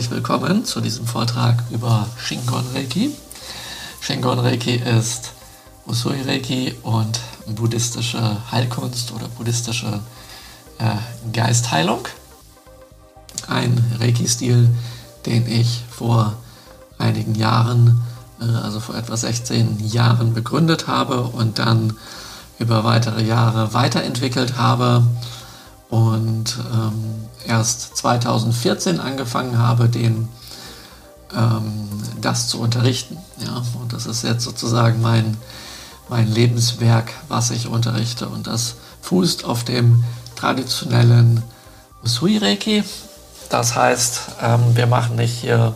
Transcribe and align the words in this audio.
herzlich 0.00 0.16
willkommen 0.16 0.64
zu 0.64 0.80
diesem 0.80 1.06
Vortrag 1.06 1.62
über 1.70 2.08
Shingon 2.16 2.64
Reiki. 2.74 3.14
Shingon 4.00 4.38
Reiki 4.38 4.76
ist 4.76 5.32
Usui 5.86 6.22
Reiki 6.22 6.74
und 6.82 7.20
buddhistische 7.46 8.38
Heilkunst 8.50 9.12
oder 9.12 9.28
buddhistische 9.28 10.00
äh, 10.78 10.96
Geistheilung. 11.34 12.08
Ein 13.46 13.94
Reiki-Stil, 14.00 14.70
den 15.26 15.46
ich 15.46 15.82
vor 15.90 16.32
einigen 16.96 17.34
Jahren, 17.34 18.00
äh, 18.40 18.44
also 18.46 18.80
vor 18.80 18.94
etwa 18.94 19.18
16 19.18 19.86
Jahren 19.86 20.32
begründet 20.32 20.86
habe 20.86 21.24
und 21.24 21.58
dann 21.58 21.92
über 22.58 22.84
weitere 22.84 23.22
Jahre 23.22 23.74
weiterentwickelt 23.74 24.56
habe 24.56 25.06
und 25.90 26.58
ähm, 26.72 27.28
erst 27.46 27.96
2014 27.96 29.00
angefangen 29.00 29.58
habe, 29.58 29.88
den, 29.88 30.28
ähm, 31.36 31.88
das 32.20 32.48
zu 32.48 32.60
unterrichten. 32.60 33.16
Ja? 33.38 33.62
Und 33.80 33.92
das 33.92 34.06
ist 34.06 34.24
jetzt 34.24 34.44
sozusagen 34.44 35.00
mein, 35.00 35.36
mein 36.08 36.28
Lebenswerk, 36.28 37.12
was 37.28 37.50
ich 37.50 37.68
unterrichte. 37.68 38.28
Und 38.28 38.46
das 38.46 38.76
fußt 39.02 39.44
auf 39.44 39.64
dem 39.64 40.04
traditionellen 40.36 41.42
Usui 42.04 42.38
Reiki. 42.38 42.84
Das 43.50 43.74
heißt, 43.74 44.20
ähm, 44.42 44.60
wir 44.74 44.86
machen 44.86 45.16
nicht 45.16 45.34
hier 45.34 45.74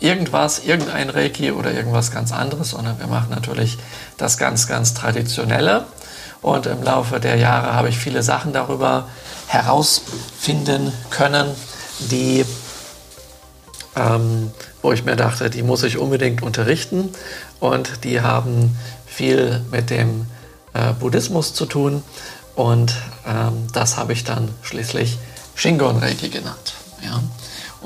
irgendwas, 0.00 0.60
irgendein 0.60 1.10
Reiki 1.10 1.52
oder 1.52 1.72
irgendwas 1.72 2.10
ganz 2.10 2.32
anderes, 2.32 2.70
sondern 2.70 2.98
wir 2.98 3.06
machen 3.06 3.30
natürlich 3.30 3.78
das 4.16 4.38
ganz, 4.38 4.66
ganz 4.66 4.94
Traditionelle. 4.94 5.84
Und 6.42 6.66
im 6.66 6.82
Laufe 6.82 7.18
der 7.18 7.36
Jahre 7.36 7.74
habe 7.74 7.88
ich 7.88 7.98
viele 7.98 8.22
Sachen 8.22 8.52
darüber 8.52 9.08
herausfinden 9.46 10.92
können, 11.10 11.48
die, 12.10 12.44
ähm, 13.94 14.50
wo 14.82 14.92
ich 14.92 15.04
mir 15.04 15.16
dachte, 15.16 15.50
die 15.50 15.62
muss 15.62 15.82
ich 15.82 15.98
unbedingt 15.98 16.42
unterrichten. 16.42 17.10
Und 17.60 18.04
die 18.04 18.20
haben 18.20 18.76
viel 19.06 19.64
mit 19.70 19.90
dem 19.90 20.26
äh, 20.74 20.92
Buddhismus 20.92 21.54
zu 21.54 21.66
tun. 21.66 22.02
Und 22.54 22.94
ähm, 23.26 23.66
das 23.72 23.96
habe 23.96 24.12
ich 24.12 24.24
dann 24.24 24.48
schließlich 24.62 25.18
Shingon 25.54 25.98
Reiki 25.98 26.28
genannt. 26.28 26.74
Ja? 27.02 27.20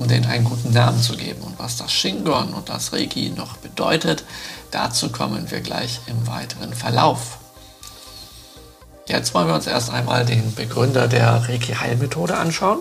um 0.01 0.09
denen 0.09 0.25
einen 0.25 0.45
guten 0.45 0.73
Namen 0.73 1.01
zu 1.01 1.17
geben. 1.17 1.43
Und 1.43 1.59
was 1.59 1.77
das 1.77 1.93
Shingon 1.93 2.55
und 2.55 2.71
das 2.71 2.93
Reiki 2.93 3.31
noch 3.37 3.59
bedeutet, 3.59 4.25
dazu 4.71 5.11
kommen 5.11 5.51
wir 5.51 5.61
gleich 5.61 6.01
im 6.07 6.27
weiteren 6.27 6.73
Verlauf. 6.73 7.40
Jetzt 9.11 9.35
wollen 9.35 9.49
wir 9.49 9.57
uns 9.57 9.67
erst 9.67 9.91
einmal 9.91 10.25
den 10.25 10.55
Begründer 10.55 11.09
der 11.09 11.49
Reiki-Heilmethode 11.49 12.37
anschauen. 12.37 12.79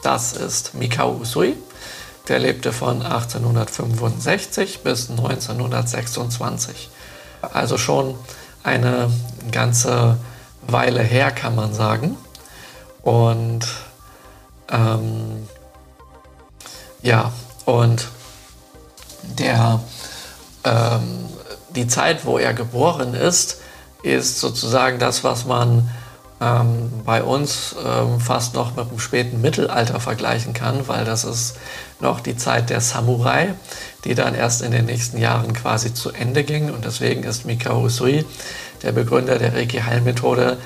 Das 0.00 0.32
ist 0.32 0.72
Mikao 0.72 1.18
Usui. 1.20 1.54
Der 2.28 2.38
lebte 2.38 2.72
von 2.72 3.02
1865 3.02 4.82
bis 4.82 5.10
1926. 5.10 6.88
Also 7.42 7.76
schon 7.76 8.14
eine 8.62 9.12
ganze 9.52 10.16
Weile 10.66 11.02
her, 11.02 11.30
kann 11.30 11.54
man 11.54 11.74
sagen. 11.74 12.16
Und 13.02 13.66
ähm, 14.70 15.46
ja, 17.02 17.32
und 17.66 18.08
der, 19.24 19.80
ähm, 20.64 21.28
die 21.76 21.86
Zeit, 21.86 22.24
wo 22.24 22.38
er 22.38 22.54
geboren 22.54 23.12
ist, 23.12 23.57
ist 24.02 24.40
sozusagen 24.40 24.98
das, 24.98 25.24
was 25.24 25.44
man 25.44 25.88
ähm, 26.40 26.90
bei 27.04 27.22
uns 27.22 27.74
ähm, 27.84 28.20
fast 28.20 28.54
noch 28.54 28.76
mit 28.76 28.90
dem 28.90 28.98
späten 28.98 29.40
Mittelalter 29.40 30.00
vergleichen 30.00 30.52
kann, 30.52 30.86
weil 30.86 31.04
das 31.04 31.24
ist 31.24 31.56
noch 32.00 32.20
die 32.20 32.36
Zeit 32.36 32.70
der 32.70 32.80
Samurai, 32.80 33.54
die 34.04 34.14
dann 34.14 34.34
erst 34.34 34.62
in 34.62 34.70
den 34.70 34.86
nächsten 34.86 35.18
Jahren 35.18 35.52
quasi 35.52 35.94
zu 35.94 36.12
Ende 36.12 36.44
ging. 36.44 36.70
Und 36.70 36.84
deswegen 36.84 37.24
ist 37.24 37.44
Mikao 37.44 37.82
Usui, 37.82 38.24
der 38.82 38.92
Begründer 38.92 39.38
der 39.38 39.54
Reiki-Heilmethode, 39.54 40.58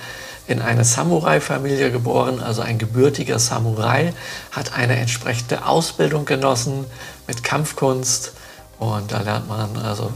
in 0.48 0.60
eine 0.60 0.84
Samurai-Familie 0.84 1.92
geboren, 1.92 2.40
also 2.40 2.62
ein 2.62 2.76
gebürtiger 2.76 3.38
Samurai, 3.38 4.12
hat 4.50 4.74
eine 4.74 4.96
entsprechende 4.96 5.64
Ausbildung 5.64 6.24
genossen 6.24 6.84
mit 7.26 7.44
Kampfkunst. 7.44 8.32
Und 8.78 9.12
da 9.12 9.20
lernt 9.20 9.48
man 9.48 9.78
also 9.78 10.12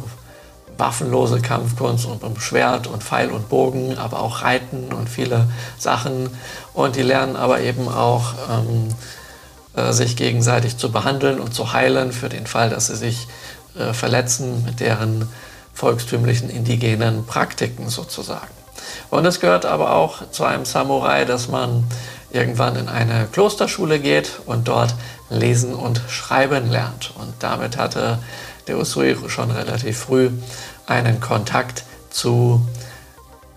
waffenlose 0.79 1.41
Kampfkunst 1.41 2.07
und 2.07 2.23
mit 2.23 2.41
Schwert 2.41 2.87
und 2.87 3.03
Pfeil 3.03 3.31
und 3.31 3.49
Bogen, 3.49 3.97
aber 3.99 4.21
auch 4.21 4.43
Reiten 4.43 4.93
und 4.93 5.09
viele 5.09 5.49
Sachen. 5.79 6.31
Und 6.75 6.97
die 6.97 7.03
lernen 7.03 7.37
aber 7.37 7.61
eben 7.61 7.89
auch, 7.89 8.35
ähm, 8.51 8.89
äh, 9.77 9.93
sich 9.93 10.17
gegenseitig 10.17 10.77
zu 10.77 10.91
behandeln 10.91 11.39
und 11.39 11.55
zu 11.55 11.73
heilen 11.73 12.13
für 12.13 12.29
den 12.29 12.47
Fall, 12.47 12.71
dass 12.71 12.87
sie 12.87 12.97
sich 12.97 13.29
äh, 13.79 13.93
verletzen 13.93 14.65
mit 14.65 14.81
deren 14.81 15.29
volkstümlichen 15.75 16.49
indigenen 16.49 17.27
Praktiken 17.27 17.89
sozusagen. 17.89 18.55
Und 19.11 19.27
es 19.27 19.41
gehört 19.41 19.67
aber 19.67 19.95
auch 19.95 20.31
zu 20.31 20.45
einem 20.45 20.65
Samurai, 20.65 21.25
dass 21.25 21.49
man 21.49 21.85
irgendwann 22.31 22.77
in 22.77 22.89
eine 22.89 23.27
Klosterschule 23.31 23.99
geht 23.99 24.41
und 24.47 24.69
dort 24.69 24.95
lesen 25.31 25.75
und 25.75 26.01
schreiben 26.09 26.71
lernt. 26.71 27.13
Und 27.19 27.35
damit 27.41 27.77
hatte 27.77 28.19
der 28.67 28.79
Usui 28.79 29.17
schon 29.29 29.51
relativ 29.51 29.99
früh 29.99 30.31
einen 30.87 31.21
Kontakt 31.21 31.85
zu 32.11 32.67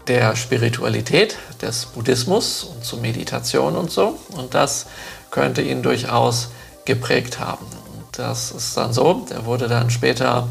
der 0.07 0.35
Spiritualität 0.35 1.37
des 1.61 1.85
Buddhismus 1.85 2.63
und 2.63 2.83
zu 2.83 2.97
Meditation 2.97 3.75
und 3.75 3.91
so. 3.91 4.17
Und 4.31 4.53
das 4.55 4.87
könnte 5.29 5.61
ihn 5.61 5.83
durchaus 5.83 6.49
geprägt 6.85 7.39
haben. 7.39 7.65
Und 7.65 8.17
das 8.17 8.51
ist 8.51 8.75
dann 8.75 8.91
so, 8.93 9.27
er 9.29 9.45
wurde 9.45 9.67
dann 9.67 9.89
später 9.89 10.47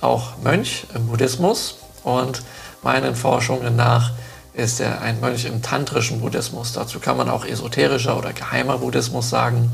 auch 0.00 0.36
Mönch 0.42 0.86
im 0.94 1.06
Buddhismus 1.06 1.78
und 2.02 2.42
meinen 2.82 3.14
Forschungen 3.14 3.76
nach 3.76 4.12
ist 4.52 4.80
er 4.80 5.02
ein 5.02 5.20
Mönch 5.20 5.44
im 5.44 5.60
tantrischen 5.60 6.20
Buddhismus. 6.20 6.72
Dazu 6.72 6.98
kann 6.98 7.16
man 7.18 7.28
auch 7.28 7.44
esoterischer 7.44 8.16
oder 8.16 8.32
geheimer 8.32 8.78
Buddhismus 8.78 9.28
sagen. 9.28 9.70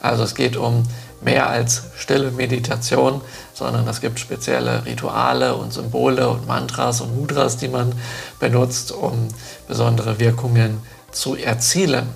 Also 0.00 0.22
es 0.22 0.34
geht 0.34 0.56
um 0.56 0.84
mehr 1.22 1.48
als 1.48 1.84
stille 1.96 2.30
Meditation, 2.30 3.20
sondern 3.54 3.86
es 3.88 4.00
gibt 4.00 4.18
spezielle 4.18 4.84
Rituale 4.84 5.54
und 5.54 5.72
Symbole 5.72 6.28
und 6.28 6.46
Mantras 6.46 7.00
und 7.00 7.16
Mudras, 7.16 7.56
die 7.56 7.68
man 7.68 7.92
benutzt, 8.40 8.92
um 8.92 9.28
besondere 9.68 10.18
Wirkungen 10.18 10.80
zu 11.12 11.36
erzielen. 11.36 12.08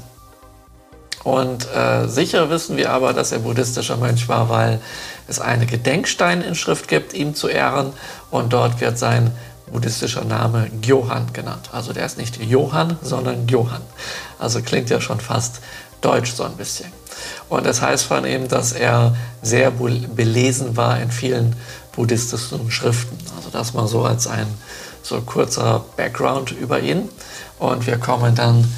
Und 1.26 1.66
äh, 1.74 2.06
sicher 2.06 2.50
wissen 2.50 2.76
wir 2.76 2.90
aber, 2.90 3.12
dass 3.12 3.32
er 3.32 3.40
buddhistischer 3.40 3.96
Mönch 3.96 4.28
war, 4.28 4.48
weil 4.48 4.80
es 5.26 5.40
eine 5.40 5.66
Gedenksteininschrift 5.66 6.86
gibt, 6.86 7.14
ihm 7.14 7.34
zu 7.34 7.48
ehren. 7.48 7.92
Und 8.30 8.52
dort 8.52 8.80
wird 8.80 8.96
sein 8.96 9.32
buddhistischer 9.72 10.24
Name 10.24 10.70
Gyohan 10.82 11.32
genannt. 11.32 11.70
Also 11.72 11.92
der 11.92 12.06
ist 12.06 12.16
nicht 12.16 12.40
Johann, 12.40 12.96
sondern 13.02 13.48
Gyohan. 13.48 13.82
Also 14.38 14.62
klingt 14.62 14.88
ja 14.88 15.00
schon 15.00 15.18
fast 15.18 15.60
deutsch 16.00 16.32
so 16.32 16.44
ein 16.44 16.56
bisschen. 16.56 16.92
Und 17.48 17.66
das 17.66 17.82
heißt 17.82 18.04
von 18.04 18.24
ihm, 18.24 18.48
dass 18.48 18.72
er 18.72 19.16
sehr 19.42 19.70
belesen 19.70 20.76
war 20.76 21.00
in 21.00 21.10
vielen 21.10 21.56
buddhistischen 21.92 22.70
Schriften. 22.70 23.16
Also 23.36 23.50
das 23.50 23.74
mal 23.74 23.86
so 23.88 24.04
als 24.04 24.26
ein 24.26 24.46
so 25.02 25.20
kurzer 25.20 25.84
Background 25.96 26.50
über 26.52 26.80
ihn. 26.80 27.08
Und 27.58 27.86
wir 27.86 27.98
kommen 27.98 28.34
dann 28.34 28.70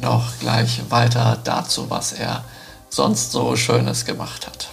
noch 0.00 0.38
gleich 0.40 0.80
weiter 0.88 1.38
dazu, 1.44 1.90
was 1.90 2.12
er 2.12 2.44
sonst 2.88 3.32
so 3.32 3.56
Schönes 3.56 4.04
gemacht 4.04 4.46
hat. 4.46 4.68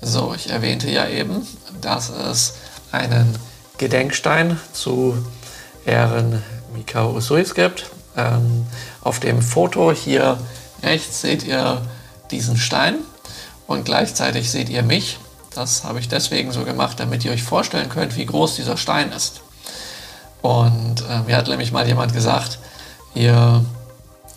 So, 0.00 0.32
ich 0.34 0.50
erwähnte 0.50 0.90
ja 0.90 1.08
eben, 1.08 1.46
dass 1.80 2.10
es 2.10 2.54
einen 2.92 3.36
Gedenkstein 3.78 4.58
zu 4.72 5.16
Ehren 5.84 6.42
Mikao 6.74 7.14
Usuis 7.14 7.54
gibt. 7.54 7.86
Ähm, 8.16 8.66
auf 9.02 9.20
dem 9.20 9.42
Foto 9.42 9.92
hier 9.92 10.38
rechts 10.82 11.20
seht 11.22 11.44
ihr 11.44 11.82
diesen 12.30 12.56
Stein 12.56 12.96
und 13.66 13.84
gleichzeitig 13.84 14.50
seht 14.50 14.68
ihr 14.68 14.82
mich. 14.82 15.18
Das 15.54 15.84
habe 15.84 16.00
ich 16.00 16.08
deswegen 16.08 16.52
so 16.52 16.64
gemacht, 16.64 17.00
damit 17.00 17.24
ihr 17.24 17.32
euch 17.32 17.42
vorstellen 17.42 17.88
könnt, 17.88 18.16
wie 18.16 18.26
groß 18.26 18.56
dieser 18.56 18.76
Stein 18.76 19.12
ist. 19.12 19.40
Und 20.42 21.02
äh, 21.10 21.20
mir 21.26 21.36
hat 21.36 21.48
nämlich 21.48 21.72
mal 21.72 21.86
jemand 21.86 22.12
gesagt, 22.12 22.58
ihr, 23.14 23.64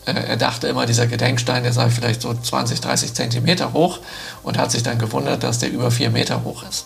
äh, 0.05 0.13
er 0.13 0.38
dachte 0.38 0.67
immer, 0.67 0.85
dieser 0.85 1.07
Gedenkstein, 1.07 1.63
der 1.63 1.73
sei 1.73 1.89
vielleicht 1.89 2.21
so 2.21 2.33
20, 2.33 2.81
30 2.81 3.13
Zentimeter 3.13 3.73
hoch 3.73 3.99
und 4.43 4.57
hat 4.57 4.71
sich 4.71 4.83
dann 4.83 4.97
gewundert, 4.97 5.43
dass 5.43 5.59
der 5.59 5.71
über 5.71 5.91
4 5.91 6.09
Meter 6.09 6.43
hoch 6.43 6.63
ist. 6.67 6.85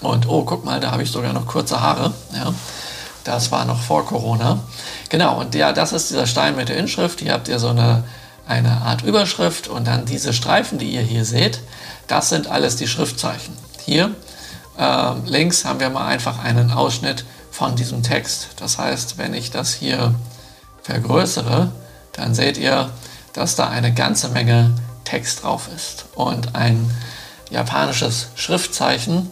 Und 0.00 0.28
oh, 0.28 0.42
guck 0.44 0.64
mal, 0.64 0.80
da 0.80 0.90
habe 0.90 1.04
ich 1.04 1.10
sogar 1.10 1.32
noch 1.32 1.46
kurze 1.46 1.80
Haare. 1.80 2.12
Ja, 2.34 2.52
das 3.24 3.52
war 3.52 3.64
noch 3.64 3.80
vor 3.80 4.04
Corona. 4.04 4.58
Genau, 5.08 5.38
und 5.38 5.54
ja, 5.54 5.72
das 5.72 5.92
ist 5.92 6.10
dieser 6.10 6.26
Stein 6.26 6.56
mit 6.56 6.68
der 6.68 6.76
Inschrift. 6.76 7.20
Hier 7.20 7.32
habt 7.32 7.46
ihr 7.46 7.60
so 7.60 7.68
eine, 7.68 8.02
eine 8.46 8.82
Art 8.82 9.02
Überschrift 9.02 9.68
und 9.68 9.86
dann 9.86 10.04
diese 10.04 10.32
Streifen, 10.32 10.78
die 10.78 10.92
ihr 10.92 11.02
hier 11.02 11.24
seht, 11.24 11.60
das 12.06 12.28
sind 12.28 12.48
alles 12.48 12.76
die 12.76 12.88
Schriftzeichen. 12.88 13.56
Hier 13.84 14.14
äh, 14.78 15.12
links 15.26 15.64
haben 15.64 15.80
wir 15.80 15.90
mal 15.90 16.06
einfach 16.06 16.42
einen 16.42 16.70
Ausschnitt 16.70 17.24
von 17.50 17.76
diesem 17.76 18.02
Text. 18.02 18.48
Das 18.56 18.78
heißt, 18.78 19.18
wenn 19.18 19.34
ich 19.34 19.50
das 19.50 19.74
hier 19.74 20.14
vergrößere, 20.82 21.70
dann 22.12 22.34
seht 22.34 22.58
ihr, 22.58 22.90
dass 23.32 23.56
da 23.56 23.68
eine 23.68 23.92
ganze 23.94 24.28
Menge 24.28 24.74
Text 25.04 25.42
drauf 25.42 25.68
ist. 25.74 26.06
Und 26.14 26.54
ein 26.54 26.90
japanisches 27.50 28.28
Schriftzeichen 28.34 29.30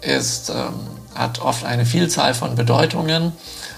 ist, 0.00 0.50
ähm, 0.50 0.72
hat 1.14 1.40
oft 1.40 1.64
eine 1.64 1.84
Vielzahl 1.84 2.34
von 2.34 2.54
Bedeutungen 2.54 3.32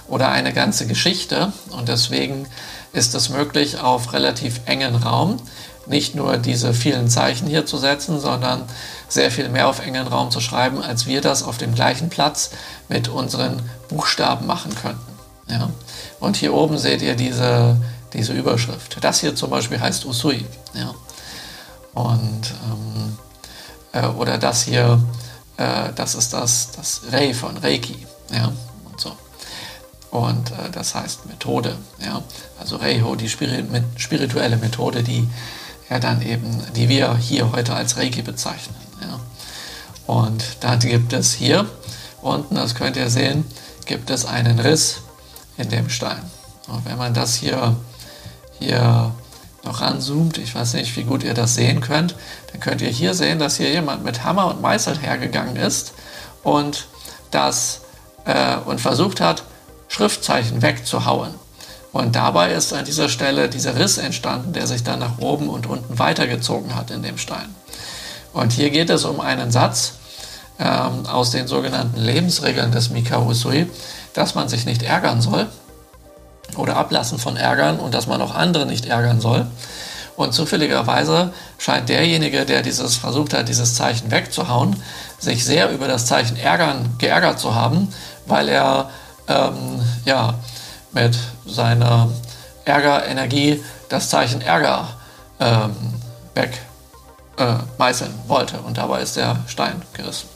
oder 0.08 0.30
eine 0.30 0.52
ganze 0.52 0.86
Geschichte. 0.86 1.52
Und 1.70 1.88
deswegen 1.88 2.46
ist 2.92 3.14
es 3.14 3.28
möglich, 3.28 3.80
auf 3.80 4.12
relativ 4.12 4.60
engen 4.66 4.96
Raum 4.96 5.38
nicht 5.86 6.14
nur 6.14 6.36
diese 6.36 6.74
vielen 6.74 7.08
Zeichen 7.08 7.48
hier 7.48 7.66
zu 7.66 7.76
setzen, 7.76 8.20
sondern 8.20 8.62
sehr 9.08 9.30
viel 9.30 9.48
mehr 9.48 9.68
auf 9.68 9.84
engen 9.84 10.06
Raum 10.06 10.30
zu 10.30 10.40
schreiben, 10.40 10.82
als 10.82 11.06
wir 11.06 11.20
das 11.20 11.42
auf 11.42 11.58
dem 11.58 11.74
gleichen 11.74 12.08
Platz 12.08 12.50
mit 12.88 13.08
unseren 13.08 13.60
Buchstaben 13.88 14.46
machen 14.46 14.74
könnten. 14.74 15.12
Ja? 15.48 15.70
Und 16.20 16.36
hier 16.36 16.54
oben 16.54 16.78
seht 16.78 17.02
ihr 17.02 17.16
diese, 17.16 17.76
diese 18.12 18.32
Überschrift. 18.32 18.98
Das 19.00 19.20
hier 19.20 19.34
zum 19.34 19.50
Beispiel 19.50 19.80
heißt 19.80 20.04
Usui. 20.04 20.44
Ja? 20.74 20.94
Und, 21.94 22.54
ähm, 22.70 23.18
äh, 23.92 24.06
oder 24.06 24.38
das 24.38 24.62
hier, 24.62 25.02
äh, 25.56 25.92
das 25.94 26.14
ist 26.14 26.32
das, 26.32 26.70
das 26.76 27.02
Rei 27.10 27.34
von 27.34 27.56
Reiki. 27.56 28.06
Ja? 28.32 28.52
Und 30.12 30.50
äh, 30.50 30.70
das 30.70 30.94
heißt 30.94 31.26
Methode. 31.26 31.76
Ja? 32.04 32.22
Also 32.60 32.76
Reiho, 32.76 33.16
die 33.16 33.30
spirituelle 33.30 34.56
Methode, 34.58 35.02
die 35.02 35.26
ja 35.88 35.98
dann 35.98 36.22
eben, 36.22 36.62
die 36.76 36.88
wir 36.88 37.16
hier 37.16 37.50
heute 37.50 37.74
als 37.74 37.96
Reiki 37.96 38.22
bezeichnen. 38.22 38.76
Ja. 39.00 39.18
Und 40.06 40.44
dann 40.60 40.78
gibt 40.80 41.14
es 41.14 41.32
hier 41.32 41.66
unten, 42.20 42.54
das 42.54 42.74
könnt 42.74 42.96
ihr 42.96 43.08
sehen, 43.08 43.44
gibt 43.86 44.10
es 44.10 44.26
einen 44.26 44.58
Riss 44.58 44.98
in 45.56 45.70
dem 45.70 45.88
Stein. 45.88 46.22
Und 46.68 46.84
wenn 46.84 46.98
man 46.98 47.14
das 47.14 47.34
hier, 47.34 47.74
hier 48.58 49.12
noch 49.64 49.80
ranzoomt, 49.80 50.36
ich 50.36 50.54
weiß 50.54 50.74
nicht, 50.74 50.94
wie 50.96 51.04
gut 51.04 51.22
ihr 51.24 51.34
das 51.34 51.54
sehen 51.54 51.80
könnt, 51.80 52.16
dann 52.52 52.60
könnt 52.60 52.82
ihr 52.82 52.90
hier 52.90 53.14
sehen, 53.14 53.38
dass 53.38 53.56
hier 53.56 53.70
jemand 53.70 54.04
mit 54.04 54.24
Hammer 54.24 54.48
und 54.48 54.60
Meißel 54.60 54.98
hergegangen 54.98 55.56
ist 55.56 55.94
und 56.42 56.86
das 57.30 57.80
äh, 58.26 58.56
und 58.58 58.78
versucht 58.80 59.20
hat, 59.20 59.44
Schriftzeichen 59.92 60.62
wegzuhauen. 60.62 61.34
Und 61.92 62.16
dabei 62.16 62.52
ist 62.52 62.72
an 62.72 62.86
dieser 62.86 63.10
Stelle 63.10 63.50
dieser 63.50 63.78
Riss 63.78 63.98
entstanden, 63.98 64.54
der 64.54 64.66
sich 64.66 64.82
dann 64.82 65.00
nach 65.00 65.18
oben 65.18 65.50
und 65.50 65.66
unten 65.66 65.98
weitergezogen 65.98 66.74
hat 66.74 66.90
in 66.90 67.02
dem 67.02 67.18
Stein. 67.18 67.54
Und 68.32 68.52
hier 68.52 68.70
geht 68.70 68.88
es 68.88 69.04
um 69.04 69.20
einen 69.20 69.50
Satz 69.50 69.92
ähm, 70.58 71.04
aus 71.04 71.30
den 71.30 71.46
sogenannten 71.46 72.00
Lebensregeln 72.00 72.72
des 72.72 72.88
Mikao 72.88 73.26
Usui, 73.26 73.68
dass 74.14 74.34
man 74.34 74.48
sich 74.48 74.64
nicht 74.64 74.82
ärgern 74.82 75.20
soll 75.20 75.46
oder 76.56 76.76
ablassen 76.76 77.18
von 77.18 77.36
Ärgern 77.36 77.78
und 77.78 77.92
dass 77.92 78.06
man 78.06 78.22
auch 78.22 78.34
andere 78.34 78.64
nicht 78.64 78.86
ärgern 78.86 79.20
soll. 79.20 79.46
Und 80.16 80.32
zufälligerweise 80.32 81.34
scheint 81.58 81.90
derjenige, 81.90 82.46
der 82.46 82.62
dieses 82.62 82.96
versucht 82.96 83.34
hat, 83.34 83.50
dieses 83.50 83.74
Zeichen 83.74 84.10
wegzuhauen, 84.10 84.82
sich 85.18 85.44
sehr 85.44 85.70
über 85.70 85.86
das 85.86 86.06
Zeichen 86.06 86.38
ärgern, 86.38 86.94
geärgert 86.96 87.38
zu 87.38 87.54
haben, 87.54 87.92
weil 88.26 88.48
er 88.48 88.88
ähm, 89.28 89.80
ja, 90.04 90.34
mit 90.92 91.18
seiner 91.46 92.08
Ärgerenergie 92.64 93.62
das 93.88 94.08
Zeichen 94.08 94.40
Ärger 94.40 94.88
ähm, 95.40 95.74
wegmeißeln 96.34 98.12
äh, 98.12 98.28
wollte. 98.28 98.58
Und 98.60 98.78
dabei 98.78 99.02
ist 99.02 99.16
der 99.16 99.38
Stein 99.46 99.82
gerissen. 99.92 100.28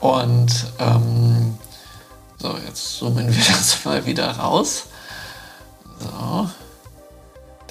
Und 0.00 0.52
ähm, 0.78 1.58
so, 2.38 2.56
jetzt 2.66 2.98
zoomen 2.98 3.34
wir 3.34 3.44
das 3.48 3.84
mal 3.84 4.04
wieder 4.06 4.30
raus. 4.30 4.84
So, 6.00 6.48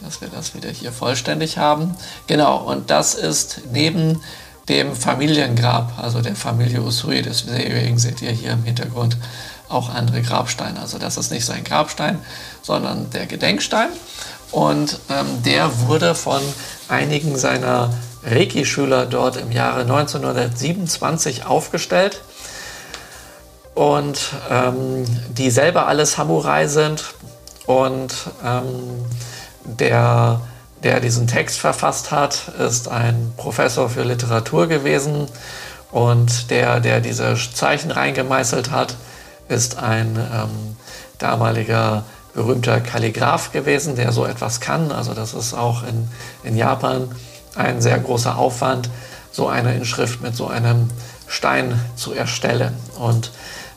dass 0.03 0.21
wir 0.21 0.29
das 0.29 0.55
wieder 0.55 0.69
hier 0.69 0.91
vollständig 0.91 1.57
haben. 1.57 1.95
Genau, 2.27 2.57
und 2.57 2.89
das 2.89 3.15
ist 3.15 3.61
neben 3.71 4.21
dem 4.69 4.95
Familiengrab, 4.95 5.99
also 6.01 6.21
der 6.21 6.35
Familie 6.35 6.81
Usui, 6.81 7.21
deswegen 7.21 7.99
seht 7.99 8.21
ihr 8.21 8.31
hier 8.31 8.51
im 8.51 8.63
Hintergrund 8.63 9.17
auch 9.73 9.89
andere 9.89 10.21
Grabsteine. 10.21 10.79
Also 10.79 10.97
das 10.97 11.17
ist 11.17 11.31
nicht 11.31 11.45
sein 11.45 11.63
Grabstein, 11.63 12.19
sondern 12.61 13.09
der 13.09 13.25
Gedenkstein. 13.25 13.89
Und 14.51 14.99
ähm, 15.09 15.41
der 15.43 15.87
wurde 15.87 16.13
von 16.13 16.41
einigen 16.87 17.37
seiner 17.37 17.89
Reiki-Schüler 18.23 19.07
dort 19.07 19.35
im 19.35 19.51
Jahre 19.51 19.81
1927 19.81 21.45
aufgestellt. 21.45 22.21
Und 23.73 24.19
ähm, 24.51 25.05
die 25.29 25.49
selber 25.49 25.87
alle 25.87 26.05
Samurai 26.05 26.67
sind. 26.67 27.03
Und 27.65 28.13
ähm, 28.45 29.05
der, 29.63 30.41
der 30.83 30.99
diesen 30.99 31.25
Text 31.25 31.59
verfasst 31.59 32.11
hat, 32.11 32.49
ist 32.59 32.87
ein 32.89 33.33
Professor 33.37 33.89
für 33.89 34.03
Literatur 34.03 34.67
gewesen. 34.67 35.27
Und 35.91 36.51
der, 36.51 36.79
der 36.79 37.01
diese 37.01 37.35
Zeichen 37.53 37.89
reingemeißelt 37.89 38.69
hat, 38.69 38.95
ist 39.47 39.77
ein 39.77 40.17
ähm, 40.17 40.77
damaliger 41.19 42.03
berühmter 42.33 42.79
Kalligraph 42.79 43.51
gewesen, 43.51 43.95
der 43.95 44.11
so 44.11 44.25
etwas 44.25 44.59
kann. 44.59 44.91
Also 44.91 45.13
das 45.13 45.33
ist 45.33 45.53
auch 45.53 45.83
in, 45.83 46.07
in 46.43 46.57
Japan 46.57 47.11
ein 47.55 47.81
sehr 47.81 47.99
großer 47.99 48.37
Aufwand, 48.37 48.89
so 49.31 49.47
eine 49.47 49.75
Inschrift 49.75 50.21
mit 50.21 50.35
so 50.35 50.47
einem 50.47 50.89
Stein 51.27 51.79
zu 51.95 52.13
erstellen. 52.13 52.73
Und 52.97 53.31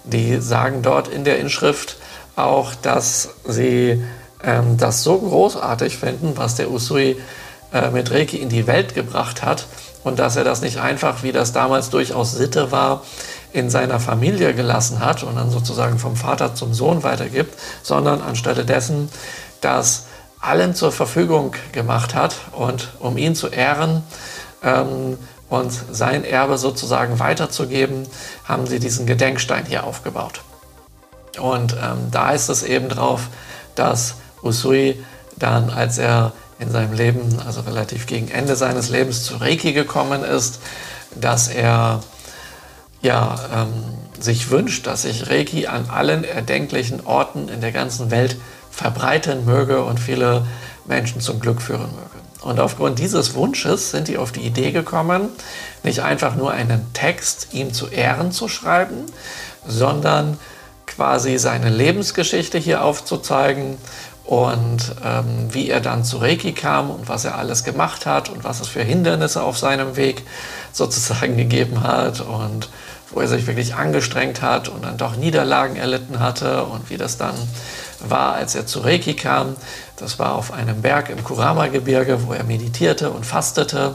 die 0.04 0.40
sagen 0.40 0.82
dort 0.82 1.08
in 1.08 1.24
der 1.24 1.38
Inschrift 1.38 1.96
auch, 2.36 2.74
dass 2.74 3.30
sie 3.46 4.02
ähm, 4.42 4.76
das 4.76 5.02
so 5.02 5.18
großartig 5.18 5.96
finden, 5.96 6.36
was 6.36 6.54
der 6.54 6.70
Usui 6.70 7.16
äh, 7.72 7.90
mit 7.90 8.10
Reiki 8.10 8.36
in 8.36 8.48
die 8.48 8.66
Welt 8.66 8.94
gebracht 8.94 9.42
hat 9.42 9.66
und 10.04 10.18
dass 10.18 10.36
er 10.36 10.44
das 10.44 10.60
nicht 10.60 10.78
einfach, 10.78 11.22
wie 11.22 11.32
das 11.32 11.52
damals 11.52 11.90
durchaus 11.90 12.32
Sitte 12.32 12.70
war, 12.70 13.02
in 13.56 13.70
seiner 13.70 13.98
Familie 13.98 14.54
gelassen 14.54 15.00
hat 15.00 15.22
und 15.22 15.36
dann 15.36 15.50
sozusagen 15.50 15.98
vom 15.98 16.14
Vater 16.14 16.54
zum 16.54 16.74
Sohn 16.74 17.02
weitergibt, 17.02 17.58
sondern 17.82 18.20
anstelle 18.20 18.64
dessen 18.64 19.08
das 19.60 20.04
allen 20.40 20.74
zur 20.74 20.92
Verfügung 20.92 21.54
gemacht 21.72 22.14
hat 22.14 22.36
und 22.52 22.90
um 23.00 23.16
ihn 23.16 23.34
zu 23.34 23.48
ehren 23.48 24.02
ähm, 24.62 25.18
und 25.48 25.72
sein 25.90 26.24
Erbe 26.24 26.58
sozusagen 26.58 27.18
weiterzugeben, 27.18 28.06
haben 28.44 28.66
sie 28.66 28.78
diesen 28.78 29.06
Gedenkstein 29.06 29.64
hier 29.64 29.84
aufgebaut. 29.84 30.42
Und 31.40 31.72
ähm, 31.74 32.10
da 32.10 32.32
ist 32.32 32.48
es 32.48 32.62
eben 32.62 32.88
drauf, 32.88 33.28
dass 33.74 34.16
Usui 34.42 35.02
dann, 35.36 35.70
als 35.70 35.98
er 35.98 36.32
in 36.58 36.70
seinem 36.70 36.92
Leben, 36.92 37.38
also 37.46 37.60
relativ 37.62 38.06
gegen 38.06 38.28
Ende 38.28 38.56
seines 38.56 38.88
Lebens 38.88 39.24
zu 39.24 39.36
Reiki 39.36 39.72
gekommen 39.72 40.24
ist, 40.24 40.60
dass 41.14 41.48
er 41.48 42.00
ja, 43.06 43.36
ähm, 43.54 43.68
sich 44.20 44.50
wünscht, 44.50 44.86
dass 44.86 45.02
sich 45.02 45.30
Reiki 45.30 45.68
an 45.68 45.88
allen 45.88 46.24
erdenklichen 46.24 47.06
Orten 47.06 47.48
in 47.48 47.60
der 47.60 47.70
ganzen 47.70 48.10
Welt 48.10 48.36
verbreiten 48.70 49.44
möge 49.44 49.84
und 49.84 50.00
viele 50.00 50.44
Menschen 50.86 51.20
zum 51.20 51.38
Glück 51.38 51.62
führen 51.62 51.90
möge. 51.92 52.26
Und 52.42 52.60
aufgrund 52.60 52.98
dieses 52.98 53.34
Wunsches 53.34 53.90
sind 53.92 54.08
die 54.08 54.18
auf 54.18 54.32
die 54.32 54.40
Idee 54.40 54.72
gekommen, 54.72 55.28
nicht 55.84 56.00
einfach 56.00 56.34
nur 56.34 56.50
einen 56.50 56.92
Text 56.92 57.48
ihm 57.52 57.72
zu 57.72 57.86
Ehren 57.88 58.32
zu 58.32 58.48
schreiben, 58.48 59.06
sondern 59.66 60.38
quasi 60.86 61.38
seine 61.38 61.70
Lebensgeschichte 61.70 62.58
hier 62.58 62.82
aufzuzeigen 62.82 63.78
und 64.24 64.94
ähm, 65.04 65.48
wie 65.54 65.70
er 65.70 65.80
dann 65.80 66.04
zu 66.04 66.18
Reiki 66.18 66.52
kam 66.52 66.90
und 66.90 67.08
was 67.08 67.24
er 67.24 67.38
alles 67.38 67.62
gemacht 67.62 68.06
hat 68.06 68.28
und 68.28 68.42
was 68.42 68.60
es 68.60 68.68
für 68.68 68.82
Hindernisse 68.82 69.42
auf 69.42 69.58
seinem 69.58 69.96
Weg 69.96 70.22
sozusagen 70.72 71.36
gegeben 71.36 71.82
hat 71.82 72.20
und 72.20 72.68
wo 73.10 73.20
er 73.20 73.28
sich 73.28 73.46
wirklich 73.46 73.74
angestrengt 73.74 74.42
hat 74.42 74.68
und 74.68 74.84
dann 74.84 74.96
doch 74.96 75.16
Niederlagen 75.16 75.76
erlitten 75.76 76.20
hatte 76.20 76.64
und 76.64 76.90
wie 76.90 76.96
das 76.96 77.18
dann 77.18 77.34
war, 78.00 78.34
als 78.34 78.54
er 78.54 78.66
zu 78.66 78.80
Reiki 78.80 79.14
kam. 79.14 79.56
Das 79.96 80.18
war 80.18 80.34
auf 80.34 80.52
einem 80.52 80.82
Berg 80.82 81.08
im 81.10 81.22
Kurama-Gebirge, 81.22 82.26
wo 82.26 82.32
er 82.32 82.44
meditierte 82.44 83.10
und 83.10 83.24
fastete. 83.24 83.94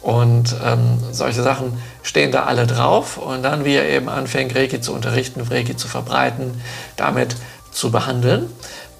Und 0.00 0.54
ähm, 0.64 0.98
solche 1.10 1.42
Sachen 1.42 1.82
stehen 2.02 2.30
da 2.30 2.44
alle 2.44 2.66
drauf. 2.66 3.18
Und 3.18 3.42
dann, 3.42 3.64
wie 3.64 3.74
er 3.74 3.88
eben 3.88 4.08
anfängt, 4.08 4.54
Reiki 4.54 4.80
zu 4.80 4.92
unterrichten, 4.92 5.40
Reiki 5.40 5.76
zu 5.76 5.88
verbreiten, 5.88 6.62
damit 6.96 7.36
zu 7.72 7.90
behandeln. 7.90 8.48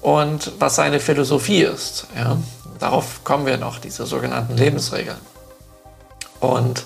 Und 0.01 0.51
was 0.59 0.75
seine 0.75 0.99
Philosophie 0.99 1.61
ist. 1.61 2.07
Ja? 2.15 2.37
Darauf 2.79 3.23
kommen 3.23 3.45
wir 3.45 3.57
noch, 3.57 3.79
diese 3.79 4.05
sogenannten 4.05 4.57
Lebensregeln. 4.57 5.17
Und 6.39 6.83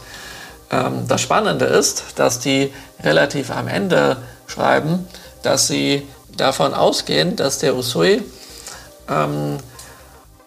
ähm, 0.73 1.07
das 1.07 1.21
Spannende 1.21 1.65
ist, 1.65 2.05
dass 2.15 2.39
die 2.39 2.73
relativ 3.03 3.51
am 3.51 3.67
Ende 3.67 4.17
schreiben, 4.47 5.07
dass 5.43 5.67
sie 5.67 6.07
davon 6.35 6.73
ausgehen, 6.73 7.35
dass 7.35 7.59
der 7.59 7.75
Usui 7.75 8.23
ähm, 9.09 9.57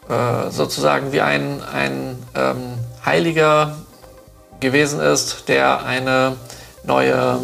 äh, 0.09 0.51
sozusagen 0.51 1.13
wie 1.13 1.21
ein, 1.21 1.63
ein 1.63 2.23
ähm, 2.35 2.79
Heiliger 3.05 3.77
gewesen 4.61 5.01
ist, 5.01 5.49
der 5.49 5.85
eine 5.85 6.37
neue 6.85 7.39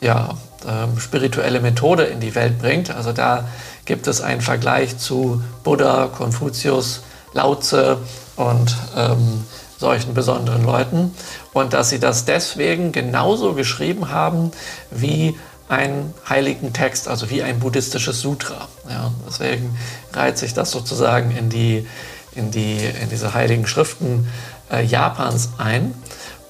ja, 0.00 0.30
ähm, 0.66 0.98
spirituelle 0.98 1.60
Methode 1.60 2.04
in 2.04 2.20
die 2.20 2.34
Welt 2.34 2.58
bringt. 2.58 2.90
Also 2.90 3.12
da 3.12 3.44
gibt 3.84 4.06
es 4.06 4.20
einen 4.20 4.40
Vergleich 4.40 4.98
zu 4.98 5.42
Buddha, 5.62 6.08
Konfuzius, 6.08 7.02
Lao 7.34 7.54
Tse 7.56 7.98
und 8.36 8.74
ähm, 8.96 9.44
solchen 9.78 10.14
besonderen 10.14 10.64
Leuten 10.64 11.14
und 11.56 11.72
dass 11.72 11.88
sie 11.88 11.98
das 11.98 12.26
deswegen 12.26 12.92
genauso 12.92 13.54
geschrieben 13.54 14.10
haben 14.10 14.50
wie 14.90 15.38
einen 15.70 16.12
heiligen 16.28 16.74
Text, 16.74 17.08
also 17.08 17.30
wie 17.30 17.42
ein 17.42 17.60
buddhistisches 17.60 18.20
Sutra. 18.20 18.68
Ja, 18.90 19.10
deswegen 19.26 19.74
reiht 20.12 20.36
sich 20.36 20.52
das 20.52 20.70
sozusagen 20.70 21.34
in, 21.34 21.48
die, 21.48 21.86
in, 22.34 22.50
die, 22.50 22.76
in 22.76 23.08
diese 23.08 23.32
heiligen 23.32 23.66
Schriften 23.66 24.28
äh, 24.70 24.84
Japans 24.84 25.48
ein. 25.56 25.94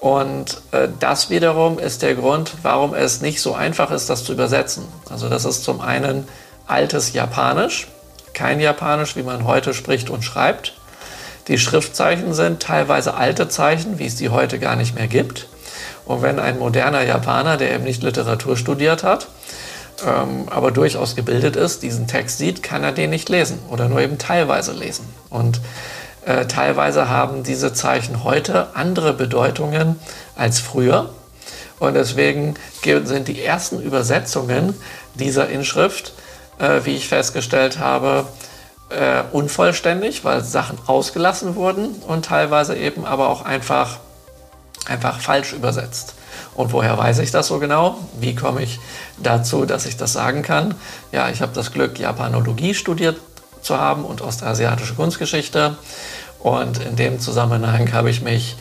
Und 0.01 0.61
äh, 0.73 0.89
das 0.99 1.31
wiederum 1.31 1.79
ist 1.79 2.03
der 2.03 2.17
Grund, 2.17 2.55
warum 2.63 2.93
es 2.93 3.21
nicht 3.21 3.41
so 3.41 3.55
einfach 3.55 3.93
ist, 3.93 4.11
das 4.11 4.25
zu 4.25 4.33
übersetzen. 4.33 4.87
Also 5.09 5.29
das 5.29 5.45
ist 5.45 5.63
zum 5.63 5.81
einen 5.81 6.27
altes 6.67 7.13
Japanisch, 7.13 7.87
kein 8.35 8.59
Japanisch, 8.59 9.15
wie 9.15 9.23
man 9.23 9.45
heute 9.45 9.73
spricht 9.73 10.11
und 10.11 10.25
schreibt. 10.25 10.75
Die 11.49 11.59
Schriftzeichen 11.59 12.35
sind 12.35 12.61
teilweise 12.61 13.15
alte 13.15 13.49
Zeichen, 13.49 13.99
wie 13.99 14.07
es 14.07 14.17
die 14.17 14.31
heute 14.31 14.59
gar 14.59 14.77
nicht 14.77 14.95
mehr 14.95 15.07
gibt. 15.07 15.47
Und 16.05 16.23
wenn 16.23 16.39
ein 16.39 16.59
moderner 16.59 17.03
Japaner, 17.03 17.57
der 17.57 17.73
eben 17.75 17.85
nicht 17.85 18.03
Literatur 18.03 18.57
studiert 18.57 19.05
hat, 19.05 19.29
ähm, 20.05 20.49
aber 20.51 20.71
durchaus 20.71 21.17
gebildet 21.17 21.57
ist, 21.57 21.83
diesen 21.83 22.07
Text 22.07 22.39
sieht, 22.39 22.63
kann 22.63 22.83
er 22.83 22.93
den 22.93 23.11
nicht 23.11 23.29
lesen 23.29 23.59
oder 23.71 23.89
nur 23.89 24.01
eben 24.01 24.19
teilweise 24.19 24.73
lesen. 24.73 25.07
Und 25.31 25.61
äh, 26.25 26.47
teilweise 26.47 27.09
haben 27.09 27.45
diese 27.45 27.73
Zeichen 27.73 28.25
heute 28.25 28.69
andere 28.75 29.13
Bedeutungen 29.13 29.99
als 30.35 30.59
früher. 30.59 31.11
Und 31.79 31.95
deswegen 31.95 32.55
sind 32.83 33.29
die 33.29 33.43
ersten 33.43 33.81
Übersetzungen 33.81 34.75
dieser 35.15 35.49
Inschrift, 35.49 36.13
äh, 36.59 36.81
wie 36.85 36.97
ich 36.97 37.09
festgestellt 37.09 37.79
habe, 37.79 38.27
äh, 38.91 39.23
unvollständig, 39.33 40.25
weil 40.25 40.43
Sachen 40.43 40.79
ausgelassen 40.87 41.57
wurden 41.57 41.91
und 42.07 42.25
teilweise 42.25 42.77
eben 42.77 43.05
aber 43.05 43.29
auch 43.29 43.45
einfach, 43.45 43.99
einfach 44.87 45.21
falsch 45.21 45.53
übersetzt. 45.53 46.15
Und 46.55 46.73
woher 46.73 46.97
weiß 46.97 47.19
ich 47.19 47.31
das 47.31 47.49
so 47.49 47.59
genau? 47.59 47.99
Wie 48.19 48.35
komme 48.35 48.63
ich 48.63 48.79
dazu, 49.23 49.67
dass 49.67 49.87
ich 49.87 49.97
das 49.97 50.13
sagen 50.13 50.43
kann? 50.43 50.75
Ja, 51.13 51.29
ich 51.29 51.43
habe 51.43 51.53
das 51.55 51.73
Glück, 51.73 51.99
Japanologie 51.99 52.75
studiert 52.75 53.19
zu 53.61 53.79
haben 53.79 54.05
und 54.05 54.23
ostasiatische 54.23 54.95
Kunstgeschichte. 54.95 55.77
Und 56.39 56.79
in 56.79 56.97
dem 56.97 57.19
Zusammenhang 57.21 57.93
habe 57.93 58.11
ich 58.11 58.23
mich 58.23 58.57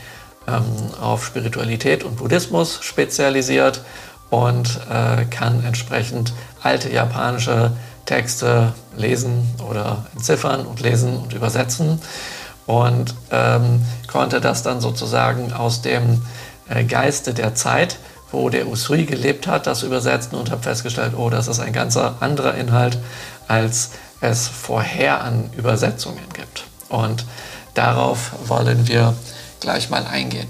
ähm, 0.47 0.63
auf 0.99 1.25
Spiritualität 1.25 2.03
und 2.03 2.17
Buddhismus 2.17 2.79
spezialisiert 2.81 3.81
und 4.29 4.79
äh, 4.89 5.25
kann 5.25 5.63
entsprechend 5.63 6.33
alte 6.61 6.91
japanische 6.91 7.71
Texte 8.05 8.73
lesen 8.95 9.49
oder 9.67 10.05
entziffern 10.13 10.65
und 10.65 10.79
lesen 10.79 11.17
und 11.17 11.33
übersetzen 11.33 12.01
und 12.65 13.13
ähm, 13.31 13.83
konnte 14.07 14.41
das 14.41 14.63
dann 14.63 14.81
sozusagen 14.81 15.53
aus 15.53 15.81
dem 15.81 16.21
äh, 16.69 16.83
Geiste 16.83 17.33
der 17.33 17.55
Zeit, 17.55 17.97
wo 18.31 18.49
der 18.49 18.67
Usui 18.67 19.05
gelebt 19.05 19.47
hat, 19.47 19.67
das 19.67 19.83
übersetzen 19.83 20.37
und 20.37 20.51
habe 20.51 20.63
festgestellt, 20.63 21.13
oh, 21.15 21.29
das 21.29 21.47
ist 21.47 21.59
ein 21.59 21.73
ganz 21.73 21.95
anderer 21.97 22.55
Inhalt, 22.55 22.97
als 23.47 23.91
es 24.21 24.47
vorher 24.47 25.23
an 25.23 25.49
Übersetzungen 25.55 26.23
gibt. 26.33 26.65
Und 26.89 27.25
darauf 27.75 28.31
wollen 28.47 28.87
wir 28.87 29.15
gleich 29.59 29.89
mal 29.89 30.05
eingehen. 30.05 30.47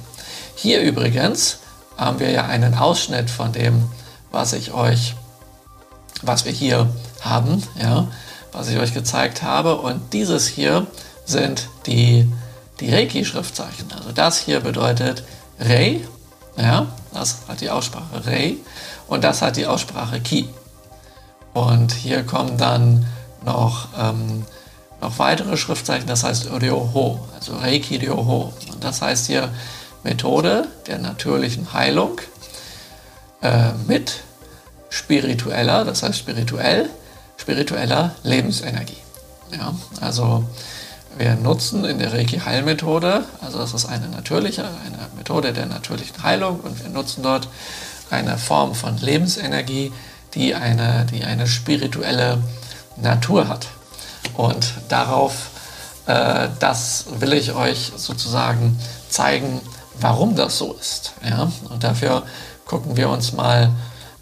Hier 0.55 0.81
übrigens 0.81 1.59
haben 1.97 2.19
wir 2.19 2.31
ja 2.31 2.45
einen 2.45 2.75
Ausschnitt 2.75 3.29
von 3.29 3.51
dem, 3.51 3.89
was 4.31 4.53
ich 4.53 4.73
euch, 4.73 5.15
was 6.21 6.45
wir 6.45 6.51
hier 6.51 6.89
haben, 7.25 7.61
ja, 7.81 8.07
was 8.51 8.69
ich 8.69 8.77
euch 8.77 8.93
gezeigt 8.93 9.41
habe. 9.41 9.75
Und 9.75 10.13
dieses 10.13 10.47
hier 10.47 10.87
sind 11.25 11.67
die, 11.85 12.31
die 12.79 12.93
Reiki-Schriftzeichen. 12.93 13.91
Also 13.91 14.11
das 14.11 14.39
hier 14.39 14.59
bedeutet 14.59 15.23
Rei, 15.59 16.01
ja, 16.57 16.87
das 17.13 17.39
hat 17.47 17.61
die 17.61 17.69
Aussprache 17.69 18.25
Rei 18.25 18.55
und 19.07 19.23
das 19.23 19.41
hat 19.41 19.57
die 19.57 19.65
Aussprache 19.65 20.19
Ki. 20.21 20.47
Und 21.53 21.93
hier 21.93 22.23
kommen 22.23 22.57
dann 22.57 23.05
noch, 23.45 23.87
ähm, 23.97 24.45
noch 25.01 25.19
weitere 25.19 25.55
Schriftzeichen, 25.55 26.07
das 26.07 26.23
heißt 26.23 26.49
Ryoho, 26.51 27.25
also 27.33 27.55
Reiki 27.55 27.97
Ryoho. 27.97 28.53
Und 28.71 28.83
das 28.83 29.01
heißt 29.01 29.27
hier 29.27 29.49
Methode 30.03 30.67
der 30.87 30.99
natürlichen 30.99 31.71
Heilung 31.73 32.19
äh, 33.41 33.71
mit 33.87 34.21
spiritueller, 34.89 35.85
das 35.85 36.03
heißt 36.03 36.17
spirituell, 36.17 36.89
spiritueller 37.45 38.15
Lebensenergie. 38.23 38.97
Ja, 39.51 39.75
also 40.01 40.43
wir 41.15 41.35
nutzen 41.35 41.85
in 41.85 41.99
der 41.99 42.11
Reiki-Heilmethode, 42.11 43.23
also 43.39 43.59
das 43.59 43.75
ist 43.75 43.85
eine 43.85 44.09
natürliche, 44.09 44.63
eine 44.63 44.97
Methode 45.15 45.53
der 45.53 45.67
natürlichen 45.67 46.23
Heilung 46.23 46.59
und 46.61 46.81
wir 46.81 46.89
nutzen 46.89 47.21
dort 47.21 47.47
eine 48.09 48.39
Form 48.39 48.73
von 48.73 48.97
Lebensenergie, 48.97 49.93
die 50.33 50.55
eine, 50.55 51.05
die 51.05 51.23
eine 51.23 51.45
spirituelle 51.45 52.39
Natur 52.97 53.47
hat. 53.47 53.67
Und 54.33 54.73
darauf, 54.89 55.51
äh, 56.07 56.49
das 56.59 57.05
will 57.19 57.33
ich 57.33 57.53
euch 57.53 57.91
sozusagen 57.95 58.79
zeigen, 59.07 59.61
warum 59.99 60.35
das 60.35 60.57
so 60.57 60.73
ist. 60.73 61.13
Ja? 61.23 61.51
Und 61.69 61.83
dafür 61.83 62.23
gucken 62.65 62.97
wir 62.97 63.09
uns 63.09 63.33
mal 63.33 63.69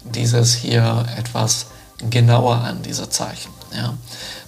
dieses 0.04 0.52
hier 0.52 1.06
etwas 1.16 1.66
genauer 2.10 2.56
an, 2.56 2.82
diese 2.82 3.08
Zeichen. 3.08 3.52
Ja. 3.74 3.94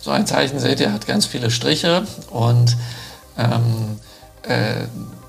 So 0.00 0.10
ein 0.10 0.26
Zeichen, 0.26 0.58
seht 0.58 0.80
ihr, 0.80 0.92
hat 0.92 1.06
ganz 1.06 1.26
viele 1.26 1.50
Striche 1.50 2.06
und 2.30 2.76
ähm, 3.38 3.98
äh, 4.42 4.86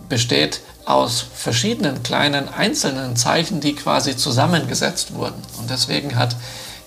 besteht 0.10 0.62
aus 0.86 1.26
verschiedenen 1.34 2.02
kleinen 2.04 2.48
einzelnen 2.48 3.16
Zeichen, 3.16 3.60
die 3.60 3.76
quasi 3.76 4.16
zusammengesetzt 4.16 5.14
wurden. 5.14 5.42
Und 5.60 5.70
deswegen 5.70 6.16
hat 6.16 6.36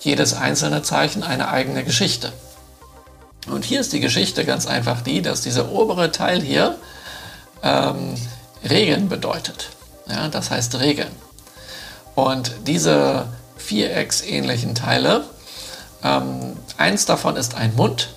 jedes 0.00 0.34
einzelne 0.34 0.82
Zeichen 0.82 1.22
eine 1.22 1.48
eigene 1.48 1.84
Geschichte. 1.84 2.32
Und 3.46 3.64
hier 3.64 3.80
ist 3.80 3.92
die 3.92 4.00
Geschichte 4.00 4.44
ganz 4.44 4.66
einfach 4.66 5.02
die, 5.02 5.20
dass 5.22 5.42
dieser 5.42 5.70
obere 5.70 6.12
Teil 6.12 6.40
hier 6.40 6.76
ähm, 7.62 8.14
Regen 8.64 9.08
bedeutet. 9.08 9.70
Ja, 10.08 10.28
das 10.28 10.50
heißt 10.50 10.78
Regen. 10.78 11.08
Und 12.14 12.52
diese 12.66 13.26
vierecksähnlichen 13.70 14.74
Teile. 14.74 15.22
Ähm, 16.02 16.56
eins 16.76 17.06
davon 17.06 17.36
ist 17.36 17.54
ein 17.54 17.76
Mund, 17.76 18.08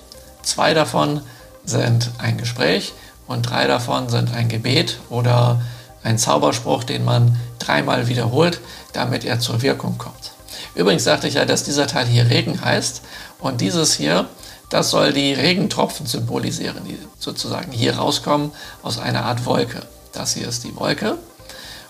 zwei 0.41 0.73
davon 0.73 1.21
sind 1.63 2.09
ein 2.17 2.39
Gespräch 2.39 2.93
und 3.27 3.43
drei 3.43 3.67
davon 3.67 4.09
sind 4.09 4.33
ein 4.33 4.49
Gebet 4.49 4.97
oder 5.11 5.61
ein 6.03 6.17
Zauberspruch, 6.17 6.83
den 6.83 7.05
man 7.05 7.39
dreimal 7.59 8.07
wiederholt, 8.07 8.61
damit 8.93 9.25
er 9.25 9.39
zur 9.39 9.61
Wirkung 9.61 9.99
kommt. 9.99 10.31
Übrigens 10.73 11.03
sagte 11.03 11.27
ich 11.27 11.35
ja, 11.35 11.45
dass 11.45 11.63
dieser 11.63 11.85
Teil 11.85 12.07
hier 12.07 12.31
Regen 12.31 12.59
heißt 12.59 13.03
und 13.39 13.61
dieses 13.61 13.93
hier, 13.93 14.25
das 14.71 14.89
soll 14.89 15.13
die 15.13 15.33
Regentropfen 15.33 16.07
symbolisieren, 16.07 16.83
die 16.83 16.97
sozusagen 17.19 17.71
hier 17.71 17.97
rauskommen 17.97 18.51
aus 18.81 18.97
einer 18.97 19.23
Art 19.25 19.45
Wolke. 19.45 19.83
Das 20.13 20.33
hier 20.33 20.47
ist 20.47 20.63
die 20.63 20.75
Wolke 20.75 21.19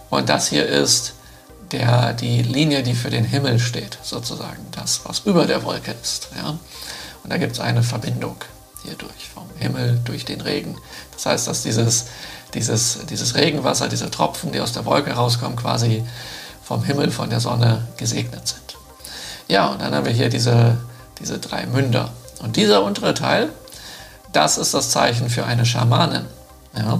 und 0.10 0.27
das 0.27 0.50
hier 0.50 0.67
ist 0.67 1.12
der, 1.74 2.13
die 2.13 2.42
Linie, 2.42 2.84
die 2.84 2.94
für 2.94 3.10
den 3.10 3.25
Himmel 3.25 3.60
steht, 3.60 3.98
sozusagen, 4.03 4.65
das, 4.72 5.01
was 5.06 5.20
über 5.25 5.46
der 5.46 5.63
Wolke 5.63 5.94
ist. 6.01 6.30
Ja? 6.38 6.58
Und 7.24 7.30
da 7.32 7.38
gibt 7.38 7.53
es 7.53 7.60
eine 7.60 7.84
Verbindung 7.84 8.38
hierdurch, 8.84 9.30
vom 9.34 9.48
Himmel 9.58 10.00
durch 10.06 10.25
den 10.25 10.42
Regen. 10.42 10.77
Das 11.13 11.25
heißt, 11.25 11.48
dass 11.48 11.63
dieses, 11.63 12.06
dieses, 12.53 13.00
dieses 13.10 13.36
Regenwasser, 13.36 13.89
diese 13.89 14.12
Tropfen, 14.12 14.51
die 14.51 14.60
aus 14.60 14.74
der 14.74 14.86
Wolke 14.86 15.12
rauskommen, 15.12 15.58
quasi 15.58 16.03
vom 16.63 16.84
Himmel, 16.84 17.12
von 17.12 17.30
der 17.30 17.39
Sonne 17.39 17.88
gesegnet 17.98 18.48
sind. 18.48 18.77
Ja, 19.48 19.68
und 19.68 19.82
dann 19.82 19.94
haben 19.94 20.06
wir 20.06 20.13
hier 20.13 20.30
diese, 20.30 20.77
diese 21.20 21.39
drei 21.39 21.65
Münder. 21.65 22.12
Und 22.39 22.56
dieser 22.56 22.84
untere 22.84 23.13
Teil, 23.13 23.50
das 24.32 24.58
ist 24.58 24.74
das 24.74 24.89
Zeichen 24.89 25.30
für 25.30 25.46
eine 25.46 25.65
Schamanin. 25.65 26.25
Ja? 26.75 27.00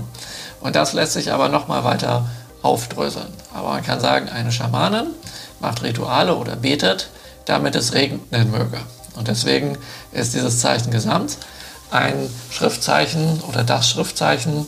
Und 0.62 0.76
das 0.76 0.94
lässt 0.94 1.14
sich 1.14 1.32
aber 1.32 1.50
nochmal 1.50 1.84
weiter 1.84 2.26
aufdröseln. 2.64 3.32
Aber 3.54 3.70
man 3.70 3.84
kann 3.84 4.00
sagen, 4.00 4.30
eine 4.30 4.52
Schamanin 4.52 5.08
macht 5.60 5.84
Rituale 5.84 6.36
oder 6.36 6.56
betet, 6.56 7.10
damit 7.46 7.76
es 7.76 7.94
regnen 7.94 8.52
möge. 8.52 8.80
Und 9.16 9.28
deswegen 9.28 9.78
ist 10.12 10.34
dieses 10.34 10.60
Zeichen 10.60 10.90
gesamt 10.90 11.38
ein 11.94 12.30
Schriftzeichen 12.50 13.42
oder 13.48 13.64
das 13.64 13.90
Schriftzeichen 13.90 14.68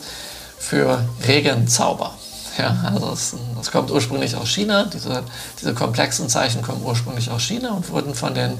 für 0.58 1.04
Regenzauber. 1.26 2.14
Ja, 2.56 2.74
also 2.86 3.10
das, 3.10 3.34
das, 3.56 3.70
kommt 3.70 3.90
ursprünglich 3.90 4.34
aus 4.36 4.48
China. 4.48 4.84
Diese, 4.84 5.22
diese 5.60 5.74
komplexen 5.74 6.28
Zeichen 6.28 6.62
kommen 6.62 6.82
ursprünglich 6.82 7.30
aus 7.30 7.42
China 7.42 7.72
und 7.72 7.90
wurden 7.90 8.14
von 8.14 8.34
den 8.34 8.58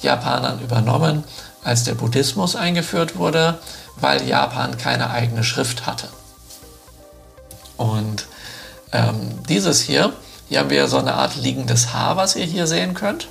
Japanern 0.00 0.60
übernommen, 0.60 1.24
als 1.62 1.84
der 1.84 1.94
Buddhismus 1.94 2.56
eingeführt 2.56 3.16
wurde, 3.16 3.58
weil 3.96 4.26
Japan 4.26 4.78
keine 4.78 5.10
eigene 5.10 5.44
Schrift 5.44 5.86
hatte. 5.86 6.08
Ähm, 8.92 9.42
dieses 9.48 9.80
hier, 9.80 10.12
hier 10.48 10.60
haben 10.60 10.70
wir 10.70 10.86
so 10.88 10.98
eine 10.98 11.14
Art 11.14 11.36
liegendes 11.36 11.92
Haar, 11.92 12.16
was 12.16 12.36
ihr 12.36 12.44
hier 12.44 12.66
sehen 12.66 12.94
könnt. 12.94 13.28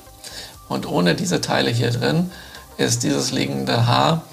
Und 0.67 0.87
ohne 0.87 1.15
diese 1.15 1.41
Teile 1.41 1.69
hier 1.69 1.91
drin 1.91 2.31
ist 2.77 3.03
dieses 3.03 3.31
liegende 3.31 3.87
Haar, 3.87 4.23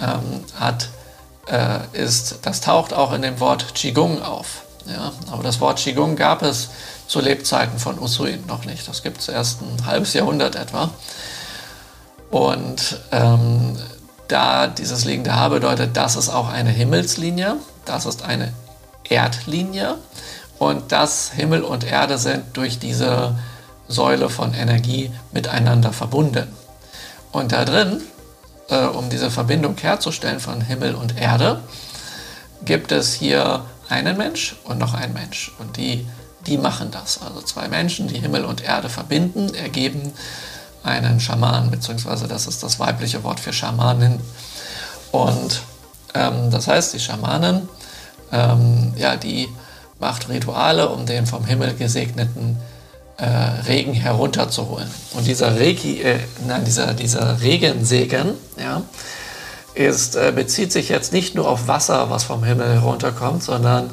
ähm, 0.00 0.44
hat, 0.58 0.88
äh, 1.46 1.78
ist, 1.92 2.40
das 2.42 2.60
taucht 2.60 2.92
auch 2.92 3.12
in 3.12 3.22
dem 3.22 3.38
Wort 3.38 3.74
Qigong 3.74 4.22
auf. 4.22 4.62
Ja? 4.86 5.12
Aber 5.30 5.42
das 5.42 5.60
Wort 5.60 5.78
Qigong 5.78 6.16
gab 6.16 6.42
es 6.42 6.70
zu 7.06 7.20
Lebzeiten 7.20 7.78
von 7.78 7.98
Usui 7.98 8.38
noch 8.48 8.64
nicht. 8.64 8.88
Das 8.88 9.02
gibt 9.02 9.20
es 9.20 9.28
erst 9.28 9.60
ein 9.60 9.86
halbes 9.86 10.14
Jahrhundert 10.14 10.56
etwa. 10.56 10.90
Und 12.30 13.00
ähm, 13.12 13.78
da 14.28 14.66
dieses 14.66 15.04
liegende 15.04 15.36
Haar 15.36 15.50
bedeutet, 15.50 15.96
das 15.96 16.16
ist 16.16 16.30
auch 16.30 16.48
eine 16.48 16.70
Himmelslinie, 16.70 17.56
das 17.84 18.06
ist 18.06 18.22
eine 18.22 18.54
Erdlinie 19.04 19.98
und 20.62 20.92
das 20.92 21.32
Himmel 21.32 21.62
und 21.62 21.82
Erde 21.82 22.18
sind 22.18 22.44
durch 22.56 22.78
diese 22.78 23.36
Säule 23.88 24.28
von 24.28 24.54
Energie 24.54 25.10
miteinander 25.32 25.92
verbunden. 25.92 26.46
Und 27.32 27.50
da 27.50 27.64
drin, 27.64 28.00
äh, 28.68 28.84
um 28.84 29.10
diese 29.10 29.28
Verbindung 29.28 29.76
herzustellen 29.76 30.38
von 30.38 30.60
Himmel 30.60 30.94
und 30.94 31.18
Erde, 31.18 31.64
gibt 32.64 32.92
es 32.92 33.12
hier 33.12 33.64
einen 33.88 34.16
Mensch 34.16 34.54
und 34.62 34.78
noch 34.78 34.94
einen 34.94 35.14
Mensch. 35.14 35.50
Und 35.58 35.76
die, 35.78 36.06
die 36.46 36.58
machen 36.58 36.92
das. 36.92 37.20
Also 37.20 37.42
zwei 37.42 37.66
Menschen, 37.66 38.06
die 38.06 38.20
Himmel 38.20 38.44
und 38.44 38.62
Erde 38.62 38.88
verbinden, 38.88 39.52
ergeben 39.54 40.12
einen 40.84 41.18
Schaman, 41.18 41.72
beziehungsweise 41.72 42.28
das 42.28 42.46
ist 42.46 42.62
das 42.62 42.78
weibliche 42.78 43.24
Wort 43.24 43.40
für 43.40 43.52
Schamanin. 43.52 44.20
Und 45.10 45.62
ähm, 46.14 46.52
das 46.52 46.68
heißt, 46.68 46.94
die 46.94 47.00
Schamanen, 47.00 47.68
ähm, 48.30 48.92
ja, 48.96 49.16
die 49.16 49.48
macht 50.02 50.28
Rituale, 50.28 50.88
um 50.88 51.06
den 51.06 51.26
vom 51.26 51.46
Himmel 51.46 51.74
gesegneten 51.74 52.58
äh, 53.18 53.24
Regen 53.24 53.94
herunterzuholen. 53.94 54.90
Und 55.14 55.26
dieser 55.26 55.58
Reiki, 55.58 56.02
äh, 56.02 56.18
nein, 56.46 56.64
dieser, 56.64 56.92
dieser 56.92 57.40
Regensegen, 57.40 58.34
ja, 58.58 58.82
ist, 59.74 60.16
äh, 60.16 60.32
bezieht 60.34 60.72
sich 60.72 60.88
jetzt 60.88 61.12
nicht 61.12 61.36
nur 61.36 61.48
auf 61.48 61.68
Wasser, 61.68 62.10
was 62.10 62.24
vom 62.24 62.42
Himmel 62.42 62.80
herunterkommt, 62.80 63.44
sondern 63.44 63.90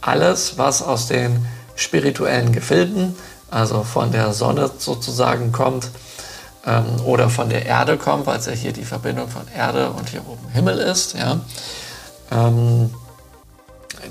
alles, 0.00 0.56
was 0.56 0.82
aus 0.82 1.06
den 1.06 1.46
spirituellen 1.76 2.52
Gefilden, 2.52 3.14
also 3.50 3.84
von 3.84 4.10
der 4.10 4.32
Sonne 4.32 4.70
sozusagen 4.78 5.52
kommt, 5.52 5.90
ähm, 6.66 7.04
oder 7.04 7.28
von 7.28 7.50
der 7.50 7.66
Erde 7.66 7.98
kommt, 7.98 8.26
weil 8.26 8.38
es 8.38 8.46
ja 8.46 8.52
hier 8.52 8.72
die 8.72 8.84
Verbindung 8.84 9.28
von 9.28 9.42
Erde 9.54 9.90
und 9.90 10.08
hier 10.08 10.26
oben 10.26 10.48
Himmel 10.48 10.78
ist. 10.78 11.14
Ja. 11.14 11.40
Ähm, 12.30 12.94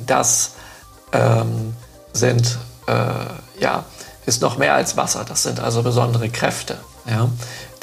das 0.06 0.52
ähm, 1.12 1.74
sind, 2.14 2.58
äh, 2.88 3.62
ja, 3.62 3.86
ist 4.26 4.42
noch 4.42 4.58
mehr 4.58 4.76
als 4.76 4.98
Wasser. 4.98 5.26
Das 5.28 5.44
sind 5.44 5.60
also 5.60 5.84
besondere 5.84 6.30
Kräfte, 6.30 6.78
ja, 7.10 7.30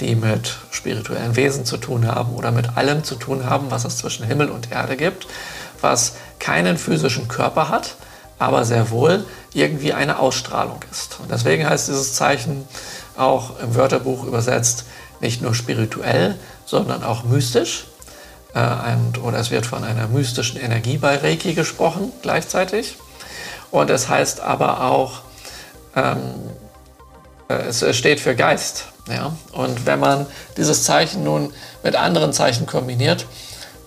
die 0.01 0.15
mit 0.15 0.57
spirituellen 0.71 1.37
Wesen 1.37 1.65
zu 1.65 1.77
tun 1.77 2.07
haben 2.07 2.35
oder 2.35 2.51
mit 2.53 2.77
allem 2.77 3.05
zu 3.05 3.17
tun 3.17 3.45
haben, 3.45 3.71
was 3.71 3.85
es 3.85 3.99
zwischen 3.99 4.25
Himmel 4.25 4.51
und 4.51 4.71
Erde 4.71 4.97
gibt, 4.97 5.27
was 5.81 6.15
keinen 6.39 6.79
physischen 6.79 7.29
Körper 7.29 7.69
hat, 7.69 7.97
aber 8.39 8.65
sehr 8.65 8.91
wohl 8.91 9.25
irgendwie 9.53 9.93
eine 9.93 10.19
Ausstrahlung 10.19 10.81
ist. 10.91 11.19
Und 11.21 11.31
deswegen 11.31 11.69
heißt 11.69 11.89
dieses 11.89 12.15
Zeichen 12.15 12.67
auch 13.17 13.59
im 13.61 13.75
Wörterbuch 13.75 14.25
übersetzt 14.25 14.85
nicht 15.21 15.43
nur 15.43 15.55
spirituell, 15.55 16.37
sondern 16.65 17.03
auch 17.03 17.25
mystisch. 17.25 17.87
Äh, 18.55 18.61
und, 18.93 19.23
oder 19.23 19.39
es 19.39 19.51
wird 19.51 19.67
von 19.67 19.83
einer 19.83 20.07
mystischen 20.07 20.61
Energie 20.61 20.99
bei 20.99 21.17
Reiki 21.17 21.55
gesprochen 21.55 22.13
gleichzeitig. 22.23 22.97
Und 23.71 23.91
es 23.91 24.09
heißt 24.09 24.41
aber 24.41 24.83
auch, 24.85 25.21
ähm, 25.95 26.19
äh, 27.49 27.55
es 27.69 27.85
steht 27.97 28.21
für 28.21 28.35
Geist. 28.35 28.87
Ja? 29.09 29.33
Und 29.53 29.87
wenn 29.87 30.01
man 30.01 30.27
dieses 30.57 30.85
Zeichen 30.85 31.25
nun 31.25 31.53
mit 31.83 31.97
anderen 31.97 32.33
Zeichen 32.33 32.67
kombiniert, 32.67 33.27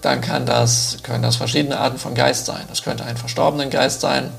dann 0.01 0.21
kann 0.21 0.45
das, 0.45 0.97
können 1.03 1.23
das 1.23 1.35
verschiedene 1.35 1.79
Arten 1.79 1.97
von 1.97 2.15
Geist 2.15 2.45
sein. 2.45 2.63
Das 2.69 2.83
könnte 2.83 3.05
ein 3.05 3.17
verstorbenen 3.17 3.69
Geist 3.69 4.01
sein, 4.01 4.31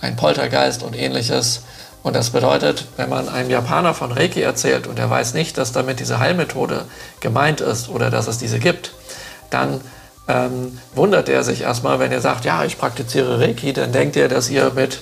ein 0.00 0.16
Poltergeist 0.16 0.82
und 0.82 0.96
ähnliches. 0.96 1.62
Und 2.02 2.14
das 2.14 2.30
bedeutet, 2.30 2.86
wenn 2.96 3.08
man 3.08 3.28
einem 3.28 3.50
Japaner 3.50 3.94
von 3.94 4.12
Reiki 4.12 4.40
erzählt 4.40 4.86
und 4.86 4.98
er 4.98 5.10
weiß 5.10 5.34
nicht, 5.34 5.58
dass 5.58 5.72
damit 5.72 6.00
diese 6.00 6.18
Heilmethode 6.18 6.84
gemeint 7.20 7.60
ist 7.60 7.88
oder 7.88 8.10
dass 8.10 8.26
es 8.26 8.38
diese 8.38 8.58
gibt, 8.58 8.92
dann 9.50 9.80
ähm, 10.28 10.78
wundert 10.94 11.28
er 11.28 11.44
sich 11.44 11.62
erstmal, 11.62 11.98
wenn 11.98 12.12
er 12.12 12.20
sagt, 12.20 12.44
ja, 12.44 12.64
ich 12.64 12.78
praktiziere 12.78 13.40
Reiki, 13.40 13.72
dann 13.72 13.92
denkt 13.92 14.16
er, 14.16 14.28
dass 14.28 14.50
ihr 14.50 14.72
mit, 14.74 15.00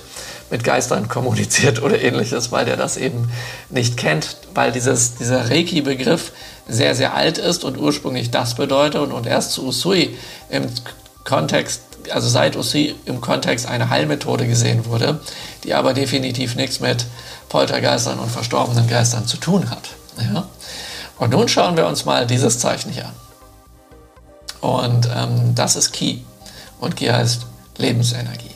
mit 0.49 0.63
Geistern 0.63 1.07
kommuniziert 1.09 1.81
oder 1.81 1.99
ähnliches, 2.01 2.51
weil 2.51 2.67
er 2.67 2.77
das 2.77 2.97
eben 2.97 3.29
nicht 3.69 3.97
kennt, 3.97 4.37
weil 4.53 4.71
dieses, 4.71 5.15
dieser 5.15 5.49
Reiki-Begriff 5.49 6.31
sehr, 6.67 6.95
sehr 6.95 7.15
alt 7.15 7.37
ist 7.37 7.63
und 7.63 7.77
ursprünglich 7.77 8.31
das 8.31 8.55
bedeutet 8.55 9.01
und, 9.01 9.11
und 9.11 9.27
erst 9.27 9.51
zu 9.51 9.65
Usui 9.65 10.17
im 10.49 10.67
Kontext 11.23 11.81
also 12.11 12.27
seit 12.29 12.55
Usui 12.55 12.95
im 13.05 13.21
Kontext 13.21 13.67
eine 13.67 13.89
Heilmethode 13.89 14.47
gesehen 14.47 14.85
wurde, 14.85 15.19
die 15.63 15.73
aber 15.73 15.93
definitiv 15.93 16.55
nichts 16.55 16.79
mit 16.79 17.05
Poltergeistern 17.49 18.19
und 18.19 18.29
verstorbenen 18.29 18.87
Geistern 18.87 19.25
zu 19.25 19.37
tun 19.37 19.69
hat. 19.69 19.89
Ja? 20.33 20.47
Und 21.17 21.31
nun 21.31 21.47
schauen 21.47 21.77
wir 21.77 21.87
uns 21.87 22.05
mal 22.05 22.27
dieses 22.27 22.59
Zeichen 22.59 22.91
hier 22.91 23.05
an. 23.05 23.24
Und 24.61 25.09
ähm, 25.15 25.55
das 25.55 25.75
ist 25.75 25.91
Ki. 25.91 26.25
Und 26.79 26.95
Ki 26.95 27.07
heißt 27.07 27.45
Lebensenergie. 27.77 28.51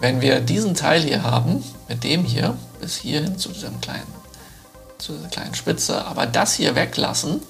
Wenn 0.00 0.20
wir 0.20 0.40
diesen 0.40 0.74
Teil 0.74 1.02
hier 1.02 1.22
haben, 1.22 1.64
mit 1.88 2.04
dem 2.04 2.24
hier, 2.24 2.56
bis 2.80 2.96
hierhin 2.96 3.38
zu 3.38 3.50
diesem 3.50 3.80
kleinen, 3.80 4.12
zu 4.98 5.12
dieser 5.12 5.28
kleinen 5.28 5.54
Spitze, 5.54 6.04
aber 6.04 6.26
das 6.26 6.54
hier 6.54 6.74
weglassen, 6.74 7.42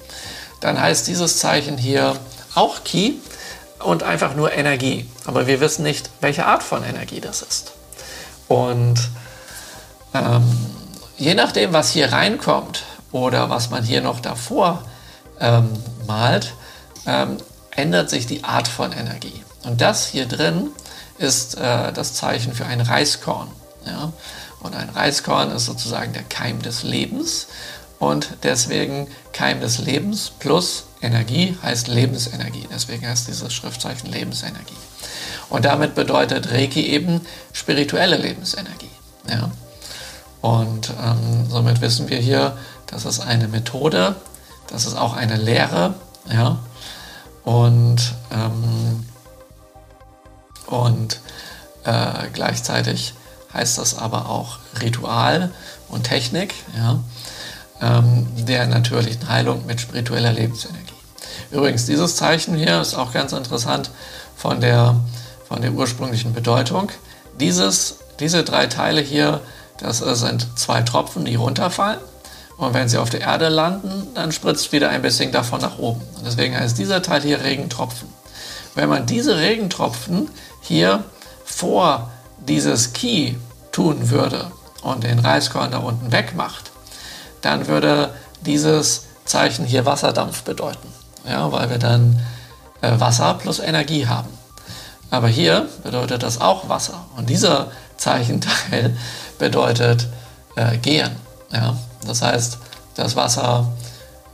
dann 0.59 0.79
heißt 0.79 1.07
dieses 1.07 1.37
Zeichen 1.37 1.77
hier 1.77 2.15
auch 2.55 2.83
Ki, 2.83 3.19
und 3.79 4.03
einfach 4.03 4.35
nur 4.35 4.51
Energie. 4.51 5.09
Aber 5.25 5.47
wir 5.47 5.59
wissen 5.59 5.83
nicht, 5.83 6.09
welche 6.21 6.45
Art 6.45 6.63
von 6.63 6.83
Energie 6.83 7.21
das 7.21 7.41
ist. 7.41 7.71
Und 8.47 8.99
ähm, 10.13 10.43
je 11.17 11.33
nachdem, 11.33 11.73
was 11.73 11.91
hier 11.91 12.11
reinkommt 12.11 12.83
oder 13.11 13.49
was 13.49 13.69
man 13.69 13.83
hier 13.83 14.01
noch 14.01 14.19
davor 14.19 14.83
ähm, 15.39 15.69
malt, 16.07 16.53
ähm, 17.05 17.37
ändert 17.79 18.09
sich 18.09 18.27
die 18.27 18.43
Art 18.43 18.67
von 18.67 18.91
Energie. 18.91 19.43
Und 19.63 19.81
das 19.81 20.07
hier 20.07 20.25
drin 20.25 20.69
ist 21.17 21.57
äh, 21.57 21.91
das 21.93 22.13
Zeichen 22.13 22.53
für 22.53 22.65
ein 22.65 22.81
Reiskorn. 22.81 23.49
Ja? 23.85 24.11
Und 24.59 24.75
ein 24.75 24.89
Reiskorn 24.89 25.51
ist 25.51 25.65
sozusagen 25.65 26.13
der 26.13 26.23
Keim 26.23 26.61
des 26.61 26.83
Lebens. 26.83 27.47
Und 27.97 28.29
deswegen 28.43 29.07
Keim 29.31 29.61
des 29.61 29.79
Lebens 29.79 30.31
plus 30.39 30.85
Energie 31.01 31.57
heißt 31.63 31.87
Lebensenergie. 31.87 32.67
Deswegen 32.71 33.07
heißt 33.07 33.27
dieses 33.27 33.53
Schriftzeichen 33.53 34.11
Lebensenergie. 34.11 34.73
Und 35.49 35.65
damit 35.65 35.95
bedeutet 35.95 36.51
Reiki 36.51 36.87
eben 36.87 37.21
spirituelle 37.53 38.17
Lebensenergie. 38.17 38.91
Ja? 39.29 39.51
Und 40.41 40.93
ähm, 41.01 41.49
somit 41.49 41.81
wissen 41.81 42.09
wir 42.09 42.17
hier, 42.17 42.57
das 42.87 43.05
ist 43.05 43.19
eine 43.19 43.47
Methode, 43.47 44.15
das 44.67 44.85
ist 44.85 44.95
auch 44.95 45.13
eine 45.13 45.37
Lehre. 45.37 45.95
Ja? 46.31 46.59
Und, 47.49 48.13
ähm, 48.31 49.05
und 50.67 51.19
äh, 51.83 52.27
gleichzeitig 52.33 53.13
heißt 53.53 53.77
das 53.77 53.97
aber 53.97 54.29
auch 54.29 54.59
Ritual 54.81 55.51
und 55.87 56.03
Technik. 56.03 56.53
Ja? 56.77 56.99
ähm, 57.81 58.27
der 58.35 58.67
natürlichen 58.67 59.27
Heilung 59.29 59.65
mit 59.65 59.81
spiritueller 59.81 60.31
Lebensenergie. 60.31 60.93
Übrigens, 61.51 61.85
dieses 61.85 62.15
Zeichen 62.15 62.55
hier 62.55 62.81
ist 62.81 62.93
auch 62.93 63.13
ganz 63.13 63.33
interessant 63.33 63.89
von 64.35 64.61
der, 64.61 64.95
von 65.47 65.61
der 65.61 65.71
ursprünglichen 65.71 66.33
Bedeutung. 66.33 66.91
Dieses, 67.39 67.97
diese 68.19 68.43
drei 68.43 68.67
Teile 68.67 69.01
hier, 69.01 69.41
das 69.79 69.99
sind 69.99 70.47
zwei 70.55 70.81
Tropfen, 70.81 71.25
die 71.25 71.35
runterfallen. 71.35 71.99
Und 72.59 72.73
wenn 72.73 72.89
sie 72.89 72.97
auf 72.97 73.09
der 73.09 73.21
Erde 73.21 73.47
landen, 73.47 74.07
dann 74.15 74.33
spritzt 74.33 74.73
wieder 74.73 74.89
ein 74.89 75.01
bisschen 75.01 75.31
davon 75.31 75.61
nach 75.61 75.79
oben. 75.79 76.01
Und 76.17 76.25
deswegen 76.25 76.59
heißt 76.59 76.77
dieser 76.77 77.01
Teil 77.01 77.21
hier 77.21 77.41
Regentropfen. 77.41 78.09
Wenn 78.75 78.89
man 78.89 79.05
diese 79.05 79.37
Regentropfen 79.37 80.29
hier 80.61 81.05
vor 81.45 82.11
dieses 82.45 82.91
Ki 82.91 83.37
tun 83.71 84.09
würde 84.09 84.51
und 84.81 85.05
den 85.05 85.19
Reiskorn 85.19 85.71
da 85.71 85.77
unten 85.77 86.11
wegmacht, 86.11 86.71
dann 87.41 87.67
würde 87.67 88.13
dieses 88.41 89.05
Zeichen 89.23 89.63
hier 89.63 89.85
Wasserdampf 89.85 90.43
bedeuten. 90.43 90.87
Ja, 91.25 91.51
weil 91.53 91.69
wir 91.69 91.77
dann 91.77 92.19
äh, 92.81 92.99
Wasser 92.99 93.35
plus 93.35 93.59
Energie 93.59 94.07
haben. 94.07 94.29
Aber 95.11 95.29
hier 95.29 95.67
bedeutet 95.83 96.23
das 96.23 96.41
auch 96.41 96.67
Wasser. 96.67 97.05
Und 97.15 97.29
dieser 97.29 97.71
Zeichenteil 97.95 98.97
bedeutet 99.39 100.07
äh, 100.55 100.77
gehen. 100.77 101.11
Ja? 101.53 101.77
Das 102.05 102.21
heißt, 102.21 102.57
das 102.95 103.15
Wasser 103.15 103.71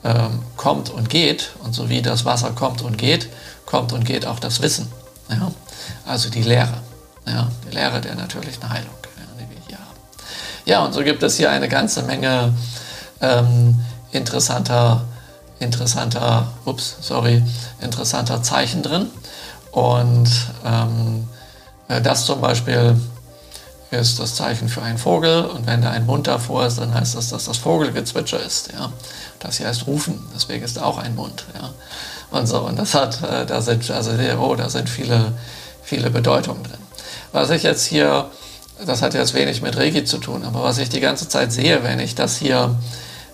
ähm, 0.04 0.43
kommt 0.56 0.89
und 0.89 1.10
geht. 1.10 1.51
Und 1.63 1.73
so 1.73 1.89
wie 1.89 2.01
das 2.01 2.25
Wasser 2.25 2.51
kommt 2.51 2.82
und 2.82 2.97
geht, 2.97 3.30
kommt 3.65 3.93
und 3.93 4.06
geht 4.06 4.25
auch 4.25 4.39
das 4.39 4.62
Wissen. 4.62 4.91
Ja? 5.30 5.51
Also 6.06 6.30
die 6.30 6.43
Lehre. 6.43 6.78
Ja? 7.25 7.49
Die 7.67 7.75
Lehre 7.75 8.01
der 8.01 8.15
natürlichen 8.15 8.69
Heilung, 8.69 8.93
ja, 9.17 9.23
die 9.36 9.49
wir 9.49 9.62
hier 9.67 9.78
haben. 9.78 9.99
Ja, 10.65 10.86
und 10.86 10.93
so 10.93 11.04
gibt 11.04 11.23
es 11.23 11.38
hier 11.38 11.49
eine 11.51 11.67
ganze 11.67 12.04
Menge 12.04 12.54
ähm, 13.21 13.80
interessanter, 14.12 15.04
interessanter, 15.60 16.47
ups, 16.65 16.97
sorry, 17.01 17.43
interessanter 17.82 18.43
Zeichen 18.43 18.84
drin. 18.84 19.08
Und 19.71 20.30
ähm, 20.63 21.28
äh, 21.88 22.01
das 22.01 22.25
zum 22.25 22.41
Beispiel 22.41 22.95
ist 24.00 24.20
das 24.20 24.36
Zeichen 24.36 24.70
für 24.70 24.82
einen 24.82 24.98
Vogel. 24.98 25.46
Und 25.46 25.68
wenn 25.68 25.82
da 25.82 25.92
ein 25.92 26.06
Mund 26.06 26.28
davor 26.28 26.66
ist, 26.66 26.78
dann 26.80 26.94
heißt 26.94 27.16
das, 27.16 27.30
dass 27.30 27.46
das 27.46 27.58
Vogelgezwitscher 27.58 28.42
ist. 28.44 28.72
Ja? 28.74 28.92
Das 29.40 29.58
hier 29.58 29.68
heißt 29.68 29.88
rufen, 29.88 30.24
deswegen 30.34 30.64
ist 30.64 30.82
auch 30.82 30.98
ein 30.98 31.16
Mund. 31.16 31.46
Ja? 31.54 31.72
Und 32.32 32.48
so, 32.48 32.62
und 32.62 32.78
das 32.78 32.94
hat, 32.94 33.22
äh, 33.24 33.46
da 33.46 33.62
sind, 33.62 33.90
also 33.92 34.12
oh, 34.40 34.56
da 34.56 34.70
sind 34.70 34.90
viele, 34.90 35.34
viele 35.84 36.10
Bedeutungen 36.10 36.64
drin. 36.64 36.80
Was 37.32 37.50
ich 37.50 37.64
jetzt 37.64 37.86
hier, 37.86 38.30
das 38.86 39.02
hat 39.02 39.14
jetzt 39.14 39.34
wenig 39.34 39.62
mit 39.62 39.78
Regi 39.78 40.06
zu 40.06 40.18
tun, 40.18 40.44
aber 40.44 40.64
was 40.64 40.78
ich 40.78 40.90
die 40.90 41.00
ganze 41.00 41.28
Zeit 41.28 41.52
sehe, 41.52 41.84
wenn 41.84 42.00
ich 42.00 42.16
das 42.16 42.38
hier 42.38 42.76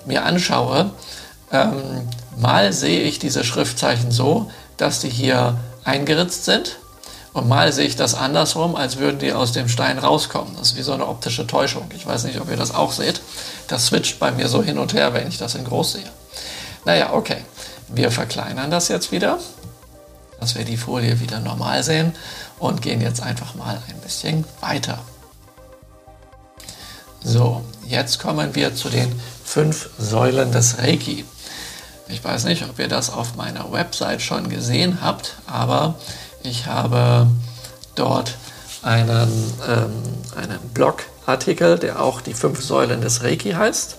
mir 0.05 0.25
anschaue, 0.25 0.91
ähm, 1.51 1.75
mal 2.37 2.73
sehe 2.73 3.01
ich 3.01 3.19
diese 3.19 3.43
Schriftzeichen 3.43 4.11
so, 4.11 4.49
dass 4.77 4.99
die 4.99 5.09
hier 5.09 5.57
eingeritzt 5.83 6.45
sind 6.45 6.77
und 7.33 7.47
mal 7.47 7.71
sehe 7.71 7.87
ich 7.87 7.95
das 7.95 8.13
andersrum, 8.13 8.75
als 8.75 8.97
würden 8.97 9.19
die 9.19 9.31
aus 9.31 9.53
dem 9.53 9.69
Stein 9.69 9.97
rauskommen. 9.97 10.55
Das 10.57 10.71
ist 10.71 10.77
wie 10.77 10.81
so 10.81 10.93
eine 10.93 11.07
optische 11.07 11.47
Täuschung. 11.47 11.89
Ich 11.95 12.05
weiß 12.05 12.25
nicht, 12.25 12.39
ob 12.41 12.49
ihr 12.49 12.57
das 12.57 12.73
auch 12.73 12.91
seht. 12.91 13.21
Das 13.67 13.85
switcht 13.85 14.19
bei 14.19 14.31
mir 14.31 14.49
so 14.49 14.61
hin 14.61 14.77
und 14.77 14.93
her, 14.93 15.13
wenn 15.13 15.27
ich 15.27 15.37
das 15.37 15.55
in 15.55 15.63
groß 15.63 15.93
sehe. 15.93 16.11
Naja, 16.83 17.13
okay. 17.13 17.37
Wir 17.87 18.11
verkleinern 18.11 18.71
das 18.71 18.87
jetzt 18.89 19.11
wieder, 19.11 19.39
dass 20.39 20.55
wir 20.55 20.65
die 20.65 20.77
Folie 20.77 21.19
wieder 21.19 21.39
normal 21.39 21.83
sehen 21.83 22.13
und 22.59 22.81
gehen 22.81 23.01
jetzt 23.01 23.21
einfach 23.21 23.55
mal 23.55 23.81
ein 23.87 23.99
bisschen 24.01 24.45
weiter. 24.59 24.99
So, 27.23 27.63
jetzt 27.87 28.19
kommen 28.19 28.55
wir 28.55 28.75
zu 28.75 28.89
den 28.89 29.11
fünf 29.45 29.89
Säulen 29.97 30.51
des 30.51 30.79
Reiki. 30.79 31.23
Ich 32.07 32.23
weiß 32.23 32.45
nicht, 32.45 32.63
ob 32.63 32.79
ihr 32.79 32.87
das 32.87 33.09
auf 33.09 33.35
meiner 33.35 33.71
Website 33.71 34.21
schon 34.21 34.49
gesehen 34.49 34.99
habt, 35.01 35.35
aber 35.45 35.95
ich 36.43 36.65
habe 36.67 37.27
dort 37.95 38.37
einen, 38.81 39.29
ähm, 39.67 39.91
einen 40.35 40.59
Blogartikel, 40.73 41.77
der 41.77 42.01
auch 42.01 42.21
die 42.21 42.33
fünf 42.33 42.63
Säulen 42.63 43.01
des 43.01 43.23
Reiki 43.23 43.51
heißt. 43.51 43.97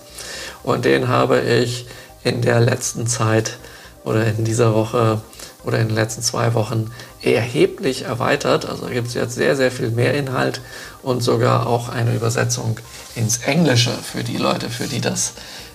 Und 0.63 0.85
den 0.85 1.07
habe 1.07 1.41
ich 1.41 1.85
in 2.23 2.41
der 2.41 2.59
letzten 2.59 3.07
Zeit 3.07 3.57
oder 4.03 4.25
in 4.25 4.43
dieser 4.45 4.73
Woche 4.73 5.21
oder 5.63 5.79
in 5.79 5.87
den 5.87 5.95
letzten 5.95 6.21
zwei 6.21 6.53
Wochen 6.53 6.91
erheblich 7.21 8.03
erweitert. 8.03 8.65
Also 8.65 8.87
gibt 8.87 9.07
es 9.07 9.13
jetzt 9.13 9.35
sehr, 9.35 9.55
sehr 9.55 9.71
viel 9.71 9.91
mehr 9.91 10.13
Inhalt 10.13 10.61
und 11.01 11.21
sogar 11.21 11.67
auch 11.67 11.89
eine 11.89 12.13
Übersetzung 12.13 12.79
ins 13.15 13.37
Englische 13.37 13.91
für 13.91 14.23
die 14.23 14.37
Leute, 14.37 14.69
für 14.69 14.87
die 14.87 15.01
das 15.01 15.33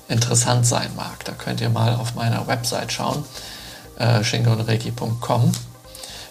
interessant 0.08 0.66
sein 0.66 0.90
mag. 0.96 1.24
Da 1.24 1.32
könnt 1.32 1.60
ihr 1.60 1.70
mal 1.70 1.94
auf 1.94 2.14
meiner 2.14 2.46
Website 2.46 2.92
schauen, 2.92 3.24
äh, 3.98 4.22
shingonreiki.com. 4.22 5.52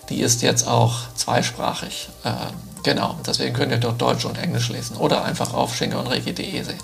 Die 0.09 0.21
ist 0.21 0.41
jetzt 0.41 0.67
auch 0.67 0.95
zweisprachig. 1.15 2.09
Äh, 2.23 2.31
genau, 2.83 3.15
deswegen 3.25 3.53
könnt 3.53 3.71
ihr 3.71 3.77
dort 3.77 4.01
Deutsch 4.01 4.25
und 4.25 4.37
Englisch 4.37 4.69
lesen 4.69 4.97
oder 4.97 5.23
einfach 5.23 5.53
auf 5.53 5.75
shingonreiki.de 5.75 6.63
sehen. 6.63 6.79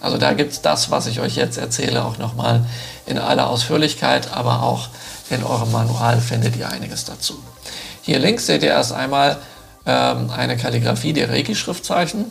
Also 0.00 0.16
da 0.16 0.32
gibt 0.32 0.52
es 0.52 0.62
das, 0.62 0.90
was 0.90 1.06
ich 1.06 1.20
euch 1.20 1.36
jetzt 1.36 1.58
erzähle, 1.58 2.04
auch 2.04 2.18
nochmal 2.18 2.64
in 3.06 3.18
aller 3.18 3.48
Ausführlichkeit, 3.48 4.32
aber 4.32 4.62
auch 4.62 4.88
in 5.28 5.44
eurem 5.44 5.70
Manual 5.72 6.20
findet 6.20 6.56
ihr 6.56 6.68
einiges 6.68 7.04
dazu. 7.04 7.38
Hier 8.02 8.18
links 8.18 8.46
seht 8.46 8.62
ihr 8.62 8.70
erst 8.70 8.92
einmal 8.92 9.38
ähm, 9.86 10.30
eine 10.30 10.56
Kalligrafie 10.56 11.12
der 11.12 11.30
Reiki-Schriftzeichen. 11.30 12.26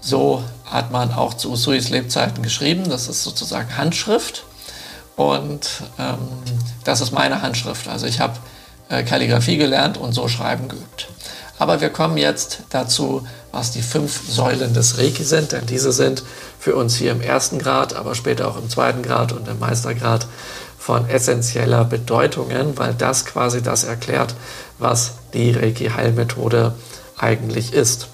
So 0.00 0.42
hat 0.64 0.92
man 0.92 1.12
auch 1.12 1.34
zu 1.34 1.50
Usuis 1.50 1.88
Lebzeiten 1.90 2.42
geschrieben. 2.42 2.88
Das 2.88 3.08
ist 3.08 3.24
sozusagen 3.24 3.76
Handschrift. 3.76 4.44
Und 5.16 5.68
ähm, 5.98 6.18
das 6.84 7.00
ist 7.00 7.10
meine 7.10 7.42
Handschrift. 7.42 7.88
Also 7.88 8.06
ich 8.06 8.20
habe 8.20 8.34
äh, 8.88 9.02
Kalligrafie 9.02 9.56
gelernt 9.56 9.98
und 9.98 10.12
so 10.12 10.28
schreiben 10.28 10.68
geübt. 10.68 11.08
Aber 11.58 11.80
wir 11.80 11.90
kommen 11.90 12.18
jetzt 12.18 12.60
dazu, 12.70 13.26
was 13.50 13.70
die 13.70 13.82
fünf 13.82 14.28
Säulen 14.28 14.74
des 14.74 14.98
Reiki 14.98 15.24
sind, 15.24 15.52
denn 15.52 15.64
diese 15.66 15.92
sind 15.92 16.22
für 16.58 16.76
uns 16.76 16.96
hier 16.96 17.12
im 17.12 17.22
ersten 17.22 17.58
Grad, 17.58 17.96
aber 17.96 18.14
später 18.14 18.48
auch 18.48 18.58
im 18.58 18.68
zweiten 18.68 19.02
Grad 19.02 19.32
und 19.32 19.48
im 19.48 19.58
Meistergrad 19.58 20.26
von 20.78 21.08
essentieller 21.08 21.84
Bedeutungen, 21.84 22.76
weil 22.76 22.94
das 22.94 23.24
quasi 23.24 23.62
das 23.62 23.84
erklärt, 23.84 24.34
was 24.78 25.14
die 25.32 25.52
Reiki-Heilmethode 25.52 26.74
eigentlich 27.16 27.72
ist. 27.72 28.08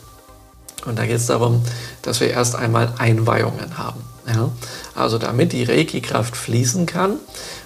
Und 0.87 0.99
da 0.99 1.07
geht 1.07 1.17
es 1.17 1.27
darum, 1.27 1.63
dass 2.03 2.21
wir 2.21 2.31
erst 2.31 2.55
einmal 2.55 2.93
Einweihungen 2.99 3.79
haben. 3.79 4.03
Ja? 4.27 4.51
Also 4.95 5.19
damit 5.19 5.53
die 5.53 5.65
Reiki-Kraft 5.65 6.37
fließen 6.37 6.87
kann 6.87 7.19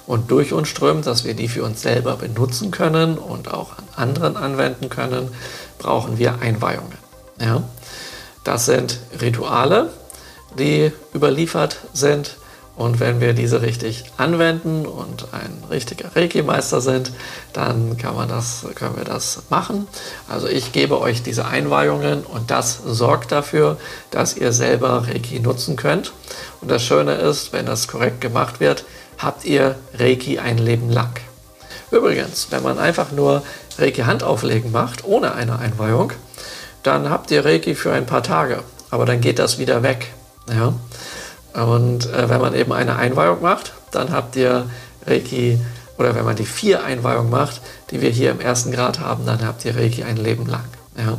und 0.07 0.31
durch 0.31 0.53
uns 0.53 0.69
strömt, 0.69 1.07
dass 1.07 1.25
wir 1.25 1.35
die 1.35 1.49
für 1.49 1.65
uns 1.65 1.83
selber 1.83 2.17
benutzen 2.17 2.71
können 2.71 3.19
und 3.19 3.53
auch 3.53 3.73
an 3.79 3.85
anderen 3.97 4.37
anwenden 4.37 4.89
können, 4.89 5.31
brauchen 5.79 6.19
wir 6.19 6.41
Einweihungen. 6.41 6.97
Ja? 7.41 7.63
Das 8.45 8.67
sind 8.67 9.01
Rituale, 9.21 9.91
die 10.59 10.93
überliefert 11.15 11.79
sind. 11.93 12.37
Und 12.77 13.01
wenn 13.01 13.23
wir 13.23 13.33
diese 13.33 13.63
richtig 13.63 14.05
anwenden 14.19 14.85
und 14.85 15.29
ein 15.33 15.65
richtiger 15.71 16.15
Reiki-Meister 16.15 16.83
sind, 16.83 17.11
dann 17.55 17.97
kann 17.97 18.15
man 18.15 18.29
das, 18.29 18.67
können 18.75 18.99
wir 18.99 19.05
das 19.05 19.45
machen. 19.49 19.89
Also 20.29 20.47
ich 20.47 20.73
gebe 20.73 21.01
euch 21.01 21.23
diese 21.23 21.47
Einweihungen 21.47 22.23
und 22.25 22.51
das 22.51 22.79
sorgt 22.85 23.33
dafür, 23.33 23.79
dass 24.11 24.37
ihr 24.37 24.53
selber 24.53 25.09
Reiki 25.09 25.41
nutzen 25.41 25.77
könnt. 25.77 26.13
Und 26.61 26.71
das 26.71 26.83
Schöne 26.83 27.15
ist, 27.15 27.55
wenn 27.55 27.65
das 27.65 27.89
korrekt 27.89 28.21
gemacht 28.21 28.61
wird, 28.61 28.85
habt 29.19 29.45
ihr 29.45 29.77
Reiki 29.99 30.39
ein 30.39 30.59
Leben 30.59 30.91
lang. 30.91 31.13
Übrigens, 31.91 32.49
wenn 32.51 32.63
man 32.63 32.79
einfach 32.79 33.13
nur 33.13 33.43
Reiki 33.79 34.03
Handauflegen 34.03 34.73
macht, 34.73 35.05
ohne 35.05 35.35
eine 35.35 35.59
Einweihung, 35.59 36.13
dann 36.83 37.11
habt 37.11 37.31
ihr 37.31 37.45
Reiki 37.45 37.75
für 37.75 37.93
ein 37.93 38.07
paar 38.07 38.23
Tage. 38.23 38.63
Aber 38.91 39.07
dann 39.07 39.21
geht 39.21 39.39
das 39.39 39.59
wieder 39.59 39.83
weg. 39.83 40.13
Ja? 40.49 40.73
Und 41.53 42.07
äh, 42.13 42.29
wenn 42.29 42.41
man 42.41 42.55
eben 42.55 42.73
eine 42.73 42.97
Einweihung 42.97 43.41
macht, 43.43 43.73
dann 43.91 44.11
habt 44.13 44.37
ihr 44.37 44.69
Reiki, 45.07 45.61
oder 45.99 46.15
wenn 46.15 46.25
man 46.25 46.37
die 46.37 46.45
vier 46.45 46.85
Einweihungen 46.85 47.31
macht, 47.31 47.61
die 47.91 48.01
wir 48.03 48.11
hier 48.11 48.31
im 48.31 48.41
ersten 48.41 48.73
Grad 48.73 49.01
haben, 49.01 49.25
dann 49.25 49.47
habt 49.47 49.65
ihr 49.65 49.77
Reiki 49.77 50.05
ein 50.05 50.17
Leben 50.17 50.47
lang. 50.47 50.65
Ja? 50.99 51.19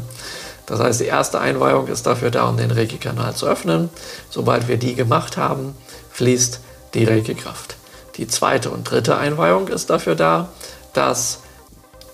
Das 0.68 0.82
heißt, 0.82 1.00
die 1.00 1.06
erste 1.06 1.40
Einweihung 1.40 1.88
ist 1.88 2.06
dafür 2.06 2.30
da, 2.30 2.50
um 2.50 2.58
den 2.58 2.72
Reiki-Kanal 2.72 3.36
zu 3.36 3.48
öffnen. 3.48 3.90
Sobald 4.30 4.68
wir 4.68 4.78
die 4.78 4.96
gemacht 4.96 5.38
haben, 5.38 5.76
fließt 6.12 6.60
die 6.94 7.06
Reiki-Kraft. 7.06 7.77
Die 8.17 8.27
zweite 8.27 8.69
und 8.69 8.89
dritte 8.89 9.17
Einweihung 9.17 9.67
ist 9.67 9.89
dafür 9.89 10.15
da, 10.15 10.49
dass 10.93 11.39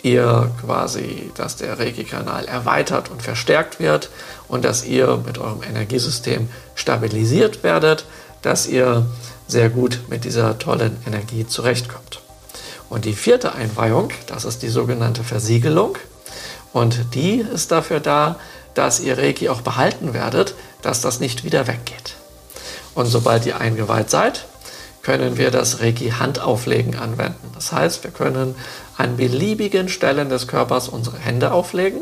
ihr 0.02 0.52
quasi, 0.62 1.32
dass 1.36 1.56
der 1.56 1.80
Reiki-Kanal 1.80 2.46
erweitert 2.46 3.10
und 3.10 3.22
verstärkt 3.22 3.80
wird 3.80 4.10
und 4.50 4.66
dass 4.66 4.84
ihr 4.84 5.22
mit 5.26 5.38
eurem 5.38 5.64
Energiesystem 5.64 6.50
stabilisiert 6.76 7.64
werdet, 7.64 8.06
dass 8.42 8.68
ihr 8.68 9.06
sehr 9.48 9.70
gut 9.70 10.02
mit 10.10 10.26
dieser 10.26 10.60
tollen 10.60 10.98
Energie 11.08 11.48
zurechtkommt. 11.48 12.22
Und 12.90 13.06
die 13.06 13.14
vierte 13.14 13.56
Einweihung, 13.56 14.10
das 14.28 14.46
ist 14.46 14.62
die 14.62 14.70
sogenannte 14.70 15.24
Versiegelung. 15.24 15.98
Und 16.74 17.16
die 17.16 17.38
ist 17.40 17.72
dafür 17.72 18.00
da, 18.00 18.36
dass 18.74 19.00
ihr 19.00 19.18
Reiki 19.18 19.50
auch 19.50 19.62
behalten 19.62 20.14
werdet, 20.14 20.54
dass 20.82 21.02
das 21.02 21.20
nicht 21.20 21.44
wieder 21.44 21.68
weggeht. 21.68 22.16
Und 22.94 23.06
sobald 23.06 23.46
ihr 23.46 23.60
eingeweiht 23.60 24.10
seid, 24.10 24.46
können 25.04 25.38
wir 25.38 25.52
das 25.52 25.82
Reiki-Handauflegen 25.82 26.96
anwenden. 26.96 27.52
Das 27.54 27.72
heißt, 27.72 28.04
wir 28.04 28.12
können 28.12 28.56
an 28.98 29.18
beliebigen 29.18 29.90
Stellen 29.90 30.30
des 30.30 30.48
Körpers 30.48 30.88
unsere 30.88 31.18
Hände 31.18 31.52
auflegen, 31.52 32.02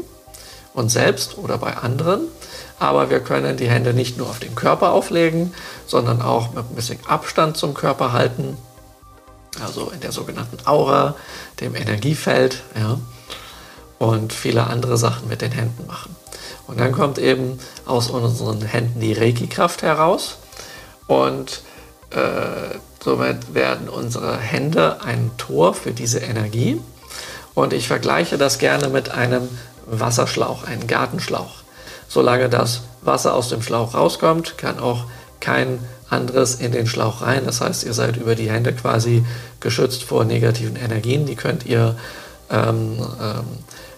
uns 0.73 0.93
selbst 0.93 1.37
oder 1.37 1.57
bei 1.57 1.75
anderen. 1.75 2.21
Aber 2.79 3.09
wir 3.09 3.19
können 3.19 3.57
die 3.57 3.69
Hände 3.69 3.93
nicht 3.93 4.17
nur 4.17 4.29
auf 4.29 4.39
den 4.39 4.55
Körper 4.55 4.91
auflegen, 4.91 5.53
sondern 5.85 6.21
auch 6.21 6.53
mit 6.53 6.69
ein 6.69 6.75
bisschen 6.75 6.99
Abstand 7.07 7.57
zum 7.57 7.73
Körper 7.73 8.13
halten, 8.13 8.55
also 9.63 9.91
in 9.91 9.99
der 9.99 10.11
sogenannten 10.11 10.57
Aura, 10.65 11.15
dem 11.59 11.75
Energiefeld, 11.75 12.61
ja, 12.79 12.99
und 13.99 14.33
viele 14.33 14.65
andere 14.65 14.97
Sachen 14.97 15.27
mit 15.27 15.41
den 15.41 15.51
Händen 15.51 15.85
machen. 15.85 16.15
Und 16.67 16.79
dann 16.79 16.91
kommt 16.91 17.17
eben 17.17 17.59
aus 17.85 18.09
unseren 18.09 18.61
Händen 18.61 18.99
die 18.99 19.13
Reiki-Kraft 19.13 19.81
heraus 19.83 20.37
und 21.07 21.61
äh, 22.11 22.77
somit 23.03 23.53
werden 23.53 23.89
unsere 23.89 24.37
Hände 24.37 25.01
ein 25.03 25.31
Tor 25.37 25.73
für 25.73 25.91
diese 25.91 26.19
Energie. 26.19 26.79
Und 27.53 27.73
ich 27.73 27.87
vergleiche 27.87 28.37
das 28.37 28.59
gerne 28.59 28.87
mit 28.89 29.11
einem 29.11 29.49
Wasserschlauch, 29.85 30.63
einem 30.63 30.87
Gartenschlauch. 30.87 31.61
Solange 32.07 32.49
das 32.49 32.81
Wasser 33.01 33.33
aus 33.35 33.49
dem 33.49 33.61
Schlauch 33.61 33.93
rauskommt, 33.93 34.57
kann 34.57 34.79
auch 34.79 35.05
kein 35.39 35.79
anderes 36.09 36.55
in 36.55 36.71
den 36.71 36.87
Schlauch 36.87 37.21
rein. 37.21 37.45
Das 37.45 37.61
heißt, 37.61 37.83
ihr 37.83 37.93
seid 37.93 38.17
über 38.17 38.35
die 38.35 38.51
Hände 38.51 38.73
quasi 38.73 39.25
geschützt 39.59 40.03
vor 40.03 40.25
negativen 40.25 40.75
Energien. 40.75 41.25
Die 41.25 41.35
könnt 41.35 41.65
ihr, 41.65 41.95
ähm, 42.49 42.97
ähm, 43.21 43.45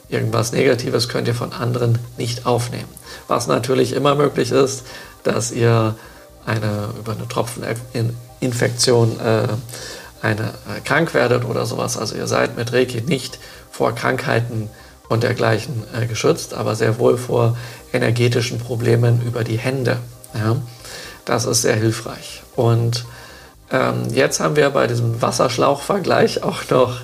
irgendwas 0.09 0.51
Negatives 0.51 1.09
könnt 1.09 1.27
ihr 1.27 1.35
von 1.35 1.53
anderen 1.53 1.99
nicht 2.17 2.45
aufnehmen. 2.45 2.89
Was 3.27 3.47
natürlich 3.47 3.93
immer 3.93 4.15
möglich 4.15 4.51
ist, 4.51 4.83
dass 5.23 5.51
ihr 5.51 5.95
eine, 6.45 6.89
über 6.99 7.13
eine 7.13 7.27
Tropfeninfektion 8.43 9.19
äh, 9.19 9.47
eine, 10.21 10.41
äh, 10.43 10.81
krank 10.83 11.13
werdet 11.13 11.45
oder 11.45 11.65
sowas. 11.65 11.97
Also 11.97 12.15
ihr 12.15 12.27
seid 12.27 12.57
mit 12.57 12.73
Reiki 12.73 13.01
nicht 13.01 13.39
vor 13.71 13.93
Krankheiten 13.93 14.69
und 15.09 15.23
dergleichen 15.23 15.83
äh, 15.93 16.05
geschützt, 16.05 16.53
aber 16.53 16.75
sehr 16.75 16.99
wohl 16.99 17.17
vor 17.17 17.57
energetischen 17.91 18.59
Problemen 18.59 19.21
über 19.25 19.43
die 19.43 19.57
Hände. 19.57 19.97
Ja? 20.33 20.57
Das 21.25 21.45
ist 21.45 21.61
sehr 21.61 21.75
hilfreich. 21.75 22.43
Und 22.55 23.05
ähm, 23.71 24.03
jetzt 24.11 24.39
haben 24.39 24.55
wir 24.55 24.69
bei 24.69 24.87
diesem 24.87 25.21
Wasserschlauchvergleich 25.21 26.43
auch 26.43 26.69
noch 26.69 27.01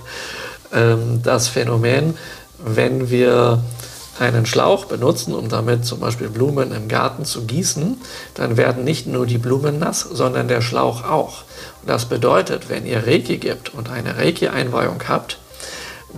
ähm, 0.73 1.21
das 1.23 1.47
Phänomen, 1.47 2.17
wenn 2.57 3.09
wir 3.09 3.63
einen 4.19 4.45
Schlauch 4.45 4.85
benutzen, 4.85 5.33
um 5.33 5.49
damit 5.49 5.85
zum 5.85 5.99
Beispiel 5.99 6.29
Blumen 6.29 6.73
im 6.73 6.87
Garten 6.87 7.25
zu 7.25 7.45
gießen, 7.45 7.99
dann 8.33 8.57
werden 8.57 8.83
nicht 8.83 9.07
nur 9.07 9.25
die 9.25 9.37
Blumen 9.37 9.79
nass, 9.79 10.01
sondern 10.01 10.47
der 10.47 10.61
Schlauch 10.61 11.03
auch. 11.03 11.43
Und 11.81 11.89
das 11.89 12.05
bedeutet, 12.05 12.69
wenn 12.69 12.85
ihr 12.85 13.07
Reiki 13.07 13.37
gibt 13.37 13.73
und 13.73 13.89
eine 13.89 14.17
Reiki-Einweihung 14.17 15.01
habt, 15.07 15.39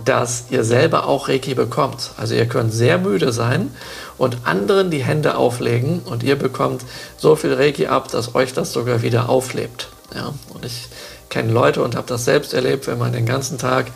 dass 0.04 0.44
ihr 0.50 0.64
selber 0.64 1.06
auch 1.06 1.28
Reiki 1.28 1.54
bekommt. 1.54 2.12
Also 2.16 2.34
ihr 2.34 2.46
könnt 2.46 2.72
sehr 2.72 2.98
müde 2.98 3.32
sein 3.32 3.74
und 4.18 4.38
anderen 4.44 4.90
die 4.90 5.04
Hände 5.04 5.36
auflegen 5.36 6.00
und 6.00 6.22
ihr 6.22 6.36
bekommt 6.36 6.82
so 7.18 7.36
viel 7.36 7.52
Reiki 7.52 7.86
ab, 7.86 8.10
dass 8.10 8.34
euch 8.34 8.52
das 8.52 8.72
sogar 8.72 9.02
wieder 9.02 9.28
auflebt. 9.28 9.88
Ja, 10.14 10.32
und 10.54 10.64
ich 10.64 10.88
kenne 11.28 11.52
Leute 11.52 11.82
und 11.82 11.94
habe 11.94 12.06
das 12.06 12.24
selbst 12.24 12.54
erlebt, 12.54 12.86
wenn 12.86 12.98
man 12.98 13.12
den 13.12 13.26
ganzen 13.26 13.58
Tag 13.58 13.86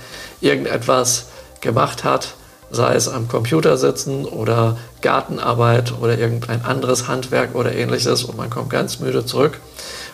irgendetwas 0.40 1.27
gemacht 1.61 2.05
hat, 2.05 2.35
sei 2.71 2.95
es 2.95 3.09
am 3.09 3.29
Computer 3.29 3.77
sitzen 3.77 4.25
oder 4.25 4.77
Gartenarbeit 5.03 5.95
oder 6.01 6.19
irgendein 6.19 6.65
anderes 6.65 7.09
Handwerk 7.09 7.55
oder 7.55 7.75
ähnliches 7.75 8.25
und 8.25 8.37
man 8.37 8.51
kommt 8.51 8.71
ganz 8.71 9.01
müde 9.01 9.25
zurück 9.25 9.61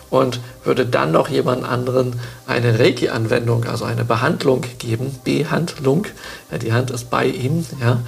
und 0.09 0.39
würde 0.63 0.85
dann 0.85 1.11
noch 1.11 1.27
jemand 1.27 1.63
anderen 1.65 2.19
eine 2.45 2.77
Reiki-Anwendung, 2.77 3.65
also 3.65 3.85
eine 3.85 4.05
Behandlung 4.05 4.61
geben, 4.77 5.19
Behandlung, 5.23 6.05
ja, 6.51 6.59
die 6.59 6.71
Hand 6.73 6.91
ist 6.91 7.09
bei 7.09 7.25
ihm, 7.25 7.65
ja, 7.81 7.99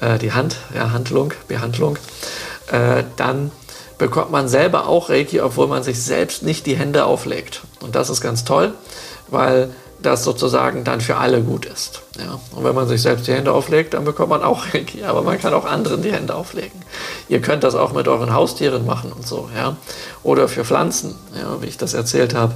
äh, 0.00 0.18
die 0.18 0.32
Hand, 0.32 0.56
ja, 0.74 0.92
Handlung, 0.92 1.32
Behandlung, 1.48 1.98
äh, 2.70 3.02
dann 3.16 3.50
bekommt 3.98 4.30
man 4.30 4.48
selber 4.48 4.86
auch 4.88 5.10
Reiki, 5.10 5.40
obwohl 5.40 5.66
man 5.66 5.82
sich 5.82 6.00
selbst 6.00 6.42
nicht 6.42 6.66
die 6.66 6.76
Hände 6.76 7.04
auflegt. 7.04 7.62
Und 7.82 7.96
das 7.96 8.10
ist 8.10 8.20
ganz 8.20 8.44
toll, 8.44 8.72
weil 9.28 9.70
das 10.02 10.24
sozusagen 10.24 10.84
dann 10.84 11.00
für 11.00 11.16
alle 11.16 11.42
gut 11.42 11.66
ist. 11.66 12.02
Ja. 12.18 12.40
Und 12.54 12.64
wenn 12.64 12.74
man 12.74 12.88
sich 12.88 13.02
selbst 13.02 13.26
die 13.26 13.32
Hände 13.32 13.52
auflegt, 13.52 13.94
dann 13.94 14.04
bekommt 14.04 14.30
man 14.30 14.42
auch 14.42 14.64
Reiki, 14.74 15.04
aber 15.04 15.22
man 15.22 15.38
kann 15.38 15.52
auch 15.52 15.64
anderen 15.64 16.02
die 16.02 16.12
Hände 16.12 16.34
auflegen. 16.34 16.80
Ihr 17.28 17.40
könnt 17.40 17.64
das 17.64 17.74
auch 17.74 17.92
mit 17.92 18.08
euren 18.08 18.32
Haustieren 18.32 18.86
machen 18.86 19.12
und 19.12 19.26
so, 19.26 19.48
ja. 19.54 19.76
Oder 20.22 20.48
für 20.48 20.64
Pflanzen, 20.64 21.14
ja, 21.34 21.60
wie 21.62 21.66
ich 21.66 21.76
das 21.76 21.94
erzählt 21.94 22.34
habe, 22.34 22.54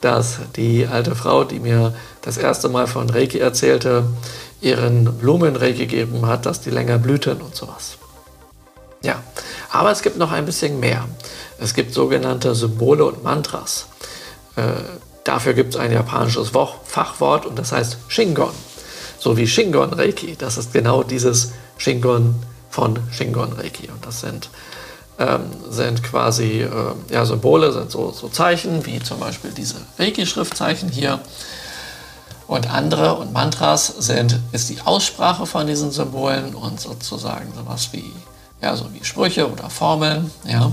dass 0.00 0.38
die 0.56 0.86
alte 0.86 1.14
Frau, 1.14 1.44
die 1.44 1.60
mir 1.60 1.94
das 2.22 2.38
erste 2.38 2.68
Mal 2.68 2.86
von 2.86 3.10
Reiki 3.10 3.38
erzählte, 3.38 4.04
ihren 4.60 5.04
Blumen 5.18 5.56
Reiki 5.56 5.86
gegeben 5.86 6.26
hat, 6.26 6.46
dass 6.46 6.60
die 6.60 6.70
länger 6.70 6.98
blühten 6.98 7.40
und 7.40 7.54
sowas. 7.54 7.98
Ja, 9.02 9.22
aber 9.70 9.90
es 9.90 10.02
gibt 10.02 10.18
noch 10.18 10.32
ein 10.32 10.44
bisschen 10.44 10.80
mehr. 10.80 11.06
Es 11.58 11.74
gibt 11.74 11.94
sogenannte 11.94 12.54
Symbole 12.54 13.04
und 13.04 13.22
Mantras. 13.22 13.86
Äh, 14.56 14.62
Dafür 15.30 15.52
gibt 15.54 15.74
es 15.74 15.80
ein 15.80 15.92
japanisches 15.92 16.50
Fachwort 16.50 17.46
und 17.46 17.56
das 17.56 17.70
heißt 17.70 17.98
Shingon. 18.08 18.50
So 19.20 19.36
wie 19.36 19.46
Shingon 19.46 19.92
Reiki. 19.92 20.34
Das 20.34 20.58
ist 20.58 20.72
genau 20.72 21.04
dieses 21.04 21.52
Shingon 21.78 22.34
von 22.68 22.98
Shingon 23.12 23.52
Reiki. 23.52 23.88
Und 23.90 24.04
das 24.04 24.22
sind, 24.22 24.50
ähm, 25.20 25.42
sind 25.68 26.02
quasi 26.02 26.62
äh, 26.62 26.70
ja, 27.10 27.24
Symbole, 27.24 27.72
sind 27.72 27.92
so, 27.92 28.10
so 28.10 28.28
Zeichen, 28.28 28.84
wie 28.86 29.00
zum 29.00 29.20
Beispiel 29.20 29.52
diese 29.52 29.76
Reiki-Schriftzeichen 30.00 30.88
hier. 30.88 31.20
Und 32.48 32.68
andere 32.68 33.14
und 33.14 33.32
Mantras 33.32 33.86
sind, 34.00 34.40
ist 34.50 34.68
die 34.68 34.80
Aussprache 34.84 35.46
von 35.46 35.64
diesen 35.68 35.92
Symbolen 35.92 36.56
und 36.56 36.80
sozusagen 36.80 37.52
sowas 37.54 37.90
wie, 37.92 38.10
ja, 38.60 38.74
so 38.74 38.92
wie 38.92 39.04
Sprüche 39.04 39.48
oder 39.48 39.70
Formeln. 39.70 40.32
Ja. 40.44 40.72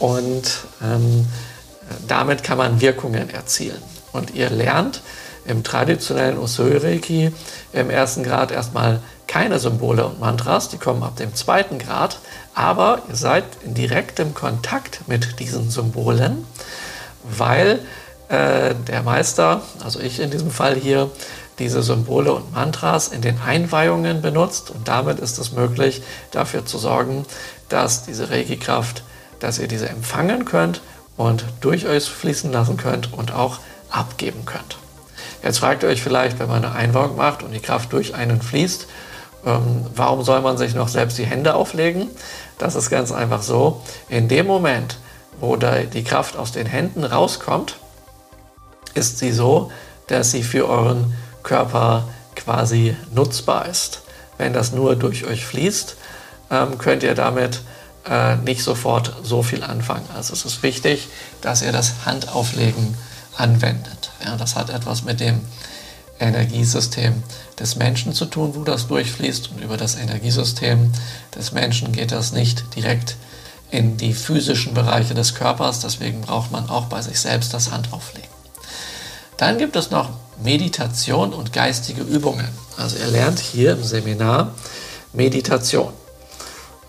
Und 0.00 0.42
ähm, 0.82 1.28
damit 2.06 2.42
kann 2.42 2.58
man 2.58 2.80
Wirkungen 2.80 3.30
erzielen. 3.30 3.82
Und 4.12 4.34
ihr 4.34 4.50
lernt 4.50 5.02
im 5.44 5.62
traditionellen 5.62 6.38
Usui-Reiki 6.38 7.32
im 7.72 7.90
ersten 7.90 8.22
Grad 8.22 8.50
erstmal 8.50 9.00
keine 9.26 9.58
Symbole 9.58 10.06
und 10.06 10.20
Mantras, 10.20 10.68
die 10.68 10.78
kommen 10.78 11.02
ab 11.02 11.16
dem 11.16 11.34
zweiten 11.34 11.78
Grad, 11.78 12.18
aber 12.54 13.02
ihr 13.08 13.16
seid 13.16 13.44
in 13.64 13.74
direktem 13.74 14.34
Kontakt 14.34 15.08
mit 15.08 15.40
diesen 15.40 15.70
Symbolen, 15.70 16.44
weil 17.22 17.80
äh, 18.28 18.74
der 18.88 19.02
Meister, 19.02 19.62
also 19.84 20.00
ich 20.00 20.20
in 20.20 20.30
diesem 20.30 20.50
Fall 20.50 20.74
hier, 20.74 21.10
diese 21.58 21.82
Symbole 21.82 22.32
und 22.32 22.52
Mantras 22.52 23.08
in 23.08 23.22
den 23.22 23.40
Einweihungen 23.40 24.20
benutzt 24.20 24.70
und 24.70 24.88
damit 24.88 25.18
ist 25.18 25.38
es 25.38 25.52
möglich, 25.52 26.02
dafür 26.30 26.66
zu 26.66 26.76
sorgen, 26.76 27.24
dass 27.68 28.04
diese 28.04 28.30
Reiki-Kraft, 28.30 29.02
dass 29.40 29.58
ihr 29.58 29.66
diese 29.66 29.88
empfangen 29.88 30.44
könnt 30.44 30.82
und 31.16 31.44
durch 31.60 31.86
euch 31.86 32.04
fließen 32.04 32.52
lassen 32.52 32.76
könnt 32.76 33.12
und 33.12 33.32
auch 33.32 33.58
abgeben 33.90 34.44
könnt. 34.44 34.78
Jetzt 35.42 35.58
fragt 35.58 35.82
ihr 35.82 35.88
euch 35.88 36.02
vielleicht, 36.02 36.38
wenn 36.38 36.48
man 36.48 36.64
eine 36.64 36.74
Einweihung 36.74 37.16
macht 37.16 37.42
und 37.42 37.52
die 37.52 37.60
Kraft 37.60 37.92
durch 37.92 38.14
einen 38.14 38.42
fließt, 38.42 38.86
ähm, 39.46 39.86
warum 39.94 40.22
soll 40.24 40.40
man 40.40 40.58
sich 40.58 40.74
noch 40.74 40.88
selbst 40.88 41.18
die 41.18 41.26
Hände 41.26 41.54
auflegen? 41.54 42.10
Das 42.58 42.74
ist 42.74 42.90
ganz 42.90 43.12
einfach 43.12 43.42
so. 43.42 43.82
In 44.08 44.28
dem 44.28 44.46
Moment, 44.46 44.98
wo 45.40 45.56
die 45.56 46.04
Kraft 46.04 46.36
aus 46.36 46.52
den 46.52 46.66
Händen 46.66 47.04
rauskommt, 47.04 47.76
ist 48.94 49.18
sie 49.18 49.32
so, 49.32 49.70
dass 50.08 50.30
sie 50.30 50.42
für 50.42 50.68
euren 50.68 51.14
Körper 51.42 52.08
quasi 52.34 52.96
nutzbar 53.12 53.66
ist. 53.66 54.02
Wenn 54.38 54.52
das 54.52 54.72
nur 54.72 54.96
durch 54.96 55.26
euch 55.26 55.44
fließt, 55.44 55.96
ähm, 56.50 56.78
könnt 56.78 57.02
ihr 57.02 57.14
damit 57.14 57.60
äh, 58.08 58.36
nicht 58.36 58.62
sofort 58.62 59.12
so 59.22 59.42
viel 59.42 59.62
anfangen. 59.62 60.08
Also 60.14 60.32
es 60.32 60.44
ist 60.44 60.62
wichtig, 60.62 61.08
dass 61.40 61.62
ihr 61.62 61.72
das 61.72 61.92
Handauflegen 62.04 62.96
anwendet. 63.36 64.10
Ja, 64.24 64.36
das 64.36 64.56
hat 64.56 64.70
etwas 64.70 65.04
mit 65.04 65.20
dem 65.20 65.40
Energiesystem 66.18 67.22
des 67.58 67.76
Menschen 67.76 68.12
zu 68.12 68.26
tun, 68.26 68.54
wo 68.54 68.64
das 68.64 68.86
durchfließt. 68.86 69.50
Und 69.50 69.62
über 69.62 69.76
das 69.76 69.96
Energiesystem 69.96 70.92
des 71.34 71.52
Menschen 71.52 71.92
geht 71.92 72.12
das 72.12 72.32
nicht 72.32 72.74
direkt 72.74 73.16
in 73.70 73.96
die 73.96 74.14
physischen 74.14 74.74
Bereiche 74.74 75.14
des 75.14 75.34
Körpers. 75.34 75.80
Deswegen 75.80 76.22
braucht 76.22 76.52
man 76.52 76.68
auch 76.70 76.86
bei 76.86 77.02
sich 77.02 77.20
selbst 77.20 77.52
das 77.52 77.70
Handauflegen. 77.70 78.30
Dann 79.36 79.58
gibt 79.58 79.76
es 79.76 79.90
noch 79.90 80.10
Meditation 80.42 81.32
und 81.32 81.52
geistige 81.52 82.02
Übungen. 82.02 82.48
Also 82.76 82.96
ihr 82.98 83.08
lernt 83.08 83.38
hier 83.38 83.72
im 83.72 83.82
Seminar 83.82 84.52
Meditation. 85.12 85.92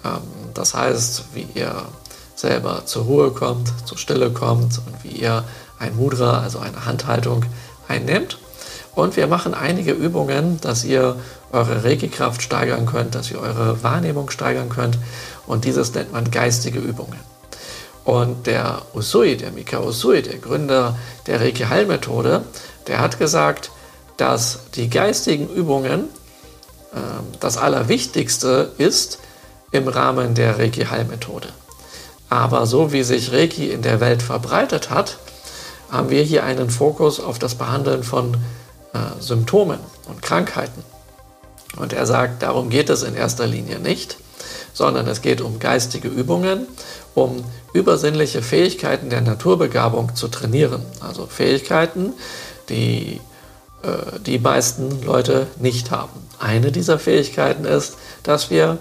Ähm, 0.06 0.22
das 0.58 0.74
heißt, 0.74 1.26
wie 1.34 1.48
ihr 1.54 1.74
selber 2.36 2.86
zur 2.86 3.06
Ruhe 3.06 3.32
kommt, 3.32 3.72
zur 3.86 3.98
Stille 3.98 4.32
kommt 4.32 4.80
und 4.80 5.04
wie 5.04 5.20
ihr 5.20 5.44
ein 5.80 5.96
Mudra, 5.96 6.42
also 6.42 6.60
eine 6.60 6.86
Handhaltung, 6.86 7.46
einnehmt. 7.88 8.38
Und 8.96 9.16
wir 9.16 9.28
machen 9.28 9.54
einige 9.54 9.92
Übungen, 9.92 10.60
dass 10.62 10.84
ihr 10.84 11.18
eure 11.52 11.84
Reiki-Kraft 11.84 12.42
steigern 12.42 12.86
könnt, 12.86 13.16
dass 13.16 13.30
ihr 13.30 13.40
eure 13.40 13.84
Wahrnehmung 13.84 14.30
steigern 14.30 14.70
könnt. 14.70 14.98
Und 15.46 15.66
dieses 15.66 15.94
nennt 15.94 16.12
man 16.12 16.32
geistige 16.32 16.80
Übungen. 16.80 17.20
Und 18.04 18.48
der 18.48 18.82
Usui, 18.94 19.38
der 19.38 19.52
Mika 19.52 19.80
Usui, 19.82 20.22
der 20.22 20.38
Gründer 20.38 20.98
der 21.28 21.42
Reiki-Heilmethode, 21.42 22.44
der 22.88 23.00
hat 23.00 23.20
gesagt, 23.20 23.70
dass 24.18 24.60
die 24.76 24.90
geistigen 24.90 25.48
Übungen 25.48 26.06
äh, 26.94 26.98
das 27.40 27.58
Allerwichtigste 27.58 28.72
ist, 28.78 29.20
im 29.72 29.88
Rahmen 29.88 30.34
der 30.34 30.60
Reiki-Heilmethode. 30.60 31.50
Aber 32.30 32.66
so 32.66 32.92
wie 32.92 33.04
sich 33.04 33.32
Reiki 33.32 33.70
in 33.70 33.82
der 33.82 34.00
Welt 34.00 34.22
verbreitet 34.22 34.90
hat, 34.90 35.18
haben 35.90 36.10
wir 36.10 36.24
hier 36.24 36.44
einen 36.44 36.70
Fokus 36.70 37.20
auf 37.20 37.40
das 37.40 37.56
Behandeln 37.56 38.04
von 38.04 38.36
äh, 38.94 39.22
Symptomen 39.22 39.80
und 40.08 40.22
Krankheiten. 40.22 40.84
Und 41.78 41.94
er 41.94 42.06
sagt, 42.06 42.44
darum 42.44 42.70
geht 42.70 42.90
es 42.90 43.04
in 43.04 43.16
erster 43.16 43.48
Linie 43.48 43.80
nicht, 43.80 44.18
sondern 44.74 45.08
es 45.08 45.22
geht 45.22 45.42
um 45.42 45.60
geistige 45.60 46.08
Übungen, 46.08 46.68
um 47.16 47.44
übersinnliche 47.74 48.42
Fähigkeiten 48.42 49.10
der 49.10 49.22
Naturbegabung 49.22 50.16
zu 50.16 50.28
trainieren. 50.28 50.82
Also 51.00 51.28
Fähigkeiten, 51.28 52.14
die 52.70 53.22
äh, 53.84 54.20
die 54.26 54.40
meisten 54.40 55.04
Leute 55.04 55.48
nicht 55.60 55.92
haben. 55.92 56.28
Eine 56.40 56.72
dieser 56.72 57.00
Fähigkeiten 57.00 57.66
ist, 57.66 57.98
dass 58.24 58.50
wir 58.50 58.78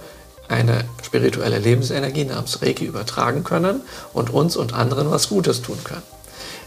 eine 0.48 0.84
spirituelle 1.02 1.58
Lebensenergie 1.58 2.24
namens 2.24 2.62
Reiki 2.62 2.84
übertragen 2.84 3.44
können 3.44 3.80
und 4.12 4.30
uns 4.30 4.56
und 4.56 4.74
anderen 4.74 5.10
was 5.10 5.28
Gutes 5.28 5.62
tun 5.62 5.78
können. 5.84 6.02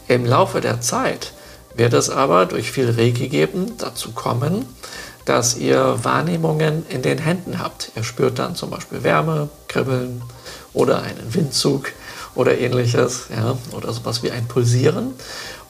Im 0.08 0.26
Laufe 0.26 0.62
der 0.62 0.82
Zeit 0.82 1.34
wird 1.76 1.94
es 1.94 2.10
aber 2.10 2.46
durch 2.46 2.72
viel 2.72 2.90
Reiki 2.90 3.30
geben 3.30 3.78
dazu 3.78 4.12
kommen, 4.12 4.66
dass 5.26 5.56
ihr 5.56 6.04
Wahrnehmungen 6.04 6.86
in 6.90 7.02
den 7.02 7.20
Händen 7.20 7.60
habt. 7.60 7.92
Ihr 7.96 8.04
spürt 8.04 8.40
dann 8.40 8.56
zum 8.56 8.72
Beispiel 8.72 9.04
Wärme, 9.04 9.50
Kribbeln 9.68 10.24
oder 10.74 11.04
einen 11.04 11.34
Windzug 11.34 11.92
oder 12.36 12.58
ähnliches, 12.58 13.26
ja, 13.36 13.58
oder 13.72 13.94
sowas 13.94 14.24
wie 14.24 14.32
ein 14.32 14.48
Pulsieren. 14.48 15.14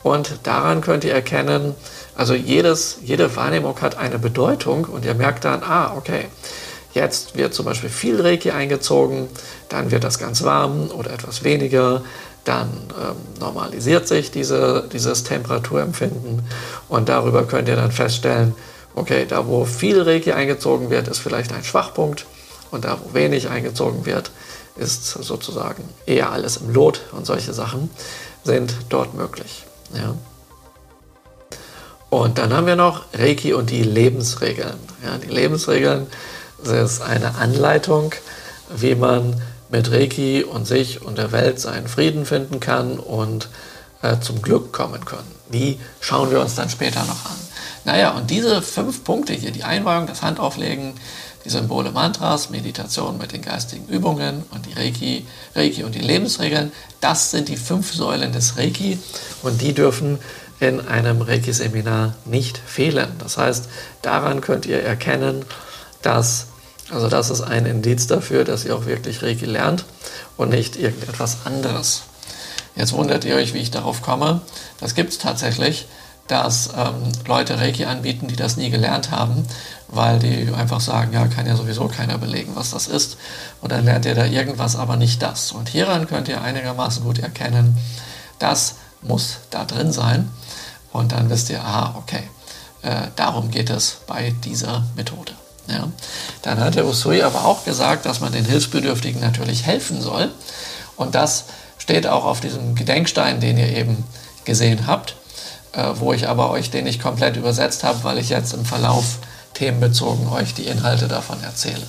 Und 0.01 0.39
daran 0.43 0.81
könnt 0.81 1.03
ihr 1.03 1.13
erkennen, 1.13 1.75
also 2.15 2.33
jedes, 2.33 2.99
jede 3.03 3.35
Wahrnehmung 3.35 3.79
hat 3.81 3.97
eine 3.97 4.17
Bedeutung 4.17 4.85
und 4.85 5.03
ihr 5.05 5.13
merkt 5.13 5.43
dann, 5.43 5.61
ah, 5.63 5.93
okay, 5.97 6.25
jetzt 6.93 7.35
wird 7.35 7.53
zum 7.53 7.65
Beispiel 7.65 7.89
viel 7.89 8.21
Reiki 8.21 8.51
eingezogen, 8.51 9.27
dann 9.69 9.91
wird 9.91 10.03
das 10.03 10.19
ganz 10.19 10.43
warm 10.43 10.89
oder 10.91 11.11
etwas 11.11 11.43
weniger, 11.43 12.01
dann 12.45 12.69
ähm, 12.99 13.15
normalisiert 13.39 14.07
sich 14.07 14.31
diese, 14.31 14.87
dieses 14.91 15.23
Temperaturempfinden 15.23 16.41
und 16.87 17.09
darüber 17.09 17.43
könnt 17.43 17.67
ihr 17.67 17.75
dann 17.75 17.91
feststellen, 17.91 18.55
okay, 18.95 19.25
da 19.27 19.47
wo 19.47 19.65
viel 19.65 20.01
Reiki 20.01 20.31
eingezogen 20.31 20.89
wird, 20.89 21.07
ist 21.07 21.19
vielleicht 21.19 21.53
ein 21.53 21.63
Schwachpunkt 21.63 22.25
und 22.71 22.85
da 22.85 22.99
wo 23.03 23.13
wenig 23.13 23.49
eingezogen 23.49 24.05
wird, 24.05 24.31
ist 24.77 25.05
sozusagen 25.05 25.83
eher 26.05 26.31
alles 26.31 26.57
im 26.57 26.73
Lot 26.73 27.01
und 27.11 27.25
solche 27.25 27.53
Sachen 27.53 27.89
sind 28.43 28.73
dort 28.89 29.13
möglich. 29.13 29.65
Ja. 29.93 30.15
Und 32.09 32.39
dann 32.39 32.53
haben 32.53 32.65
wir 32.65 32.75
noch 32.75 33.03
Reiki 33.13 33.53
und 33.53 33.69
die 33.69 33.83
Lebensregeln. 33.83 34.79
Ja, 35.05 35.17
die 35.17 35.31
Lebensregeln 35.31 36.07
ist 36.63 37.01
eine 37.01 37.35
Anleitung, 37.35 38.13
wie 38.75 38.95
man 38.95 39.41
mit 39.69 39.91
Reiki 39.91 40.43
und 40.43 40.65
sich 40.65 41.01
und 41.01 41.17
der 41.17 41.31
Welt 41.31 41.59
seinen 41.59 41.87
Frieden 41.87 42.25
finden 42.25 42.59
kann 42.59 42.99
und 42.99 43.49
äh, 44.01 44.19
zum 44.19 44.41
Glück 44.41 44.73
kommen 44.73 45.05
kann. 45.05 45.23
Die 45.51 45.79
schauen 45.99 46.31
wir 46.31 46.41
uns 46.41 46.55
dann 46.55 46.69
später 46.69 47.01
noch 47.01 47.25
an. 47.25 47.37
Naja, 47.85 48.11
und 48.11 48.29
diese 48.29 48.61
fünf 48.61 49.03
Punkte 49.03 49.33
hier, 49.33 49.51
die 49.51 49.63
Einweihung, 49.63 50.07
das 50.07 50.21
Handauflegen, 50.21 50.93
die 51.45 51.49
Symbole 51.49 51.91
Mantras, 51.91 52.49
Meditation 52.49 53.17
mit 53.17 53.31
den 53.31 53.41
geistigen 53.41 53.87
Übungen 53.87 54.43
und 54.51 54.65
die 54.65 54.73
Reiki, 54.73 55.25
Reiki 55.55 55.83
und 55.83 55.95
die 55.95 55.99
Lebensregeln, 55.99 56.71
das 56.99 57.31
sind 57.31 57.47
die 57.47 57.57
fünf 57.57 57.93
Säulen 57.93 58.33
des 58.33 58.57
Reiki 58.57 58.99
und 59.43 59.61
die 59.61 59.73
dürfen 59.73 60.19
in 60.59 60.85
einem 60.85 61.21
Reiki-Seminar 61.21 62.15
nicht 62.25 62.57
fehlen. 62.57 63.09
Das 63.19 63.37
heißt, 63.37 63.69
daran 64.01 64.41
könnt 64.41 64.65
ihr 64.65 64.83
erkennen, 64.83 65.45
dass, 66.01 66.47
also 66.91 67.07
das 67.09 67.29
ist 67.29 67.41
ein 67.41 67.65
Indiz 67.65 68.07
dafür, 68.07 68.43
dass 68.43 68.65
ihr 68.65 68.75
auch 68.75 68.85
wirklich 68.85 69.21
Reiki 69.21 69.45
lernt 69.45 69.85
und 70.37 70.49
nicht 70.49 70.75
irgendetwas 70.75 71.37
anderes. 71.45 72.03
Jetzt 72.75 72.93
wundert 72.93 73.25
ihr 73.25 73.35
euch, 73.35 73.53
wie 73.53 73.59
ich 73.59 73.71
darauf 73.71 74.01
komme. 74.01 74.41
Das 74.79 74.95
gibt 74.95 75.11
es 75.11 75.17
tatsächlich, 75.17 75.87
dass 76.29 76.69
ähm, 76.77 77.11
Leute 77.27 77.59
Reiki 77.59 77.85
anbieten, 77.85 78.27
die 78.27 78.35
das 78.35 78.55
nie 78.55 78.69
gelernt 78.69 79.11
haben, 79.11 79.45
weil 79.87 80.19
die 80.19 80.53
einfach 80.53 80.79
sagen, 80.79 81.11
ja, 81.11 81.27
kann 81.27 81.47
ja 81.47 81.55
sowieso 81.55 81.87
keiner 81.87 82.17
belegen, 82.19 82.51
was 82.55 82.71
das 82.71 82.87
ist. 82.87 83.17
Und 83.61 83.71
dann 83.71 83.83
lernt 83.83 84.05
ihr 84.05 84.15
da 84.15 84.25
irgendwas, 84.25 84.75
aber 84.75 84.95
nicht 84.95 85.21
das. 85.21 85.51
Und 85.51 85.69
hieran 85.69 86.07
könnt 86.07 86.27
ihr 86.27 86.41
einigermaßen 86.41 87.03
gut 87.03 87.19
erkennen, 87.19 87.77
das 88.37 88.75
muss 89.01 89.39
da 89.49 89.65
drin 89.65 89.91
sein. 89.91 90.29
Und 90.91 91.11
dann 91.11 91.29
wisst 91.29 91.49
ihr, 91.49 91.63
ah, 91.63 91.95
okay, 91.97 92.23
äh, 92.83 93.07
darum 93.15 93.51
geht 93.51 93.69
es 93.69 93.97
bei 94.07 94.33
dieser 94.43 94.85
Methode. 94.95 95.38
Ja. 95.69 95.91
Dann 96.41 96.59
hat 96.59 96.75
der 96.75 96.85
Usui 96.85 97.21
aber 97.21 97.45
auch 97.45 97.63
gesagt, 97.63 98.05
dass 98.05 98.19
man 98.19 98.31
den 98.31 98.45
Hilfsbedürftigen 98.45 99.21
natürlich 99.21 99.65
helfen 99.65 100.01
soll. 100.01 100.31
Und 100.95 101.15
das 101.15 101.45
steht 101.77 102.07
auch 102.07 102.25
auf 102.25 102.39
diesem 102.39 102.75
Gedenkstein, 102.75 103.39
den 103.39 103.57
ihr 103.57 103.75
eben 103.75 104.03
gesehen 104.45 104.87
habt, 104.87 105.15
äh, 105.73 105.85
wo 105.95 106.13
ich 106.13 106.27
aber 106.27 106.49
euch 106.49 106.71
den 106.71 106.85
nicht 106.85 107.01
komplett 107.01 107.37
übersetzt 107.37 107.83
habe, 107.83 108.03
weil 108.03 108.17
ich 108.17 108.29
jetzt 108.29 108.53
im 108.53 108.65
Verlauf 108.65 109.19
themenbezogen 109.53 110.27
euch 110.29 110.53
die 110.53 110.67
Inhalte 110.67 111.07
davon 111.07 111.41
erzähle. 111.43 111.85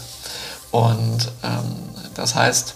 Und 0.70 1.32
ähm, 1.42 1.90
das 2.14 2.34
heißt, 2.34 2.74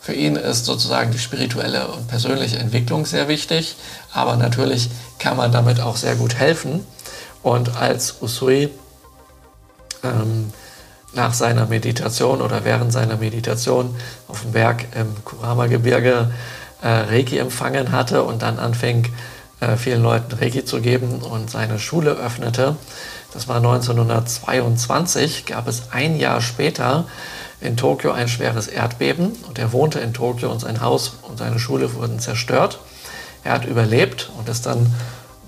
für 0.00 0.14
ihn 0.14 0.36
ist 0.36 0.64
sozusagen 0.64 1.10
die 1.10 1.18
spirituelle 1.18 1.88
und 1.88 2.06
persönliche 2.06 2.58
Entwicklung 2.58 3.06
sehr 3.06 3.26
wichtig, 3.28 3.74
aber 4.12 4.36
natürlich 4.36 4.88
kann 5.18 5.36
man 5.36 5.50
damit 5.50 5.80
auch 5.80 5.96
sehr 5.96 6.14
gut 6.14 6.36
helfen. 6.36 6.86
Und 7.42 7.76
als 7.76 8.22
Usui 8.22 8.70
ähm, 10.02 10.52
nach 11.12 11.34
seiner 11.34 11.66
Meditation 11.66 12.42
oder 12.42 12.64
während 12.64 12.92
seiner 12.92 13.16
Meditation 13.16 13.94
auf 14.28 14.42
dem 14.42 14.52
Berg 14.52 14.84
im 14.94 15.24
Kurama-Gebirge 15.24 16.30
äh, 16.82 16.88
Reiki 16.88 17.38
empfangen 17.38 17.92
hatte 17.92 18.22
und 18.22 18.42
dann 18.42 18.58
anfing, 18.58 19.08
äh, 19.60 19.76
vielen 19.76 20.02
Leuten 20.02 20.36
Reiki 20.36 20.64
zu 20.64 20.80
geben 20.80 21.22
und 21.22 21.50
seine 21.50 21.78
Schule 21.78 22.12
öffnete. 22.12 22.76
Das 23.32 23.48
war 23.48 23.56
1922, 23.56 25.46
gab 25.46 25.68
es 25.68 25.90
ein 25.92 26.16
Jahr 26.16 26.40
später 26.40 27.06
in 27.60 27.76
Tokio 27.76 28.12
ein 28.12 28.28
schweres 28.28 28.68
Erdbeben 28.68 29.32
und 29.48 29.58
er 29.58 29.72
wohnte 29.72 29.98
in 29.98 30.12
Tokio 30.12 30.50
und 30.50 30.60
sein 30.60 30.80
Haus 30.80 31.16
und 31.22 31.38
seine 31.38 31.58
Schule 31.58 31.94
wurden 31.94 32.20
zerstört. 32.20 32.78
Er 33.44 33.52
hat 33.52 33.64
überlebt 33.64 34.30
und 34.38 34.48
ist 34.48 34.66
dann 34.66 34.94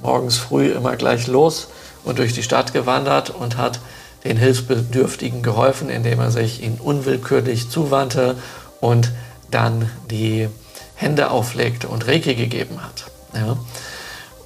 morgens 0.02 0.38
früh 0.38 0.68
immer 0.70 0.96
gleich 0.96 1.26
los 1.26 1.68
und 2.04 2.18
durch 2.18 2.32
die 2.32 2.42
Stadt 2.42 2.72
gewandert 2.72 3.30
und 3.30 3.56
hat 3.56 3.80
den 4.24 4.36
Hilfsbedürftigen 4.36 5.42
geholfen, 5.42 5.90
indem 5.90 6.20
er 6.20 6.30
sich 6.30 6.62
ihnen 6.62 6.78
unwillkürlich 6.78 7.70
zuwandte 7.70 8.36
und 8.80 9.12
dann 9.50 9.90
die 10.10 10.48
Hände 10.94 11.30
auflegte 11.30 11.88
und 11.88 12.06
Reiki 12.06 12.34
gegeben 12.34 12.82
hat. 12.82 13.04
Ja. 13.34 13.56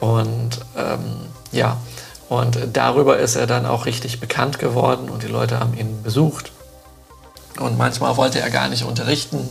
Und 0.01 0.61
ähm, 0.77 1.29
ja, 1.53 1.79
und 2.29 2.59
darüber 2.73 3.19
ist 3.19 3.37
er 3.37 3.47
dann 3.47 3.67
auch 3.67 3.87
richtig 3.87 4.21
bekannt 4.21 4.59
geworden 4.59 5.09
und 5.09 5.23
die 5.23 5.29
Leute 5.29 5.61
haben 5.61 5.75
ihn 5.77 6.03
besucht. 6.03 6.53
Und 7.59 7.77
manchmal 7.77 8.17
wollte 8.17 8.41
er 8.41 8.51
gar 8.51 8.69
nicht 8.69 8.85
unterrichten, 8.85 9.49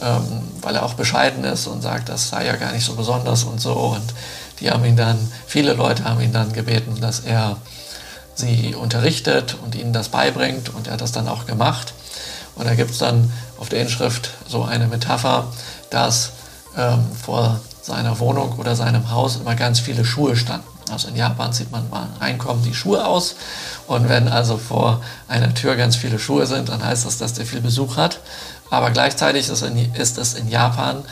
ähm, 0.00 0.42
weil 0.60 0.76
er 0.76 0.84
auch 0.84 0.94
bescheiden 0.94 1.44
ist 1.44 1.66
und 1.66 1.82
sagt, 1.82 2.08
das 2.08 2.28
sei 2.28 2.46
ja 2.46 2.56
gar 2.56 2.72
nicht 2.72 2.84
so 2.84 2.94
besonders 2.94 3.44
und 3.44 3.60
so. 3.60 3.72
Und 3.72 4.14
die 4.60 4.70
haben 4.70 4.84
ihn 4.84 4.96
dann, 4.96 5.16
viele 5.46 5.72
Leute 5.72 6.04
haben 6.04 6.20
ihn 6.20 6.32
dann 6.32 6.52
gebeten, 6.52 7.00
dass 7.00 7.20
er 7.20 7.56
sie 8.38 8.74
unterrichtet 8.74 9.56
und 9.64 9.74
ihnen 9.74 9.92
das 9.92 10.08
beibringt. 10.08 10.74
Und 10.74 10.86
er 10.86 10.94
hat 10.94 11.00
das 11.00 11.12
dann 11.12 11.28
auch 11.28 11.46
gemacht. 11.46 11.92
Und 12.54 12.66
da 12.66 12.74
gibt 12.74 12.90
es 12.90 12.98
dann 12.98 13.32
auf 13.58 13.68
der 13.68 13.80
Inschrift 13.80 14.30
so 14.48 14.64
eine 14.64 14.86
Metapher, 14.86 15.48
dass 15.90 16.30
ähm, 16.76 17.04
vor 17.20 17.60
seiner 17.82 18.18
Wohnung 18.18 18.58
oder 18.58 18.76
seinem 18.76 19.10
Haus 19.10 19.36
immer 19.36 19.54
ganz 19.54 19.80
viele 19.80 20.04
Schuhe 20.04 20.36
standen. 20.36 20.66
Also 20.90 21.08
in 21.08 21.16
Japan 21.16 21.52
sieht 21.52 21.70
man 21.70 21.88
mal 21.90 22.06
reinkommen 22.20 22.62
die 22.62 22.74
Schuhe 22.74 23.06
aus. 23.06 23.36
Und 23.86 24.08
wenn 24.08 24.28
also 24.28 24.56
vor 24.56 25.02
einer 25.26 25.52
Tür 25.54 25.76
ganz 25.76 25.96
viele 25.96 26.18
Schuhe 26.18 26.46
sind, 26.46 26.68
dann 26.68 26.82
heißt 26.82 27.06
das, 27.06 27.18
dass 27.18 27.34
der 27.34 27.46
viel 27.46 27.60
Besuch 27.60 27.96
hat. 27.96 28.20
Aber 28.70 28.90
gleichzeitig 28.90 29.48
ist, 29.48 29.62
in, 29.62 29.94
ist 29.94 30.18
es 30.18 30.34
in 30.34 30.48
Japan 30.48 31.02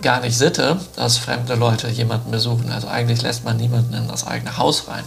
gar 0.00 0.20
nicht 0.20 0.36
Sitte, 0.36 0.78
dass 0.96 1.18
fremde 1.18 1.54
Leute 1.54 1.88
jemanden 1.88 2.30
besuchen. 2.30 2.70
Also 2.72 2.88
eigentlich 2.88 3.22
lässt 3.22 3.44
man 3.44 3.56
niemanden 3.56 3.94
in 3.94 4.08
das 4.08 4.26
eigene 4.26 4.56
Haus 4.56 4.88
rein. 4.88 5.04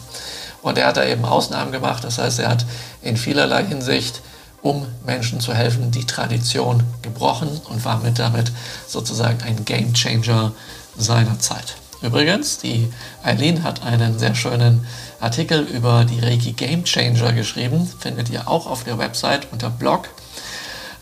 Und 0.66 0.80
er 0.80 0.88
hat 0.88 0.98
da 0.98 1.06
eben 1.06 1.26
Ausnahmen 1.26 1.72
gemacht. 1.72 2.04
Das 2.04 2.18
heißt, 2.18 2.40
er 2.40 2.50
hat 2.50 2.66
in 3.04 3.18
vielerlei 3.18 3.64
Hinsicht, 3.64 4.22
um 4.64 4.88
Menschen 5.06 5.40
zu 5.40 5.54
helfen, 5.54 5.92
die 5.92 6.06
Tradition 6.06 6.82
gebrochen 7.04 7.62
und 7.70 7.86
war 7.86 8.00
mit 8.00 8.18
damit 8.18 8.52
sozusagen 8.88 9.44
ein 9.44 9.64
Game 9.64 9.94
Changer 9.94 10.54
seiner 10.98 11.38
Zeit. 11.38 11.76
Übrigens, 12.02 12.58
die 12.58 12.92
Eileen 13.22 13.62
hat 13.62 13.84
einen 13.84 14.18
sehr 14.18 14.34
schönen 14.34 14.88
Artikel 15.20 15.60
über 15.60 16.04
die 16.04 16.20
Reiki 16.20 16.54
Game 16.54 16.84
Changer 16.84 17.34
geschrieben. 17.34 17.88
Findet 18.00 18.32
ihr 18.32 18.48
auch 18.48 18.66
auf 18.66 18.86
der 18.86 18.98
Website 18.98 19.48
unter 19.52 19.70
Blog. 19.70 20.10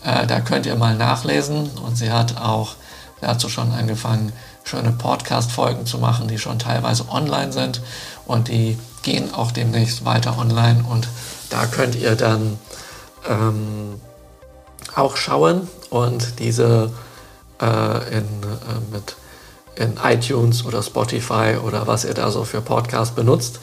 Äh, 0.04 0.26
da 0.26 0.40
könnt 0.40 0.66
ihr 0.66 0.76
mal 0.76 0.94
nachlesen. 0.94 1.70
Und 1.82 1.96
sie 1.96 2.12
hat 2.12 2.36
auch 2.36 2.74
dazu 3.22 3.48
schon 3.48 3.72
angefangen, 3.72 4.34
schöne 4.64 4.92
Podcast-Folgen 4.92 5.86
zu 5.86 5.96
machen, 5.96 6.28
die 6.28 6.38
schon 6.38 6.58
teilweise 6.58 7.08
online 7.08 7.54
sind. 7.54 7.80
Und 8.26 8.48
die 8.48 8.76
gehen 9.04 9.32
auch 9.32 9.52
demnächst 9.52 10.04
weiter 10.04 10.36
online. 10.36 10.82
Und 10.88 11.08
da 11.50 11.66
könnt 11.66 11.94
ihr 11.94 12.16
dann 12.16 12.58
ähm, 13.28 14.00
auch 14.96 15.16
schauen 15.16 15.68
und 15.90 16.40
diese 16.40 16.90
äh, 17.60 18.16
in, 18.16 18.24
äh, 18.24 18.92
mit 18.92 19.16
in 19.76 19.98
iTunes 20.02 20.64
oder 20.64 20.82
Spotify 20.82 21.56
oder 21.62 21.86
was 21.86 22.04
ihr 22.04 22.14
da 22.14 22.30
so 22.30 22.44
für 22.44 22.60
Podcasts 22.60 23.14
benutzt, 23.14 23.58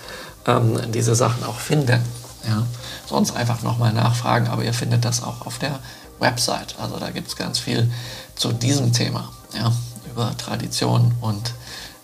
ähm, 0.45 0.79
diese 0.91 1.15
Sachen 1.15 1.43
auch 1.43 1.59
finden. 1.59 2.01
Ja? 2.47 2.65
Sonst 3.07 3.35
einfach 3.35 3.61
nochmal 3.61 3.93
nachfragen, 3.93 4.47
aber 4.47 4.63
ihr 4.63 4.73
findet 4.73 5.05
das 5.05 5.23
auch 5.23 5.45
auf 5.45 5.57
der 5.59 5.79
Website. 6.19 6.75
Also 6.81 6.97
da 6.97 7.11
gibt 7.11 7.29
es 7.29 7.35
ganz 7.35 7.59
viel 7.59 7.91
zu 8.35 8.51
diesem 8.51 8.91
Thema, 8.91 9.31
ja? 9.53 9.71
über 10.11 10.35
Tradition 10.37 11.13
und 11.21 11.53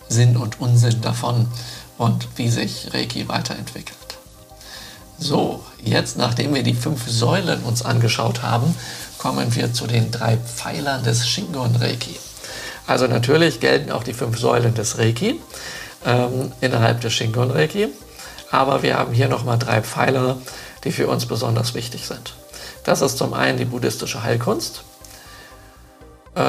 Sinn 0.08 0.38
und 0.38 0.60
Unsinn 0.60 1.02
davon 1.02 1.48
und 1.98 2.28
wie 2.36 2.48
sich 2.48 2.94
Reiki 2.94 3.28
weiterentwickelt. 3.28 3.98
So, 5.18 5.64
jetzt 5.84 6.16
nachdem 6.16 6.54
wir 6.54 6.62
die 6.62 6.74
fünf 6.74 7.08
Säulen 7.10 7.62
uns 7.64 7.82
angeschaut 7.84 8.42
haben, 8.42 8.74
kommen 9.18 9.54
wir 9.54 9.72
zu 9.72 9.86
den 9.88 10.12
drei 10.12 10.36
Pfeilern 10.36 11.02
des 11.02 11.28
Shingon 11.28 11.74
Reiki. 11.76 12.16
Also 12.86 13.06
natürlich 13.06 13.60
gelten 13.60 13.90
auch 13.90 14.04
die 14.04 14.14
fünf 14.14 14.38
Säulen 14.38 14.74
des 14.74 14.96
Reiki 14.96 15.40
ähm, 16.06 16.52
innerhalb 16.60 17.00
des 17.00 17.12
Shingon 17.12 17.50
Reiki. 17.50 17.88
Aber 18.50 18.82
wir 18.82 18.96
haben 18.96 19.12
hier 19.12 19.28
nochmal 19.28 19.58
drei 19.58 19.82
Pfeiler, 19.82 20.38
die 20.84 20.92
für 20.92 21.08
uns 21.08 21.26
besonders 21.26 21.74
wichtig 21.74 22.06
sind. 22.06 22.34
Das 22.84 23.02
ist 23.02 23.18
zum 23.18 23.34
einen 23.34 23.58
die 23.58 23.64
buddhistische 23.64 24.22
Heilkunst. 24.22 24.84
Äh, 26.36 26.42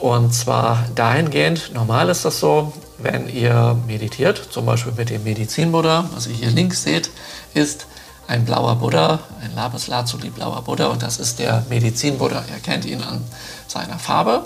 und 0.00 0.32
zwar 0.34 0.86
dahingehend, 0.94 1.72
normal 1.74 2.08
ist 2.08 2.24
das 2.24 2.40
so, 2.40 2.72
wenn 3.02 3.28
ihr 3.28 3.76
meditiert, 3.86 4.48
zum 4.50 4.66
Beispiel 4.66 4.92
mit 4.96 5.10
dem 5.10 5.24
Medizin-Buddha, 5.24 6.10
was 6.14 6.26
ihr 6.26 6.34
hier 6.34 6.50
links 6.50 6.82
seht, 6.82 7.10
ist 7.54 7.86
ein 8.26 8.44
blauer 8.44 8.76
Buddha, 8.76 9.18
ein 9.42 9.54
Lapis 9.54 9.88
Lazuli 9.88 10.30
blauer 10.30 10.62
Buddha 10.62 10.86
und 10.86 11.02
das 11.02 11.18
ist 11.18 11.38
der 11.38 11.64
Medizin-Buddha. 11.68 12.44
Ihr 12.48 12.60
kennt 12.60 12.84
ihn 12.84 13.02
an 13.02 13.24
seiner 13.66 13.98
Farbe 13.98 14.44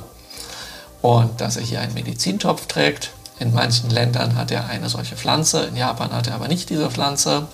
und 1.03 1.41
dass 1.41 1.57
er 1.57 1.63
hier 1.63 1.81
einen 1.81 1.95
Medizintopf 1.95 2.67
trägt. 2.67 3.11
In 3.39 3.53
manchen 3.53 3.91
Ländern 3.91 4.37
hat 4.37 4.51
er 4.51 4.69
eine 4.69 4.89
solche 4.89 5.17
Pflanze, 5.17 5.65
in 5.65 5.77
Japan 5.77 6.13
hat 6.13 6.29
er 6.29 6.37
aber 6.37 6.49
nicht 6.49 6.71
diese 6.71 6.91
Pflanze. 6.91 7.47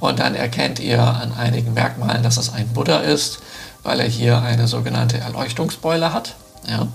Und 0.00 0.18
dann 0.18 0.34
erkennt 0.34 0.80
ihr 0.80 1.00
an 1.00 1.32
einigen 1.32 1.74
Merkmalen, 1.74 2.22
dass 2.22 2.36
es 2.36 2.52
ein 2.52 2.68
Buddha 2.68 3.00
ist, 3.00 3.38
weil 3.82 4.00
er 4.00 4.08
hier 4.08 4.40
eine 4.40 4.66
sogenannte 4.66 5.18
Erleuchtungsbeule 5.18 6.12
hat. 6.12 6.34
Ja? 6.66 6.88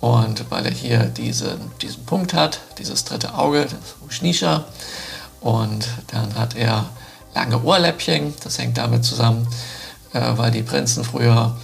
Und 0.00 0.50
weil 0.50 0.64
er 0.64 0.72
hier 0.72 1.04
diese, 1.04 1.58
diesen 1.82 2.04
Punkt 2.06 2.32
hat, 2.32 2.60
dieses 2.78 3.04
dritte 3.04 3.34
Auge, 3.34 3.62
das 3.64 3.96
Ushnisha. 4.06 4.64
Und 5.40 5.88
dann 6.12 6.34
hat 6.36 6.54
er 6.56 6.88
lange 7.34 7.62
Ohrläppchen. 7.62 8.34
Das 8.44 8.58
hängt 8.58 8.78
damit 8.78 9.04
zusammen, 9.04 9.48
äh, 10.12 10.20
weil 10.36 10.50
die 10.50 10.62
Prinzen 10.62 11.04
früher 11.04 11.56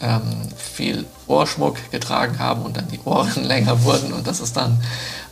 ähm, 0.00 0.22
viel 0.56 1.06
Ohrschmuck 1.26 1.90
getragen 1.90 2.38
haben 2.38 2.62
und 2.62 2.76
dann 2.76 2.88
die 2.88 3.00
Ohren 3.04 3.44
länger 3.44 3.82
wurden. 3.84 4.12
Und 4.12 4.26
das 4.26 4.40
ist 4.40 4.56
dann 4.56 4.82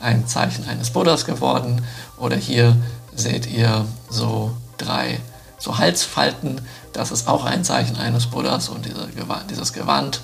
ein 0.00 0.26
Zeichen 0.26 0.68
eines 0.68 0.90
Buddhas 0.90 1.24
geworden. 1.24 1.82
Oder 2.18 2.36
hier 2.36 2.76
seht 3.14 3.46
ihr 3.46 3.86
so 4.08 4.54
drei 4.76 5.18
so 5.58 5.78
Halsfalten. 5.78 6.60
Das 6.92 7.10
ist 7.10 7.28
auch 7.28 7.44
ein 7.44 7.64
Zeichen 7.64 7.96
eines 7.96 8.26
Buddhas 8.26 8.68
und 8.68 8.84
diese, 8.86 9.08
dieses 9.48 9.72
Gewand 9.72 10.20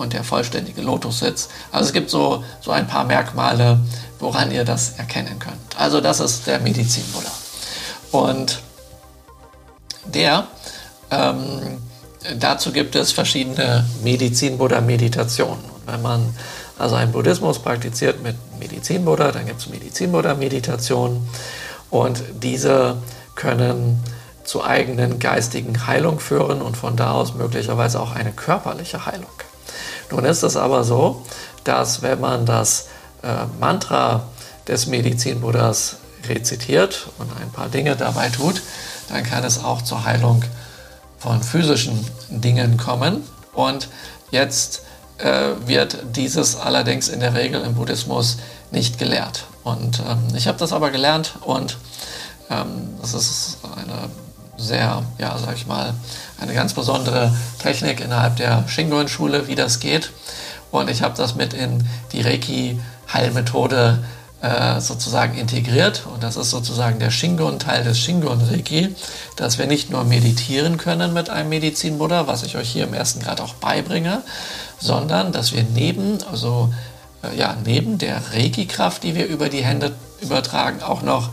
und 0.00 0.12
der 0.12 0.24
vollständige 0.24 0.82
Lotussitz. 0.82 1.48
Also 1.72 1.86
es 1.86 1.92
gibt 1.92 2.10
so, 2.10 2.42
so 2.60 2.70
ein 2.70 2.86
paar 2.86 3.04
Merkmale, 3.04 3.78
woran 4.18 4.50
ihr 4.50 4.64
das 4.64 4.94
erkennen 4.98 5.38
könnt. 5.38 5.78
Also 5.78 6.00
das 6.00 6.20
ist 6.20 6.46
der 6.46 6.60
Medizin-Buddha. 6.60 7.30
Und 8.12 8.60
der, 10.06 10.46
ähm, 11.10 11.78
dazu 12.38 12.72
gibt 12.72 12.94
es 12.96 13.12
verschiedene 13.12 13.84
Medizin-Buddha-Meditationen. 14.02 15.64
Wenn 15.86 16.02
man 16.02 16.34
also 16.78 16.94
einen 16.94 17.12
Buddhismus 17.12 17.58
praktiziert 17.58 18.22
mit 18.22 18.36
Medizin-Buddha, 18.58 19.32
dann 19.32 19.46
gibt 19.46 19.60
es 19.60 19.68
Medizin-Buddha-Meditationen 19.68 21.28
und 21.90 22.22
diese 22.42 22.96
können 23.34 24.02
zu 24.44 24.64
eigenen 24.64 25.18
geistigen 25.18 25.86
Heilung 25.86 26.20
führen 26.20 26.62
und 26.62 26.76
von 26.76 26.96
da 26.96 27.12
aus 27.12 27.34
möglicherweise 27.34 28.00
auch 28.00 28.12
eine 28.12 28.32
körperliche 28.32 29.06
Heilung. 29.06 29.30
Nun 30.10 30.24
ist 30.24 30.42
es 30.42 30.56
aber 30.56 30.84
so, 30.84 31.24
dass 31.64 32.02
wenn 32.02 32.20
man 32.20 32.46
das 32.46 32.88
äh, 33.22 33.46
Mantra 33.58 34.24
des 34.66 34.86
Medizin-Buddhas 34.86 35.96
rezitiert 36.28 37.08
und 37.18 37.30
ein 37.40 37.50
paar 37.50 37.68
Dinge 37.68 37.96
dabei 37.96 38.28
tut, 38.28 38.62
dann 39.08 39.22
kann 39.22 39.44
es 39.44 39.62
auch 39.62 39.82
zur 39.82 40.04
Heilung 40.04 40.44
von 41.18 41.42
physischen 41.42 42.06
Dingen 42.28 42.76
kommen. 42.76 43.24
Und 43.52 43.88
jetzt 44.30 44.82
äh, 45.18 45.50
wird 45.66 45.98
dieses 46.16 46.56
allerdings 46.56 47.08
in 47.08 47.20
der 47.20 47.34
Regel 47.34 47.62
im 47.62 47.74
Buddhismus 47.74 48.38
nicht 48.70 48.98
gelehrt. 48.98 49.44
Und 49.64 50.00
ähm, 50.00 50.34
ich 50.34 50.48
habe 50.48 50.58
das 50.58 50.72
aber 50.72 50.90
gelernt 50.90 51.34
und 51.42 51.76
ähm, 52.48 52.94
das 53.00 53.14
ist 53.14 53.58
eine 53.76 54.08
sehr, 54.56 55.02
ja, 55.18 55.36
sag 55.38 55.56
ich 55.56 55.66
mal, 55.66 55.94
eine 56.40 56.54
ganz 56.54 56.74
besondere 56.74 57.34
Technik 57.60 58.00
innerhalb 58.00 58.36
der 58.36 58.64
Shingon-Schule, 58.66 59.46
wie 59.48 59.54
das 59.54 59.80
geht. 59.80 60.10
Und 60.70 60.88
ich 60.88 61.02
habe 61.02 61.16
das 61.16 61.34
mit 61.34 61.52
in 61.52 61.86
die 62.12 62.22
Reiki-Heilmethode 62.22 63.98
äh, 64.42 64.80
sozusagen 64.80 65.36
integriert. 65.36 66.06
Und 66.12 66.22
das 66.22 66.36
ist 66.36 66.50
sozusagen 66.50 66.98
der 66.98 67.10
Shingon-Teil 67.10 67.84
des 67.84 67.98
Shingon-Reiki, 67.98 68.94
dass 69.36 69.58
wir 69.58 69.66
nicht 69.66 69.90
nur 69.90 70.04
meditieren 70.04 70.78
können 70.78 71.12
mit 71.12 71.28
einem 71.28 71.50
Medizin-Buddha, 71.50 72.26
was 72.26 72.42
ich 72.42 72.56
euch 72.56 72.70
hier 72.70 72.84
im 72.84 72.94
ersten 72.94 73.20
Grad 73.20 73.40
auch 73.40 73.54
beibringe, 73.54 74.22
sondern 74.78 75.32
dass 75.32 75.52
wir 75.52 75.64
neben, 75.74 76.18
also 76.30 76.72
äh, 77.22 77.36
ja, 77.36 77.56
neben 77.64 77.98
der 77.98 78.22
Reiki-Kraft, 78.32 79.02
die 79.02 79.14
wir 79.14 79.26
über 79.26 79.48
die 79.48 79.64
Hände 79.64 79.92
übertragen, 80.22 80.82
auch 80.82 81.02
noch 81.02 81.30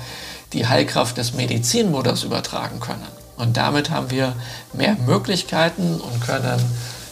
die 0.54 0.68
Heilkraft 0.68 1.18
des 1.18 1.34
Medizin-Buddhas 1.34 2.24
übertragen 2.24 2.80
können. 2.80 3.17
Und 3.38 3.58
damit 3.58 3.90
haben 3.90 4.10
wir 4.10 4.34
mehr 4.74 4.96
Möglichkeiten 5.06 6.02
und 6.02 6.22
können 6.22 6.60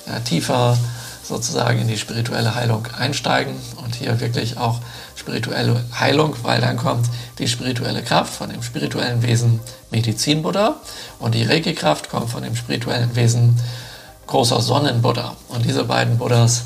äh, 0.07 0.19
tiefer 0.21 0.77
sozusagen 1.23 1.79
in 1.79 1.87
die 1.87 1.97
spirituelle 1.97 2.53
Heilung 2.55 2.87
einsteigen 2.97 3.55
und 3.83 3.95
hier 3.95 4.19
wirklich 4.19 4.57
auch 4.57 4.79
spirituelle 5.15 5.83
Heilung, 5.99 6.35
weil 6.43 6.61
dann 6.61 6.77
kommt 6.77 7.07
die 7.39 7.47
spirituelle 7.47 8.03
Kraft 8.03 8.33
von 8.33 8.49
dem 8.49 8.61
spirituellen 8.61 9.23
Wesen 9.23 9.59
Medizin 9.89 10.43
Buddha 10.43 10.75
und 11.19 11.33
die 11.33 11.43
Reiki-Kraft 11.43 12.09
kommt 12.09 12.29
von 12.29 12.43
dem 12.43 12.55
spirituellen 12.55 13.15
Wesen 13.15 13.59
großer 14.27 14.61
Sonnen-Buddha. 14.61 15.35
Und 15.49 15.65
diese 15.65 15.85
beiden 15.85 16.17
Buddhas, 16.17 16.63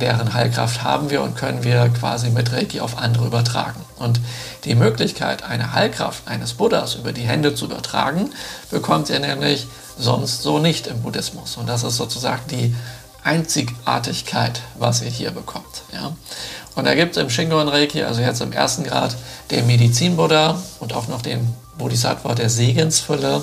deren 0.00 0.34
Heilkraft 0.34 0.82
haben 0.82 1.10
wir 1.10 1.22
und 1.22 1.36
können 1.36 1.64
wir 1.64 1.88
quasi 1.88 2.30
mit 2.30 2.52
Reiki 2.52 2.80
auf 2.80 2.98
andere 2.98 3.26
übertragen. 3.26 3.85
Und 3.98 4.20
die 4.64 4.74
Möglichkeit, 4.74 5.42
eine 5.42 5.72
Heilkraft 5.72 6.28
eines 6.28 6.54
Buddhas 6.54 6.94
über 6.94 7.12
die 7.12 7.22
Hände 7.22 7.54
zu 7.54 7.64
übertragen, 7.64 8.30
bekommt 8.70 9.08
ihr 9.08 9.20
nämlich 9.20 9.66
sonst 9.98 10.42
so 10.42 10.58
nicht 10.58 10.86
im 10.86 11.02
Buddhismus. 11.02 11.56
Und 11.56 11.68
das 11.68 11.82
ist 11.82 11.96
sozusagen 11.96 12.42
die 12.50 12.74
Einzigartigkeit, 13.24 14.60
was 14.78 15.02
ihr 15.02 15.10
hier 15.10 15.30
bekommt. 15.30 15.82
Ja? 15.92 16.14
Und 16.76 16.86
da 16.86 16.94
gibt 16.94 17.16
es 17.16 17.22
im 17.22 17.30
Shingon 17.30 17.68
Reiki, 17.68 18.02
also 18.02 18.20
jetzt 18.20 18.40
im 18.40 18.52
ersten 18.52 18.84
Grad, 18.84 19.16
den 19.50 19.66
Medizin-Buddha 19.66 20.60
und 20.78 20.92
auch 20.92 21.08
noch 21.08 21.22
den 21.22 21.54
Bodhisattva 21.78 22.34
der 22.34 22.50
Segensfülle, 22.50 23.42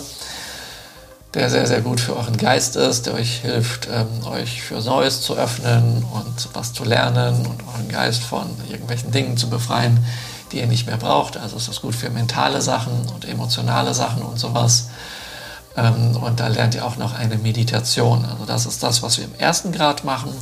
der 1.34 1.50
sehr, 1.50 1.66
sehr 1.66 1.82
gut 1.82 2.00
für 2.00 2.16
euren 2.16 2.38
Geist 2.38 2.76
ist, 2.76 3.08
der 3.08 3.16
euch 3.16 3.42
hilft, 3.42 3.88
ähm, 3.92 4.26
euch 4.28 4.62
für 4.62 4.80
Neues 4.82 5.22
zu 5.22 5.36
öffnen 5.36 6.06
und 6.14 6.50
was 6.54 6.74
zu 6.74 6.84
lernen 6.84 7.46
und 7.46 7.68
euren 7.74 7.90
Geist 7.90 8.22
von 8.22 8.48
irgendwelchen 8.70 9.12
Dingen 9.12 9.36
zu 9.36 9.50
befreien, 9.50 10.06
die 10.54 10.60
ihr 10.60 10.68
nicht 10.68 10.88
mehr 10.88 10.98
braucht. 10.98 11.38
Also 11.38 11.58
ist 11.58 11.68
das 11.68 11.82
gut 11.82 11.96
für 11.96 12.10
mentale 12.10 12.62
Sachen 12.62 12.94
und 13.14 13.26
emotionale 13.26 13.94
Sachen 13.94 14.22
und 14.22 14.40
sowas. 14.40 14.88
Ähm, 15.76 16.16
und 16.16 16.40
da 16.40 16.48
lernt 16.48 16.76
ihr 16.76 16.86
auch 16.86 16.98
noch 16.98 17.14
eine 17.14 17.38
Meditation. 17.38 18.26
Also 18.26 18.46
das 18.46 18.66
ist 18.66 18.84
das, 18.84 19.02
was 19.02 19.18
wir 19.18 19.26
im 19.26 19.36
ersten 19.38 19.72
Grad 19.72 20.04
machen. 20.04 20.34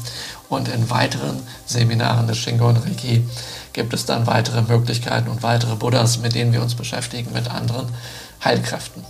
Und 0.49 0.67
in 0.67 0.89
weiteren 0.89 1.41
Seminaren 1.65 2.27
des 2.27 2.37
Shingon 2.37 2.77
Reiki 2.77 3.25
gibt 3.73 3.93
es 3.93 4.05
dann 4.05 4.27
weitere 4.27 4.61
Möglichkeiten 4.61 5.29
und 5.29 5.43
weitere 5.43 5.75
Buddhas, 5.75 6.19
mit 6.19 6.35
denen 6.35 6.51
wir 6.51 6.61
uns 6.61 6.75
beschäftigen, 6.75 7.31
mit 7.31 7.49
anderen 7.49 7.87
Heilkräften. 8.43 9.05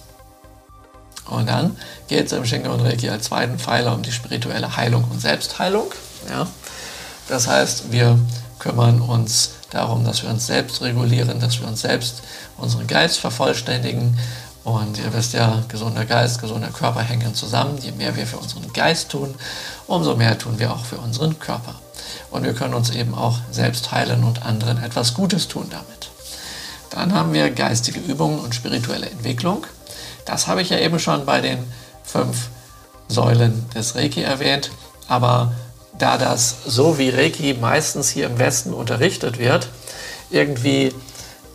Und 1.28 1.48
dann 1.48 1.78
geht 2.08 2.28
es 2.28 2.34
im 2.34 2.46
Shingon 2.46 2.82
Reiki 2.82 3.10
als 3.10 3.26
zweiten 3.26 3.58
Pfeiler 3.58 3.96
um 3.96 4.04
die 4.04 4.12
spirituelle 4.12 4.76
Heilung 4.76 5.06
und 5.10 5.20
Selbstheilung. 5.20 5.92
Ja? 6.30 6.46
Das 7.28 7.48
heißt, 7.48 7.92
wir 7.92 8.20
kümmern 8.60 9.02
uns 9.02 9.52
darum, 9.72 10.04
dass 10.04 10.22
wir 10.24 10.30
uns 10.30 10.46
selbst 10.46 10.82
regulieren, 10.82 11.40
dass 11.40 11.60
wir 11.60 11.68
uns 11.68 11.82
selbst 11.82 12.22
unseren 12.58 12.88
Geist 12.88 13.20
vervollständigen, 13.20 14.18
und 14.64 15.00
ihr 15.00 15.12
wisst 15.14 15.34
ja, 15.34 15.64
gesunder 15.70 16.06
Geist, 16.06 16.40
gesunder 16.40 16.68
Körper 16.68 17.02
hängen 17.02 17.34
zusammen. 17.34 17.80
Je 17.82 17.92
mehr 17.92 18.16
wir 18.16 18.28
für 18.28 18.38
unseren 18.38 18.72
Geist 18.74 19.10
tun, 19.10 19.34
umso 19.88 20.16
mehr 20.16 20.38
tun 20.38 20.60
wir 20.60 20.72
auch 20.72 20.86
für 20.86 20.98
unseren 20.98 21.40
Körper. 21.40 21.76
Und 22.30 22.44
wir 22.44 22.54
können 22.54 22.76
uns 22.76 22.92
eben 22.92 23.16
auch 23.16 23.40
selbst 23.52 23.92
heilen 23.92 24.24
und 24.24 24.46
anderen 24.46 24.84
etwas 24.84 25.14
Gutes 25.14 25.48
tun 25.48 25.68
damit. 25.70 26.12
Dann 26.92 27.14
haben 27.14 27.34
wir 27.34 27.50
geistige 27.50 28.00
Übungen 28.00 28.40
und 28.40 28.54
spirituelle 28.54 29.10
Entwicklung. 29.10 29.66
Das 30.26 30.48
habe 30.48 30.62
ich 30.62 30.70
ja 30.70 30.78
eben 30.78 31.00
schon 31.00 31.26
bei 31.26 31.42
den 31.42 31.60
fünf 32.04 32.50
Säulen 33.08 33.68
des 33.74 33.96
Reiki 33.96 34.22
erwähnt. 34.22 34.70
Aber 35.08 35.54
da 36.02 36.18
das 36.18 36.56
so 36.66 36.98
wie 36.98 37.10
Reiki 37.10 37.56
meistens 37.60 38.10
hier 38.10 38.26
im 38.28 38.40
Westen 38.40 38.74
unterrichtet 38.74 39.38
wird, 39.38 39.70
irgendwie 40.30 40.94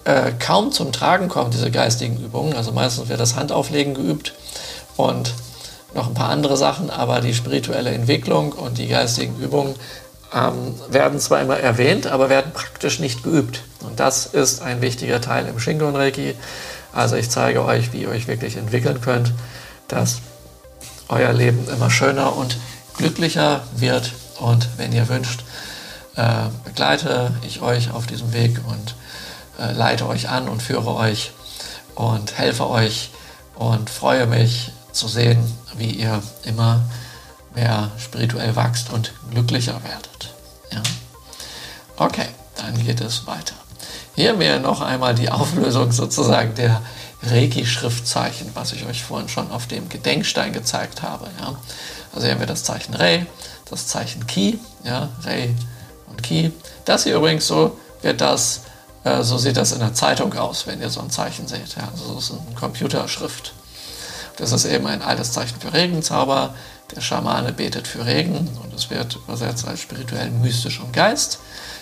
äh, 0.04 0.32
kaum 0.38 0.72
zum 0.72 0.92
Tragen 0.92 1.28
kommen, 1.28 1.50
diese 1.50 1.70
geistigen 1.70 2.16
Übungen. 2.16 2.54
Also 2.54 2.72
meistens 2.72 3.08
wird 3.08 3.20
das 3.20 3.36
Handauflegen 3.36 3.94
geübt 3.94 4.34
und 4.96 5.34
noch 5.94 6.08
ein 6.08 6.14
paar 6.14 6.30
andere 6.30 6.56
Sachen, 6.56 6.90
aber 6.90 7.20
die 7.20 7.34
spirituelle 7.34 7.90
Entwicklung 7.90 8.52
und 8.52 8.78
die 8.78 8.88
geistigen 8.88 9.36
Übungen 9.40 9.74
ähm, 10.34 10.74
werden 10.90 11.18
zwar 11.18 11.40
immer 11.40 11.58
erwähnt, 11.58 12.06
aber 12.06 12.28
werden 12.28 12.52
praktisch 12.52 13.00
nicht 13.00 13.22
geübt. 13.22 13.62
Und 13.80 13.98
das 13.98 14.26
ist 14.26 14.62
ein 14.62 14.80
wichtiger 14.80 15.20
Teil 15.20 15.46
im 15.46 15.58
Shingon 15.58 15.96
Reiki. 15.96 16.34
Also 16.92 17.16
ich 17.16 17.30
zeige 17.30 17.64
euch, 17.64 17.92
wie 17.92 18.02
ihr 18.02 18.08
euch 18.10 18.28
wirklich 18.28 18.56
entwickeln 18.56 19.00
könnt, 19.00 19.32
dass 19.88 20.18
euer 21.08 21.32
Leben 21.32 21.66
immer 21.68 21.90
schöner 21.90 22.36
und 22.36 22.58
glücklicher 22.96 23.62
wird. 23.76 24.12
Und 24.38 24.68
wenn 24.76 24.92
ihr 24.92 25.08
wünscht, 25.08 25.44
äh, 26.16 26.48
begleite 26.64 27.32
ich 27.46 27.60
euch 27.60 27.90
auf 27.90 28.06
diesem 28.06 28.32
Weg 28.32 28.60
und 28.66 28.94
äh, 29.58 29.72
leite 29.72 30.06
euch 30.06 30.28
an 30.28 30.48
und 30.48 30.62
führe 30.62 30.94
euch 30.94 31.32
und 31.94 32.36
helfe 32.38 32.68
euch 32.68 33.10
und 33.54 33.90
freue 33.90 34.26
mich 34.26 34.72
zu 34.92 35.08
sehen, 35.08 35.38
wie 35.76 35.90
ihr 35.90 36.22
immer 36.44 36.82
mehr 37.54 37.90
spirituell 37.98 38.56
wachst 38.56 38.90
und 38.92 39.12
glücklicher 39.30 39.80
werdet. 39.82 40.34
Ja? 40.72 40.82
Okay, 41.96 42.28
dann 42.56 42.84
geht 42.84 43.00
es 43.00 43.26
weiter. 43.26 43.54
Hier 44.14 44.38
wäre 44.38 44.60
noch 44.60 44.80
einmal 44.80 45.14
die 45.14 45.30
Auflösung 45.30 45.92
sozusagen 45.92 46.54
der 46.54 46.80
Reiki-Schriftzeichen, 47.22 48.50
was 48.54 48.72
ich 48.72 48.86
euch 48.86 49.02
vorhin 49.04 49.28
schon 49.28 49.50
auf 49.50 49.66
dem 49.66 49.88
Gedenkstein 49.88 50.52
gezeigt 50.52 51.02
habe. 51.02 51.26
Ja. 51.40 51.54
Also 52.14 52.24
hier 52.24 52.34
haben 52.34 52.40
wir 52.40 52.46
das 52.46 52.64
Zeichen 52.64 52.94
Rei, 52.94 53.26
das 53.70 53.86
Zeichen 53.86 54.26
Ki, 54.26 54.58
ja, 54.84 55.08
Rei 55.22 55.54
und 56.08 56.22
Ki. 56.22 56.52
Das 56.84 57.04
hier 57.04 57.16
übrigens 57.16 57.46
so 57.46 57.78
wird 58.02 58.20
das, 58.20 58.62
äh, 59.04 59.22
so 59.22 59.38
sieht 59.38 59.56
das 59.56 59.72
in 59.72 59.80
der 59.80 59.94
Zeitung 59.94 60.32
aus, 60.34 60.66
wenn 60.66 60.80
ihr 60.80 60.90
so 60.90 61.00
ein 61.00 61.10
Zeichen 61.10 61.46
seht. 61.48 61.76
Ja. 61.76 61.88
Also 61.92 62.14
das 62.14 62.24
ist 62.24 62.32
eine 62.32 62.56
Computerschrift. 62.58 63.52
Das 64.36 64.52
ist 64.52 64.66
eben 64.66 64.86
ein 64.86 65.02
altes 65.02 65.32
Zeichen 65.32 65.60
für 65.60 65.72
Regenzauber. 65.72 66.54
Der 66.94 67.00
Schamane 67.00 67.52
betet 67.52 67.88
für 67.88 68.06
Regen 68.06 68.48
und 68.62 68.72
es 68.74 68.90
wird 68.90 69.16
übersetzt 69.16 69.66
als 69.66 69.80
spirituell 69.80 70.30
mystisch 70.30 70.80
und 70.80 70.92
Geist. 70.92 71.38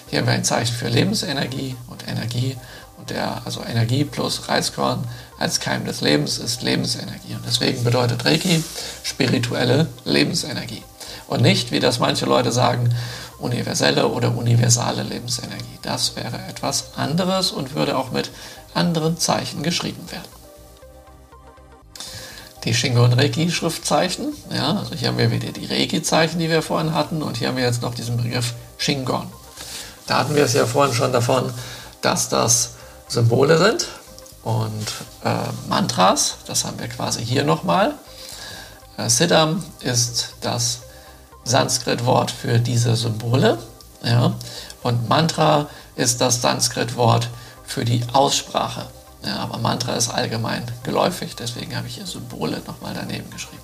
Hier 0.09 0.21
haben 0.21 0.27
wir 0.27 0.35
ein 0.35 0.45
Zeichen 0.45 0.75
für 0.75 0.89
Lebensenergie 0.89 1.77
und 1.89 2.09
Energie. 2.09 2.57
Und 2.97 3.11
der, 3.11 3.43
also 3.45 3.63
Energie 3.63 4.05
plus 4.05 4.49
Reiskorn 4.49 5.05
als 5.39 5.61
Keim 5.61 5.85
des 5.85 6.01
Lebens 6.01 6.39
ist 6.39 6.63
Lebensenergie. 6.63 7.35
Und 7.35 7.45
deswegen 7.45 7.83
bedeutet 7.85 8.25
Reiki 8.25 8.63
spirituelle 9.03 9.89
Lebensenergie. 10.05 10.83
Und 11.27 11.43
nicht, 11.43 11.73
wie 11.73 11.81
das 11.81 11.99
manche 11.99 12.27
Leute 12.27 12.53
sagen, 12.53 12.95
universelle 13.39 14.09
oder 14.09 14.37
universale 14.37 15.03
Lebensenergie. 15.03 15.79
Das 15.83 16.17
wäre 16.17 16.39
etwas 16.49 16.97
anderes 16.97 17.51
und 17.51 17.75
würde 17.75 17.97
auch 17.97 18.11
mit 18.11 18.31
anderen 18.75 19.19
Zeichen 19.19 19.63
geschrieben 19.63 20.11
werden 20.11 20.35
die 22.65 22.75
Shingon 22.75 23.13
Reiki 23.13 23.51
Schriftzeichen. 23.51 24.35
Ja, 24.51 24.79
also 24.79 24.95
hier 24.95 25.09
haben 25.09 25.19
wir 25.19 25.31
wieder 25.31 25.53
die 25.53 25.67
Reiki 25.67 26.03
Zeichen, 26.03 26.39
die 26.39 26.49
wir 26.49 26.63
vorhin 26.63 26.95
hatten 26.95 27.23
und 27.23 27.37
hier 27.37 27.49
haben 27.49 27.57
wir 27.57 27.65
jetzt 27.65 27.83
noch 27.83 27.95
diesen 27.95 28.17
Begriff 28.17 28.55
Shingon. 28.79 29.31
Da 30.07 30.19
hatten 30.19 30.35
wir 30.35 30.45
es 30.45 30.55
ja 30.55 30.67
vorhin 30.67 30.95
schon 30.95 31.13
davon, 31.13 31.53
dass 32.01 32.29
das 32.29 32.71
Symbole 33.09 33.59
sind 33.59 33.89
und 34.43 34.87
äh, 35.25 35.69
Mantras, 35.69 36.37
das 36.47 36.65
haben 36.65 36.79
wir 36.79 36.89
quasi 36.89 37.25
hier 37.25 37.45
nochmal. 37.45 37.95
Äh, 38.97 39.09
Siddham 39.09 39.63
ist 39.81 40.35
das 40.41 40.81
Sanskrit-Wort 41.45 42.31
für 42.31 42.59
diese 42.59 42.97
Symbole. 42.97 43.59
Ja, 44.03 44.35
und 44.83 45.09
Mantra 45.09 45.69
ist 45.97 46.21
das 46.21 46.43
Sanskrit-Wort 46.43 47.29
für 47.65 47.85
die 47.85 48.03
Aussprache. 48.13 48.87
Ja, 49.25 49.37
aber 49.39 49.59
Mantra 49.59 49.95
ist 49.95 50.11
allgemein 50.11 50.65
geläufig, 50.83 51.35
deswegen 51.37 51.77
habe 51.77 51.89
ich 51.89 51.95
hier 51.95 52.07
Symbole 52.07 52.61
nochmal 52.67 52.93
daneben 52.95 53.31
geschrieben. 53.31 53.63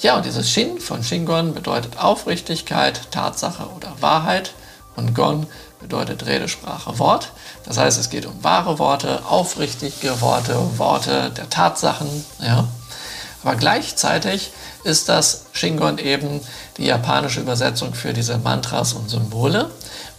Ja, 0.00 0.16
und 0.16 0.24
dieses 0.24 0.50
Shin 0.50 0.80
von 0.80 1.04
Shingon 1.04 1.54
bedeutet 1.54 1.98
Aufrichtigkeit, 1.98 3.12
Tatsache 3.12 3.68
oder 3.76 3.92
Wahrheit. 4.00 4.52
Und 4.96 5.14
Gon 5.14 5.46
bedeutet 5.80 6.26
Rede, 6.26 6.48
Sprache, 6.48 6.98
Wort. 6.98 7.30
Das 7.64 7.78
heißt, 7.78 7.98
es 7.98 8.10
geht 8.10 8.26
um 8.26 8.42
wahre 8.42 8.78
Worte, 8.78 9.22
aufrichtige 9.28 10.20
Worte, 10.20 10.56
Worte 10.76 11.30
der 11.30 11.48
Tatsachen. 11.48 12.24
Ja. 12.40 12.66
Aber 13.44 13.54
gleichzeitig 13.54 14.52
ist 14.84 15.08
das 15.08 15.46
Shingon 15.52 15.98
eben 15.98 16.40
die 16.78 16.86
japanische 16.86 17.40
Übersetzung 17.40 17.94
für 17.94 18.12
diese 18.12 18.38
Mantras 18.38 18.92
und 18.92 19.10
Symbole. 19.10 19.70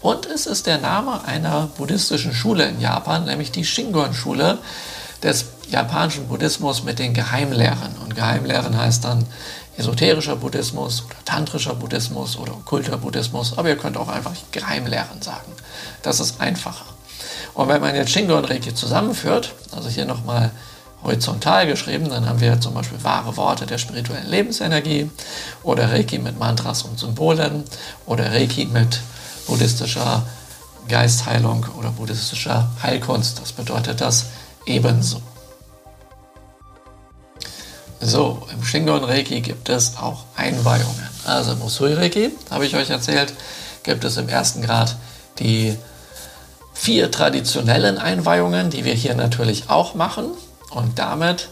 Und 0.02 0.26
es 0.26 0.46
ist 0.46 0.68
der 0.68 0.78
Name 0.78 1.24
einer 1.26 1.70
buddhistischen 1.78 2.34
Schule 2.34 2.66
in 2.66 2.80
Japan, 2.82 3.26
nämlich 3.26 3.52
die 3.52 3.66
Shingon-Schule 3.66 4.58
des 5.24 5.46
japanischen 5.70 6.28
Buddhismus 6.28 6.84
mit 6.84 7.00
den 7.00 7.14
Geheimlehren. 7.14 7.96
Und 8.04 8.16
Geheimlehren 8.16 8.78
heißt 8.78 9.06
dann 9.06 9.26
esoterischer 9.78 10.36
Buddhismus 10.36 11.04
oder 11.06 11.16
tantrischer 11.26 11.74
Buddhismus 11.74 12.38
oder 12.38 12.54
okkulter 12.54 12.98
Buddhismus, 12.98 13.58
aber 13.58 13.70
ihr 13.70 13.78
könnt 13.78 13.98
auch 13.98 14.10
einfach 14.10 14.34
Geheimlehren 14.52 15.22
sagen. 15.22 15.52
Das 16.04 16.20
ist 16.20 16.40
einfacher. 16.40 16.86
Und 17.54 17.68
wenn 17.70 17.82
man 17.82 17.96
jetzt 17.96 18.12
Shingon 18.12 18.40
und 18.40 18.50
Reiki 18.50 18.74
zusammenführt, 18.74 19.54
also 19.76 19.90
hier 19.90 20.06
nochmal 20.06 20.52
horizontal 21.04 21.68
geschrieben, 21.68 22.10
dann 22.10 22.28
haben 22.28 22.40
wir 22.40 22.60
zum 22.62 22.74
Beispiel 22.74 23.04
wahre 23.04 23.36
Worte 23.36 23.66
der 23.66 23.78
spirituellen 23.78 24.30
Lebensenergie 24.30 25.10
oder 25.64 25.92
Reiki 25.92 26.20
mit 26.20 26.40
Mantras 26.40 26.84
und 26.84 26.98
Symbolen 27.00 27.64
oder 28.06 28.32
Reiki 28.32 28.66
mit 28.66 29.02
buddhistischer 29.48 30.26
Geistheilung 30.88 31.66
oder 31.78 31.92
buddhistischer 31.92 32.70
Heilkunst. 32.82 33.40
Das 33.42 33.52
bedeutet 33.52 34.02
das 34.02 34.28
ebenso. 34.66 35.22
So, 38.00 38.46
im 38.52 38.64
Shingon 38.64 39.04
Reiki 39.04 39.40
gibt 39.42 39.70
es 39.70 39.96
auch 39.98 40.26
Einweihungen. 40.36 41.08
Also 41.26 41.54
im 41.54 41.62
Usui 41.62 41.94
Reiki, 41.94 42.32
habe 42.50 42.66
ich 42.66 42.76
euch 42.76 42.90
erzählt, 42.90 43.34
gibt 43.84 44.04
es 44.04 44.18
im 44.18 44.28
ersten 44.28 44.62
Grad 44.62 44.98
die 45.40 45.78
vier 46.74 47.12
traditionellen 47.12 47.98
Einweihungen, 47.98 48.70
die 48.70 48.84
wir 48.84 48.94
hier 48.94 49.16
natürlich 49.16 49.70
auch 49.70 49.96
machen. 49.96 50.26
Und 50.74 51.00
damit 51.00 51.50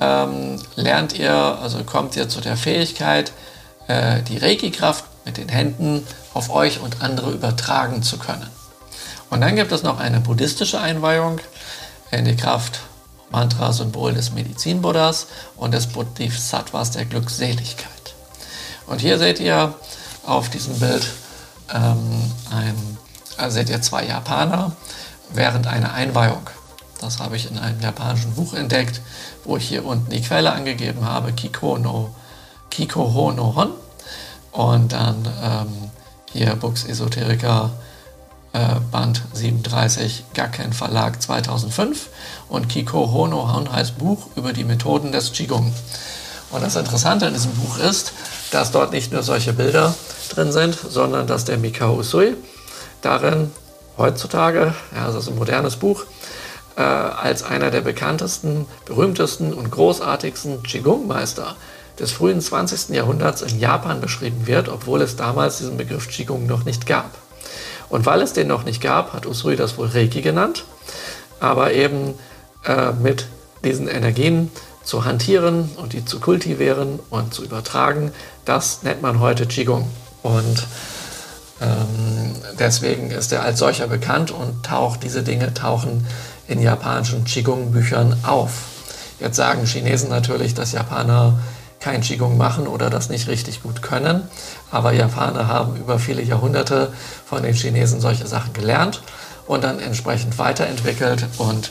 ähm, 0.00 0.60
lernt 0.76 1.18
ihr, 1.18 1.32
also 1.34 1.82
kommt 1.84 2.16
ihr 2.16 2.28
zu 2.28 2.40
der 2.40 2.56
Fähigkeit, 2.56 3.32
äh, 3.88 4.22
die 4.22 4.38
Reiki-Kraft 4.38 5.04
mit 5.24 5.36
den 5.36 5.48
Händen 5.48 6.06
auf 6.34 6.50
euch 6.50 6.80
und 6.80 7.02
andere 7.02 7.30
übertragen 7.30 8.02
zu 8.02 8.18
können. 8.18 8.48
Und 9.30 9.40
dann 9.40 9.56
gibt 9.56 9.72
es 9.72 9.82
noch 9.82 9.98
eine 9.98 10.20
buddhistische 10.20 10.80
Einweihung 10.80 11.40
in 12.10 12.24
die 12.24 12.36
Kraft 12.36 12.80
Mantra-Symbol 13.30 14.14
des 14.14 14.32
Medizin-Buddhas 14.32 15.26
und 15.56 15.74
des 15.74 15.88
Bodhisattvas 15.88 16.92
der 16.92 17.04
Glückseligkeit. 17.04 18.14
Und 18.86 19.00
hier 19.00 19.18
seht 19.18 19.38
ihr 19.40 19.74
auf 20.24 20.48
diesem 20.48 20.78
Bild 20.78 21.06
ähm, 21.74 22.32
ein, 22.50 22.98
also 23.36 23.54
seht 23.54 23.68
ihr 23.68 23.82
zwei 23.82 24.06
Japaner 24.06 24.72
während 25.30 25.66
einer 25.66 25.92
Einweihung. 25.92 26.48
Das 27.00 27.18
habe 27.20 27.36
ich 27.36 27.50
in 27.50 27.58
einem 27.58 27.80
japanischen 27.80 28.34
Buch 28.34 28.54
entdeckt, 28.54 29.00
wo 29.44 29.56
ich 29.56 29.68
hier 29.68 29.84
unten 29.84 30.10
die 30.10 30.20
Quelle 30.20 30.52
angegeben 30.52 31.04
habe, 31.04 31.32
Kiko 31.32 31.78
no, 31.78 32.14
Kiko 32.70 33.32
no 33.32 33.54
Hon. 33.54 33.70
Und 34.52 34.92
dann 34.92 35.28
ähm, 35.42 35.90
hier 36.32 36.56
Books 36.56 36.84
Esoterica 36.84 37.70
äh, 38.52 38.80
Band 38.90 39.22
37, 39.32 40.24
Gakken 40.34 40.72
Verlag 40.72 41.22
2005 41.22 42.08
und 42.48 42.68
Kiko 42.68 43.12
Hono 43.12 43.52
Hon 43.52 43.70
heißt 43.70 43.98
Buch 43.98 44.26
über 44.36 44.52
die 44.52 44.64
Methoden 44.64 45.12
des 45.12 45.32
Qigong. 45.32 45.72
Und 46.50 46.62
das 46.62 46.76
Interessante 46.76 47.26
an 47.26 47.34
diesem 47.34 47.52
Buch 47.52 47.78
ist, 47.78 48.12
dass 48.50 48.70
dort 48.70 48.92
nicht 48.92 49.12
nur 49.12 49.22
solche 49.22 49.52
Bilder 49.52 49.94
drin 50.30 50.50
sind, 50.50 50.74
sondern 50.74 51.26
dass 51.26 51.44
der 51.44 51.58
Mikao 51.58 51.98
Usui 51.98 52.36
darin 53.02 53.52
heutzutage, 53.98 54.74
ja, 54.94 55.06
das 55.06 55.16
ist 55.16 55.28
ein 55.28 55.36
modernes 55.36 55.76
Buch, 55.76 56.04
äh, 56.78 56.82
als 56.82 57.42
einer 57.42 57.72
der 57.72 57.80
bekanntesten, 57.80 58.66
berühmtesten 58.84 59.52
und 59.52 59.70
großartigsten 59.72 60.62
Qigong-Meister 60.62 61.56
des 61.98 62.12
frühen 62.12 62.40
20. 62.40 62.90
Jahrhunderts 62.90 63.42
in 63.42 63.58
Japan 63.58 64.00
beschrieben 64.00 64.46
wird, 64.46 64.68
obwohl 64.68 65.02
es 65.02 65.16
damals 65.16 65.58
diesen 65.58 65.76
Begriff 65.76 66.08
Qigong 66.08 66.46
noch 66.46 66.64
nicht 66.64 66.86
gab. 66.86 67.10
Und 67.88 68.06
weil 68.06 68.22
es 68.22 68.32
den 68.32 68.46
noch 68.46 68.64
nicht 68.64 68.80
gab, 68.80 69.12
hat 69.12 69.26
Usui 69.26 69.56
das 69.56 69.76
wohl 69.76 69.88
Reiki 69.88 70.22
genannt, 70.22 70.64
aber 71.40 71.72
eben 71.72 72.14
äh, 72.64 72.92
mit 72.92 73.26
diesen 73.64 73.88
Energien 73.88 74.52
zu 74.84 75.04
hantieren 75.04 75.70
und 75.76 75.94
die 75.94 76.04
zu 76.04 76.20
kultivieren 76.20 77.00
und 77.10 77.34
zu 77.34 77.42
übertragen, 77.42 78.12
das 78.44 78.84
nennt 78.84 79.02
man 79.02 79.18
heute 79.18 79.46
Qigong. 79.46 79.90
Und 80.22 80.66
ähm, 81.60 82.36
deswegen 82.56 83.10
ist 83.10 83.32
er 83.32 83.42
als 83.42 83.58
solcher 83.58 83.88
bekannt 83.88 84.30
und 84.30 84.64
taucht, 84.64 85.02
diese 85.02 85.24
Dinge 85.24 85.52
tauchen 85.54 86.06
in 86.48 86.60
japanischen 86.60 87.24
Qigong-Büchern 87.24 88.16
auf. 88.24 88.50
Jetzt 89.20 89.36
sagen 89.36 89.66
Chinesen 89.66 90.08
natürlich, 90.08 90.54
dass 90.54 90.72
Japaner 90.72 91.38
kein 91.80 92.00
Qigong 92.00 92.36
machen 92.36 92.66
oder 92.66 92.90
das 92.90 93.08
nicht 93.08 93.28
richtig 93.28 93.62
gut 93.62 93.82
können. 93.82 94.22
Aber 94.70 94.92
Japaner 94.92 95.46
haben 95.46 95.76
über 95.76 95.98
viele 95.98 96.22
Jahrhunderte 96.22 96.92
von 97.26 97.42
den 97.42 97.54
Chinesen 97.54 98.00
solche 98.00 98.26
Sachen 98.26 98.52
gelernt 98.52 99.02
und 99.46 99.64
dann 99.64 99.78
entsprechend 99.78 100.38
weiterentwickelt. 100.38 101.26
Und 101.38 101.70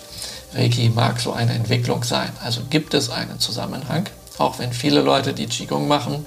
Reiki 0.53 0.89
mag 0.89 1.19
so 1.19 1.33
eine 1.33 1.53
Entwicklung 1.53 2.03
sein. 2.03 2.29
Also 2.43 2.61
gibt 2.69 2.93
es 2.93 3.09
einen 3.09 3.39
Zusammenhang, 3.39 4.05
auch 4.37 4.59
wenn 4.59 4.71
viele 4.71 5.01
Leute, 5.01 5.33
die 5.33 5.47
Qigong 5.47 5.87
machen, 5.87 6.25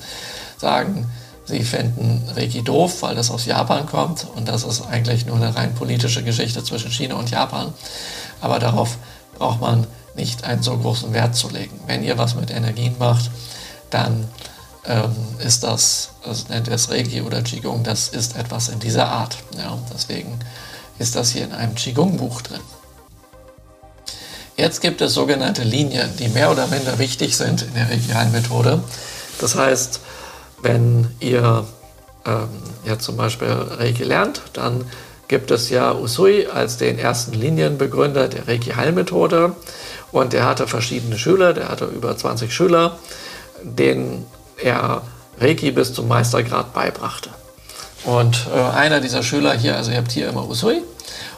sagen, 0.59 1.11
sie 1.45 1.65
finden 1.65 2.23
Reiki 2.37 2.63
doof, 2.63 3.03
weil 3.03 3.15
das 3.15 3.31
aus 3.31 3.47
Japan 3.47 3.87
kommt 3.87 4.27
und 4.37 4.49
das 4.49 4.63
ist 4.63 4.83
eigentlich 4.83 5.27
nur 5.27 5.37
eine 5.37 5.55
rein 5.57 5.75
politische 5.75 6.23
Geschichte 6.23 6.63
zwischen 6.63 6.91
China 6.91 7.17
und 7.17 7.31
Japan. 7.31 7.73
Aber 8.41 8.59
darauf 8.59 8.99
braucht 9.39 9.61
man 9.61 9.87
nicht 10.15 10.45
einen 10.45 10.63
so 10.63 10.77
großen 10.77 11.13
Wert 11.13 11.35
zu 11.37 11.49
legen. 11.49 11.81
Wenn 11.87 12.03
ihr 12.03 12.19
was 12.19 12.35
mit 12.35 12.51
Energien 12.51 12.97
macht, 12.99 13.31
dann 13.91 14.29
ähm, 14.87 15.15
ist 15.39 15.63
das, 15.63 16.11
also 16.27 16.45
nennt 16.49 16.69
ihr 16.69 16.75
es 16.75 16.91
Reiki 16.91 17.23
oder 17.23 17.43
Qigong, 17.43 17.83
das 17.83 18.09
ist 18.09 18.37
etwas 18.37 18.69
in 18.69 18.79
dieser 18.79 19.09
Art. 19.09 19.37
Ja, 19.57 19.79
deswegen 19.93 20.39
ist 20.99 21.17
das 21.17 21.33
hier 21.33 21.45
in 21.45 21.53
einem 21.53 21.75
Qigong-Buch 21.75 22.43
drin. 22.43 22.61
Jetzt 24.57 24.83
gibt 24.83 25.01
es 25.01 25.15
sogenannte 25.15 25.63
Linien, 25.63 26.15
die 26.19 26.29
mehr 26.29 26.51
oder 26.51 26.67
minder 26.67 26.99
wichtig 26.99 27.37
sind 27.37 27.63
in 27.63 27.75
der 27.75 27.89
regialen 27.89 28.31
Methode. 28.33 28.83
Das 29.41 29.55
heißt, 29.57 30.01
wenn 30.61 31.09
ihr 31.21 31.67
ähm, 32.27 32.49
ja 32.85 32.99
zum 32.99 33.17
Beispiel 33.17 33.49
Reiki 33.49 34.05
lernt, 34.05 34.43
dann 34.53 34.85
gibt 35.31 35.53
es 35.53 35.71
ja 35.71 35.95
Usui 35.95 36.49
als 36.53 36.77
den 36.77 36.99
ersten 36.99 37.33
Linienbegründer 37.33 38.27
der 38.27 38.49
Reiki-Heilmethode. 38.49 39.55
Und 40.11 40.35
er 40.35 40.45
hatte 40.45 40.67
verschiedene 40.67 41.17
Schüler, 41.17 41.53
der 41.55 41.69
hatte 41.69 41.85
über 41.85 42.17
20 42.17 42.53
Schüler, 42.53 42.99
denen 43.63 44.27
er 44.57 45.03
Reiki 45.41 45.71
bis 45.71 45.95
zum 45.95 46.09
Meistergrad 46.09 46.75
beibrachte. 46.75 47.31
Und 48.05 48.49
äh, 48.53 48.59
einer 48.59 49.01
dieser 49.01 49.23
Schüler 49.23 49.53
hier, 49.53 49.77
also 49.77 49.93
ihr 49.93 49.99
habt 49.99 50.11
hier 50.11 50.29
immer 50.29 50.49
Usui, 50.49 50.83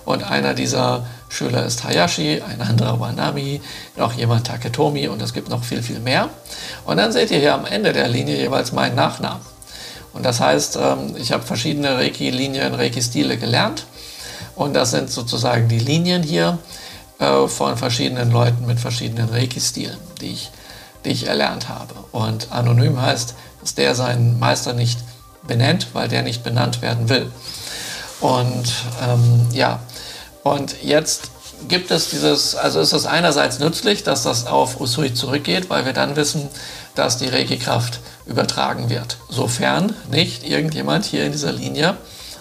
und 0.07 0.25
einer 0.25 0.55
dieser 0.55 1.05
Schüler 1.29 1.67
ist 1.67 1.85
Hayashi, 1.85 2.41
ein 2.41 2.63
anderer 2.63 2.99
Wanami, 2.99 3.61
noch 3.97 4.15
jemand 4.15 4.47
Taketomi 4.47 5.07
und 5.09 5.21
es 5.21 5.35
gibt 5.35 5.51
noch 5.51 5.65
viel, 5.65 5.83
viel 5.83 6.01
mehr. 6.01 6.31
Und 6.87 6.97
dann 6.97 7.13
seht 7.13 7.31
ihr 7.31 7.39
hier 7.39 7.55
am 7.55 7.67
Ende 7.67 7.93
der 7.93 8.09
Linie 8.09 8.37
jeweils 8.37 8.73
meinen 8.73 8.97
Nachnamen. 8.97 9.52
Und 10.13 10.25
das 10.25 10.41
heißt, 10.41 10.77
ähm, 10.77 11.17
ich 11.17 11.33
habe 11.33 11.43
verschiedene 11.43 11.97
Reiki-Linien, 11.97 12.75
Reiki-Stile 12.75 13.39
gelernt. 13.39 13.87
Und 14.55 14.75
das 14.75 14.91
sind 14.91 15.11
sozusagen 15.11 15.69
die 15.69 15.79
Linien 15.79 16.23
hier 16.23 16.59
äh, 17.19 17.49
von 17.49 17.77
verschiedenen 17.77 18.31
Leuten 18.31 18.67
mit 18.67 18.81
verschiedenen 18.81 19.29
Reiki-Stilen, 19.29 19.97
die 20.21 20.33
ich, 20.33 20.51
die 21.05 21.11
ich 21.11 21.27
erlernt 21.27 21.69
habe. 21.69 21.95
Und 22.13 22.53
anonym 22.53 23.01
heißt, 23.01 23.35
dass 23.61 23.75
der 23.75 23.95
seinen 23.95 24.39
Meister 24.39 24.73
nicht 24.73 24.99
benennt, 25.47 25.89
weil 25.93 26.09
der 26.09 26.23
nicht 26.23 26.45
benannt 26.45 26.83
werden 26.83 27.09
will. 27.09 27.31
Und 28.21 28.73
ähm, 29.03 29.49
ja, 29.53 29.81
und 30.43 30.83
jetzt 30.83 31.31
gibt 31.69 31.91
es 31.91 32.11
dieses, 32.11 32.55
also 32.55 32.81
ist 32.81 32.93
es 32.93 33.07
einerseits 33.07 33.59
nützlich, 33.59 34.03
dass 34.03 34.23
das 34.25 34.47
auf 34.47 34.81
Usui 34.81 35.15
zurückgeht, 35.15 35.71
weil 35.71 35.85
wir 35.85 35.93
dann 35.93 36.17
wissen, 36.17 36.49
dass 36.95 37.19
die 37.19 37.29
Reiki-Kraft 37.29 38.01
übertragen 38.27 38.91
wird. 38.91 39.17
Sofern 39.29 39.95
nicht 40.11 40.45
irgendjemand 40.45 41.05
hier 41.05 41.25
in 41.25 41.33
dieser 41.33 41.53
Linie 41.53 41.97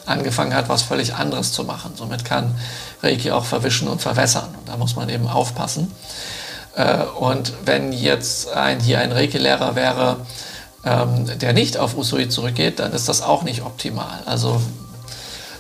angefangen 0.05 0.53
hat, 0.53 0.69
was 0.69 0.81
völlig 0.81 1.15
anderes 1.15 1.51
zu 1.51 1.63
machen. 1.63 1.93
Somit 1.95 2.25
kann 2.25 2.55
Reiki 3.01 3.31
auch 3.31 3.45
verwischen 3.45 3.87
und 3.87 4.01
verwässern. 4.01 4.49
Und 4.59 4.67
da 4.67 4.77
muss 4.77 4.95
man 4.95 5.09
eben 5.09 5.27
aufpassen. 5.27 5.91
Äh, 6.75 7.03
und 7.19 7.53
wenn 7.65 7.93
jetzt 7.93 8.51
ein, 8.53 8.79
hier 8.79 8.99
ein 8.99 9.11
Reiki-Lehrer 9.11 9.75
wäre, 9.75 10.17
ähm, 10.83 11.27
der 11.39 11.53
nicht 11.53 11.77
auf 11.77 11.95
Usui 11.95 12.29
zurückgeht, 12.29 12.79
dann 12.79 12.91
ist 12.93 13.07
das 13.07 13.21
auch 13.21 13.43
nicht 13.43 13.61
optimal. 13.61 14.19
Also 14.25 14.61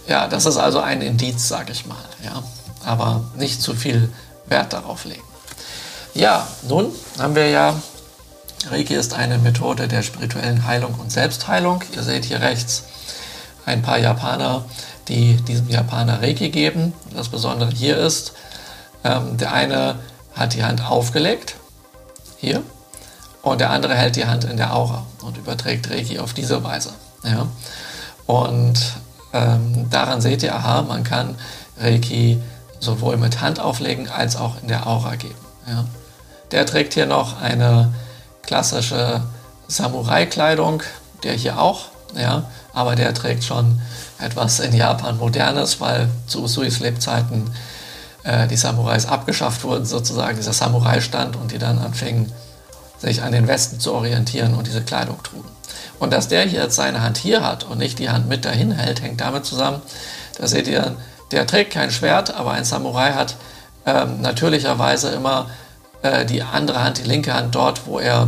ja, 0.07 0.27
das 0.27 0.45
ist 0.45 0.57
also 0.57 0.79
ein 0.79 1.01
Indiz, 1.01 1.47
sage 1.47 1.71
ich 1.71 1.85
mal. 1.85 2.03
Ja. 2.23 2.43
Aber 2.85 3.23
nicht 3.35 3.61
zu 3.61 3.75
viel 3.75 4.11
Wert 4.47 4.73
darauf 4.73 5.05
legen. 5.05 5.23
Ja, 6.13 6.47
nun 6.67 6.91
haben 7.19 7.35
wir 7.35 7.49
ja, 7.49 7.75
Reiki 8.69 8.93
ist 8.93 9.13
eine 9.13 9.37
Methode 9.37 9.87
der 9.87 10.03
spirituellen 10.03 10.65
Heilung 10.65 10.95
und 10.95 11.11
Selbstheilung. 11.11 11.83
Ihr 11.95 12.03
seht 12.03 12.25
hier 12.25 12.41
rechts 12.41 12.83
ein 13.65 13.81
paar 13.81 13.97
Japaner, 13.97 14.65
die 15.07 15.35
diesem 15.37 15.69
Japaner 15.69 16.21
Reiki 16.21 16.49
geben. 16.49 16.93
Das 17.15 17.29
Besondere 17.29 17.71
hier 17.71 17.97
ist, 17.97 18.33
ähm, 19.03 19.37
der 19.37 19.53
eine 19.53 19.95
hat 20.35 20.53
die 20.53 20.63
Hand 20.63 20.89
aufgelegt, 20.89 21.55
hier, 22.37 22.63
und 23.41 23.59
der 23.59 23.71
andere 23.71 23.95
hält 23.95 24.15
die 24.15 24.25
Hand 24.25 24.43
in 24.43 24.57
der 24.57 24.75
Aura 24.75 25.05
und 25.23 25.37
überträgt 25.37 25.89
Reiki 25.89 26.19
auf 26.19 26.33
diese 26.33 26.63
Weise. 26.63 26.91
Ja. 27.23 27.47
Und 28.27 28.79
ähm, 29.33 29.89
daran 29.89 30.21
seht 30.21 30.43
ihr, 30.43 30.55
aha, 30.55 30.83
man 30.83 31.03
kann 31.03 31.35
Reiki 31.79 32.39
sowohl 32.79 33.17
mit 33.17 33.41
Hand 33.41 33.59
auflegen 33.59 34.09
als 34.09 34.35
auch 34.35 34.61
in 34.61 34.67
der 34.67 34.87
Aura 34.87 35.15
geben. 35.15 35.35
Ja. 35.67 35.85
Der 36.51 36.65
trägt 36.65 36.93
hier 36.93 37.05
noch 37.05 37.41
eine 37.41 37.93
klassische 38.43 39.21
Samurai-Kleidung, 39.67 40.83
der 41.23 41.33
hier 41.33 41.59
auch, 41.59 41.85
ja, 42.15 42.43
aber 42.73 42.95
der 42.95 43.13
trägt 43.13 43.43
schon 43.43 43.81
etwas 44.19 44.59
in 44.59 44.73
Japan 44.73 45.17
Modernes, 45.17 45.79
weil 45.79 46.09
zu 46.27 46.43
Usuis 46.43 46.79
Lebzeiten 46.79 47.49
äh, 48.23 48.47
die 48.47 48.57
Samurais 48.57 49.05
abgeschafft 49.05 49.63
wurden, 49.63 49.85
sozusagen 49.85 50.37
dieser 50.37 50.53
Samurai-Stand 50.53 51.35
und 51.35 51.51
die 51.51 51.57
dann 51.57 51.79
anfingen, 51.79 52.31
sich 52.99 53.23
an 53.23 53.31
den 53.31 53.47
Westen 53.47 53.79
zu 53.79 53.93
orientieren 53.93 54.53
und 54.53 54.67
diese 54.67 54.81
Kleidung 54.81 55.21
trugen. 55.23 55.49
Und 55.99 56.13
dass 56.13 56.27
der 56.27 56.43
hier 56.43 56.61
jetzt 56.61 56.75
seine 56.75 57.01
Hand 57.01 57.17
hier 57.17 57.43
hat 57.43 57.63
und 57.63 57.77
nicht 57.77 57.99
die 57.99 58.09
Hand 58.09 58.27
mit 58.27 58.45
dahin 58.45 58.71
hält, 58.71 59.01
hängt 59.01 59.21
damit 59.21 59.45
zusammen, 59.45 59.81
da 60.37 60.47
seht 60.47 60.67
ihr, 60.67 60.95
der 61.31 61.47
trägt 61.47 61.73
kein 61.73 61.91
Schwert, 61.91 62.33
aber 62.33 62.51
ein 62.51 62.65
Samurai 62.65 63.13
hat 63.13 63.35
ähm, 63.85 64.21
natürlicherweise 64.21 65.09
immer 65.09 65.49
äh, 66.01 66.25
die 66.25 66.41
andere 66.43 66.83
Hand, 66.83 66.99
die 66.99 67.03
linke 67.03 67.33
Hand 67.33 67.55
dort, 67.55 67.85
wo 67.85 67.99
er 67.99 68.27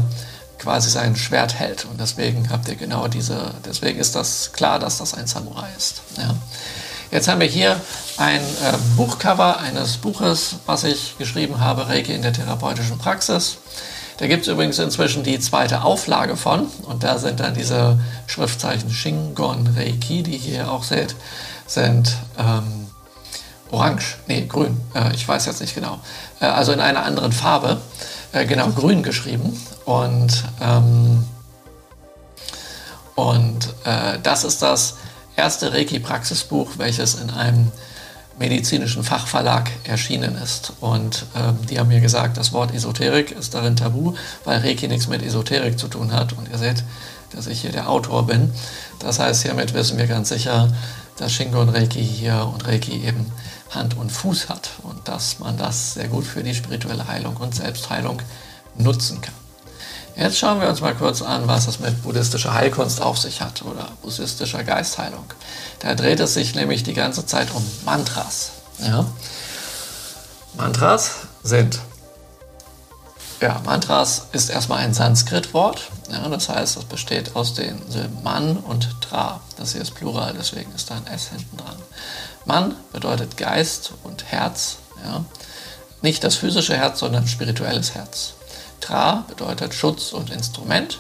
quasi 0.59 0.89
sein 0.89 1.15
Schwert 1.15 1.55
hält. 1.55 1.85
Und 1.85 1.99
deswegen 1.99 2.49
habt 2.49 2.67
ihr 2.67 2.75
genau 2.75 3.07
diese, 3.07 3.51
deswegen 3.65 3.99
ist 3.99 4.15
das 4.15 4.51
klar, 4.53 4.79
dass 4.79 4.97
das 4.97 5.13
ein 5.13 5.27
Samurai 5.27 5.67
ist. 5.77 6.01
Ja. 6.17 6.35
Jetzt 7.11 7.27
haben 7.27 7.41
wir 7.41 7.47
hier 7.47 7.79
ein 8.17 8.41
äh, 8.41 8.73
Buchcover 8.95 9.59
eines 9.59 9.97
Buches, 9.97 10.55
was 10.65 10.83
ich 10.83 11.15
geschrieben 11.19 11.59
habe, 11.59 11.87
Reiki 11.87 12.13
in 12.13 12.23
der 12.23 12.33
therapeutischen 12.33 12.97
Praxis. 12.97 13.57
Da 14.17 14.27
gibt 14.27 14.43
es 14.43 14.47
übrigens 14.47 14.79
inzwischen 14.79 15.23
die 15.23 15.39
zweite 15.39 15.83
Auflage 15.83 16.37
von 16.37 16.67
und 16.83 17.03
da 17.03 17.17
sind 17.17 17.39
dann 17.39 17.53
diese 17.53 17.99
Schriftzeichen 18.27 18.89
Shingon 18.89 19.75
Reiki, 19.75 20.23
die 20.23 20.31
ihr 20.31 20.39
hier 20.39 20.71
auch 20.71 20.83
seht, 20.83 21.15
sind 21.67 22.15
ähm, 22.37 22.87
orange, 23.69 24.17
nee, 24.27 24.45
grün, 24.45 24.79
äh, 24.95 25.13
ich 25.13 25.27
weiß 25.27 25.45
jetzt 25.47 25.61
nicht 25.61 25.75
genau, 25.75 25.99
also 26.47 26.71
in 26.71 26.79
einer 26.79 27.03
anderen 27.03 27.31
Farbe, 27.31 27.81
äh, 28.31 28.45
genau 28.45 28.69
grün 28.69 29.03
geschrieben 29.03 29.59
und, 29.85 30.43
ähm, 30.61 31.23
und 33.15 33.67
äh, 33.85 34.17
das 34.23 34.43
ist 34.43 34.61
das 34.61 34.95
erste 35.35 35.73
Reiki-Praxisbuch, 35.73 36.71
welches 36.77 37.15
in 37.15 37.29
einem 37.29 37.71
medizinischen 38.39 39.03
Fachverlag 39.03 39.69
erschienen 39.83 40.35
ist. 40.35 40.73
Und 40.79 41.25
ähm, 41.35 41.57
die 41.69 41.79
haben 41.79 41.89
mir 41.89 42.01
gesagt, 42.01 42.37
das 42.37 42.51
Wort 42.51 42.73
Esoterik 42.73 43.31
ist 43.31 43.53
darin 43.53 43.75
tabu, 43.75 44.15
weil 44.43 44.59
Reiki 44.59 44.87
nichts 44.87 45.07
mit 45.07 45.21
Esoterik 45.21 45.77
zu 45.77 45.87
tun 45.87 46.11
hat. 46.11 46.33
Und 46.33 46.49
ihr 46.49 46.57
seht, 46.57 46.83
dass 47.31 47.47
ich 47.47 47.61
hier 47.61 47.71
der 47.71 47.89
Autor 47.89 48.25
bin. 48.25 48.51
Das 48.99 49.19
heißt, 49.19 49.43
hiermit 49.43 49.73
wissen 49.73 49.97
wir 49.97 50.07
ganz 50.07 50.29
sicher, 50.29 50.73
dass 51.17 51.31
Shingon 51.31 51.69
Reiki 51.69 52.03
hier 52.03 52.49
und 52.51 52.65
Reiki 52.67 53.05
eben 53.05 53.31
Hand 53.75 53.97
und 53.97 54.11
Fuß 54.11 54.49
hat 54.49 54.71
und 54.83 55.07
dass 55.07 55.39
man 55.39 55.57
das 55.57 55.93
sehr 55.93 56.07
gut 56.07 56.25
für 56.25 56.43
die 56.43 56.55
spirituelle 56.55 57.07
Heilung 57.07 57.37
und 57.37 57.55
Selbstheilung 57.55 58.21
nutzen 58.75 59.21
kann. 59.21 59.33
Jetzt 60.15 60.37
schauen 60.37 60.61
wir 60.61 60.69
uns 60.69 60.81
mal 60.81 60.93
kurz 60.93 61.23
an, 61.23 61.47
was 61.47 61.67
es 61.67 61.79
mit 61.79 62.03
buddhistischer 62.03 62.53
Heilkunst 62.53 63.01
auf 63.01 63.17
sich 63.17 63.41
hat 63.41 63.63
oder 63.63 63.89
buddhistischer 64.03 64.63
Geistheilung. 64.63 65.25
Da 65.79 65.95
dreht 65.95 66.19
es 66.19 66.35
sich 66.35 66.53
nämlich 66.53 66.83
die 66.83 66.93
ganze 66.93 67.25
Zeit 67.25 67.49
um 67.53 67.65
Mantras. 67.83 68.51
Ja? 68.79 69.05
Mantras 70.55 71.11
sind, 71.41 71.79
ja, 73.41 73.59
Mantras 73.65 74.27
ist 74.33 74.49
erstmal 74.49 74.79
ein 74.79 74.93
Sanskrit-Wort. 74.93 75.89
Ja, 76.11 76.29
das 76.29 76.47
heißt, 76.47 76.77
es 76.77 76.85
besteht 76.85 77.35
aus 77.35 77.55
den 77.55 77.81
Silben 77.89 78.21
Man 78.21 78.57
und 78.57 79.01
Tra. 79.01 79.41
Das 79.57 79.73
hier 79.73 79.81
ist 79.81 79.95
Plural, 79.95 80.33
deswegen 80.37 80.71
ist 80.75 80.91
da 80.91 80.95
ein 80.95 81.07
S 81.07 81.29
hinten 81.29 81.57
dran. 81.57 81.75
Man 82.45 82.75
bedeutet 82.91 83.37
Geist 83.37 83.93
und 84.03 84.25
Herz. 84.25 84.77
Ja? 85.03 85.23
Nicht 86.01 86.23
das 86.23 86.35
physische 86.35 86.75
Herz, 86.75 86.99
sondern 86.99 87.27
spirituelles 87.27 87.95
Herz. 87.95 88.33
Tra 88.81 89.23
bedeutet 89.27 89.73
Schutz 89.73 90.11
und 90.11 90.29
Instrument. 90.29 90.99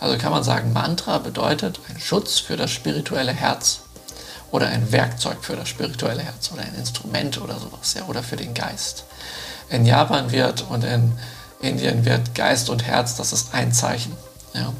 Also 0.00 0.16
kann 0.16 0.32
man 0.32 0.44
sagen, 0.44 0.72
Mantra 0.72 1.18
bedeutet 1.18 1.80
ein 1.88 2.00
Schutz 2.00 2.38
für 2.38 2.56
das 2.56 2.70
spirituelle 2.70 3.32
Herz 3.32 3.80
oder 4.50 4.68
ein 4.68 4.90
Werkzeug 4.92 5.38
für 5.42 5.56
das 5.56 5.68
spirituelle 5.68 6.22
Herz 6.22 6.50
oder 6.52 6.62
ein 6.62 6.74
Instrument 6.74 7.40
oder 7.40 7.58
sowas, 7.58 7.94
ja, 7.94 8.04
oder 8.04 8.22
für 8.22 8.36
den 8.36 8.54
Geist. 8.54 9.04
In 9.68 9.84
Japan 9.84 10.32
wird 10.32 10.64
und 10.70 10.84
in 10.84 11.12
Indien 11.60 12.04
wird 12.04 12.34
Geist 12.34 12.70
und 12.70 12.84
Herz, 12.84 13.16
das 13.16 13.32
ist 13.32 13.52
ein 13.52 13.72
Zeichen. 13.72 14.16
Ja. 14.54 14.72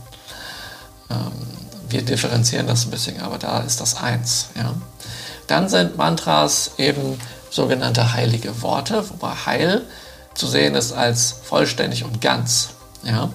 Ähm, 1.11 1.33
wir 1.91 2.03
differenzieren 2.03 2.67
das 2.67 2.87
ein 2.87 2.91
bisschen, 2.91 3.21
aber 3.21 3.39
da 3.39 3.61
ist 3.61 3.81
das 3.81 3.97
eins. 3.97 4.49
Ja. 4.55 4.75
Dann 5.49 5.69
sind 5.69 5.97
Mantras 5.97 6.73
eben 6.79 7.21
sogenannte 7.51 8.13
heilige 8.13 8.63
Worte, 8.63 9.09
wobei 9.11 9.33
Heil 9.47 9.83
zu 10.35 10.47
sehen 10.47 10.75
ist 10.75 10.93
als 10.93 11.35
vollständig 11.43 12.05
und 12.05 12.21
ganz. 12.21 12.71
Ja? 13.03 13.31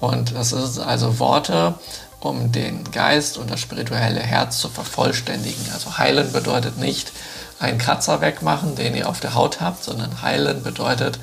Und 0.00 0.34
das 0.34 0.52
ist 0.52 0.78
also 0.78 1.18
Worte, 1.18 1.74
um 2.20 2.52
den 2.52 2.90
Geist 2.90 3.38
und 3.38 3.50
das 3.50 3.60
spirituelle 3.60 4.20
Herz 4.20 4.58
zu 4.58 4.68
vervollständigen. 4.68 5.64
Also 5.72 5.98
heilen 5.98 6.32
bedeutet 6.32 6.78
nicht 6.78 7.12
einen 7.60 7.78
Kratzer 7.78 8.20
wegmachen, 8.20 8.76
den 8.76 8.94
ihr 8.94 9.08
auf 9.08 9.20
der 9.20 9.34
Haut 9.34 9.60
habt, 9.60 9.84
sondern 9.84 10.22
heilen 10.22 10.62
bedeutet, 10.62 11.18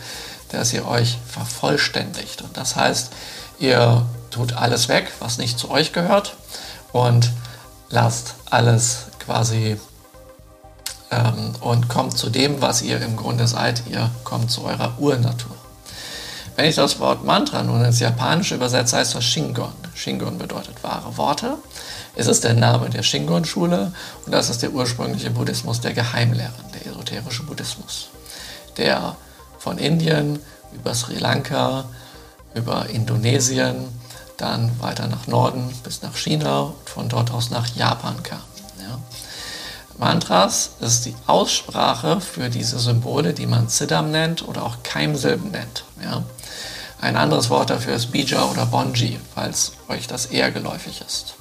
dass 0.49 0.73
ihr 0.73 0.87
euch 0.87 1.17
vervollständigt. 1.27 2.41
Und 2.41 2.55
das 2.57 2.75
heißt, 2.75 3.11
ihr 3.59 4.05
tut 4.29 4.53
alles 4.53 4.89
weg, 4.89 5.11
was 5.19 5.37
nicht 5.37 5.59
zu 5.59 5.69
euch 5.69 5.91
gehört 5.93 6.35
und 6.91 7.31
lasst 7.89 8.35
alles 8.49 9.07
quasi 9.19 9.77
ähm, 11.11 11.53
und 11.59 11.89
kommt 11.89 12.17
zu 12.17 12.29
dem, 12.29 12.61
was 12.61 12.81
ihr 12.81 13.01
im 13.01 13.15
Grunde 13.15 13.47
seid. 13.47 13.83
Ihr 13.89 14.09
kommt 14.23 14.49
zu 14.49 14.63
eurer 14.63 14.93
Urnatur. 14.97 15.55
Wenn 16.55 16.65
ich 16.65 16.75
das 16.75 16.99
Wort 16.99 17.23
Mantra 17.23 17.63
nun 17.63 17.83
ins 17.83 17.99
Japanische 17.99 18.55
übersetze, 18.55 18.97
heißt 18.97 19.15
das 19.15 19.23
Shingon. 19.23 19.73
Shingon 19.93 20.37
bedeutet 20.37 20.83
wahre 20.83 21.15
Worte. 21.17 21.57
Es 22.15 22.27
ist 22.27 22.43
der 22.43 22.53
Name 22.53 22.89
der 22.89 23.03
Shingon-Schule 23.03 23.93
und 24.25 24.31
das 24.31 24.49
ist 24.49 24.61
der 24.61 24.71
ursprüngliche 24.71 25.31
Buddhismus 25.31 25.79
der 25.79 25.93
Geheimlehren, 25.93 26.53
der 26.73 26.91
esoterische 26.91 27.43
Buddhismus, 27.43 28.09
der 28.77 29.15
von 29.59 29.77
Indien 29.77 30.39
über 30.73 30.93
Sri 30.93 31.17
Lanka, 31.17 31.85
über 32.53 32.89
Indonesien, 32.89 33.87
dann 34.35 34.71
weiter 34.81 35.07
nach 35.07 35.27
Norden 35.27 35.73
bis 35.83 36.01
nach 36.01 36.15
China 36.15 36.61
und 36.61 36.89
von 36.89 37.07
dort 37.07 37.31
aus 37.31 37.49
nach 37.49 37.67
Japan 37.75 38.21
kam. 38.23 38.50
Mantras 40.01 40.71
ist 40.79 41.05
die 41.05 41.15
Aussprache 41.27 42.21
für 42.21 42.49
diese 42.49 42.79
Symbole, 42.79 43.33
die 43.33 43.45
man 43.45 43.69
Siddham 43.69 44.09
nennt 44.09 44.47
oder 44.47 44.63
auch 44.63 44.77
Keimsilben 44.81 45.51
nennt. 45.51 45.83
Ja. 46.03 46.23
Ein 46.99 47.15
anderes 47.15 47.51
Wort 47.51 47.69
dafür 47.69 47.93
ist 47.93 48.11
Bija 48.11 48.45
oder 48.45 48.65
Bonji, 48.65 49.19
falls 49.35 49.73
euch 49.89 50.07
das 50.07 50.25
eher 50.25 50.49
geläufig 50.49 51.03
ist. 51.05 51.35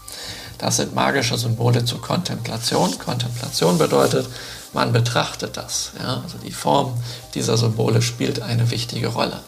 Das 0.59 0.77
sind 0.77 0.95
magische 0.95 1.39
Symbole 1.39 1.87
zur 1.87 2.03
Kontemplation. 2.03 2.99
Kontemplation 2.99 3.79
bedeutet, 3.79 4.29
man 4.75 4.93
betrachtet 4.93 5.57
das. 5.57 5.93
Ja? 5.99 6.21
Also 6.23 6.37
die 6.37 6.53
Form 6.53 6.93
dieser 7.35 7.57
Symbole 7.57 8.03
spielt 8.03 8.43
eine 8.43 8.71
wichtige 8.71 9.09
Rolle. 9.09 9.41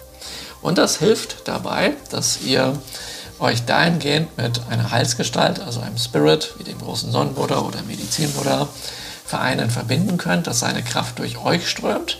Und 0.63 0.79
das 0.79 0.97
hilft 0.97 1.47
dabei, 1.47 1.93
dass 2.11 2.41
ihr 2.41 2.81
euch 3.41 3.67
dahingehend 3.67 4.39
mit 4.39 4.63
einer 4.71 4.91
Heilsgestalt, 4.91 5.61
also 5.61 5.81
einem 5.81 5.99
Spirit 5.99 6.55
wie 6.57 6.65
dem 6.65 6.79
großen 6.79 7.13
Sonnenbuddha 7.13 7.59
oder 7.59 7.83
Medizinbuddha, 7.83 8.69
vereinen, 9.33 9.71
verbinden 9.71 10.19
könnt, 10.19 10.47
dass 10.47 10.61
seine 10.61 10.83
Kraft 10.83 11.19
durch 11.19 11.39
euch 11.39 11.67
strömt 11.67 12.19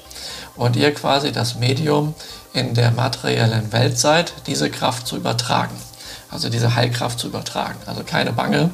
und 0.57 0.77
ihr 0.77 0.95
quasi 0.95 1.31
das 1.31 1.57
Medium 1.57 2.15
in 2.55 2.73
der 2.73 2.91
materiellen 2.91 3.71
Welt 3.71 3.99
seid, 3.99 4.33
diese 4.47 4.71
Kraft 4.71 5.07
zu 5.07 5.17
übertragen. 5.17 5.77
Also 6.31 6.49
diese 6.49 6.75
Heilkraft 6.75 7.19
zu 7.19 7.27
übertragen. 7.27 7.79
Also 7.85 8.03
keine 8.03 8.33
Bange, 8.33 8.71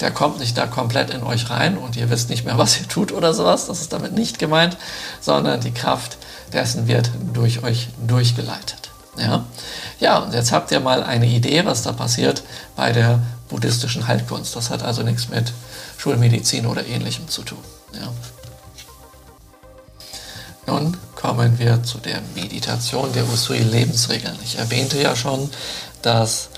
der 0.00 0.10
kommt 0.10 0.40
nicht 0.40 0.58
da 0.58 0.66
komplett 0.66 1.10
in 1.10 1.22
euch 1.22 1.48
rein 1.48 1.78
und 1.78 1.94
ihr 1.94 2.10
wisst 2.10 2.28
nicht 2.28 2.44
mehr, 2.44 2.58
was 2.58 2.80
ihr 2.80 2.88
tut 2.88 3.12
oder 3.12 3.34
sowas. 3.34 3.68
Das 3.68 3.80
ist 3.80 3.92
damit 3.92 4.14
nicht 4.14 4.40
gemeint, 4.40 4.76
sondern 5.20 5.60
die 5.60 5.70
Kraft 5.72 6.18
dessen 6.52 6.88
wird 6.88 7.12
durch 7.32 7.62
euch 7.62 7.90
durchgeleitet. 8.04 8.90
Ja, 9.16 9.44
ja 10.00 10.18
und 10.18 10.34
jetzt 10.34 10.50
habt 10.50 10.72
ihr 10.72 10.80
mal 10.80 11.04
eine 11.04 11.26
Idee, 11.26 11.64
was 11.66 11.82
da 11.82 11.92
passiert 11.92 12.42
bei 12.74 12.90
der 12.90 13.20
buddhistischen 13.48 14.08
Heilkunst. 14.08 14.56
Das 14.56 14.70
hat 14.70 14.82
also 14.82 15.04
nichts 15.04 15.28
mit 15.28 15.52
Schulmedizin 16.00 16.64
oder 16.66 16.86
ähnlichem 16.86 17.28
zu 17.28 17.42
tun. 17.42 17.62
Ja. 17.92 18.10
Nun 20.66 20.96
kommen 21.14 21.58
wir 21.58 21.82
zu 21.82 21.98
der 21.98 22.22
Meditation 22.34 23.12
der 23.12 23.28
Usui-Lebensregeln. 23.28 24.38
Ich 24.42 24.56
erwähnte 24.56 25.00
ja 25.02 25.14
schon, 25.14 25.50
dass 26.00 26.48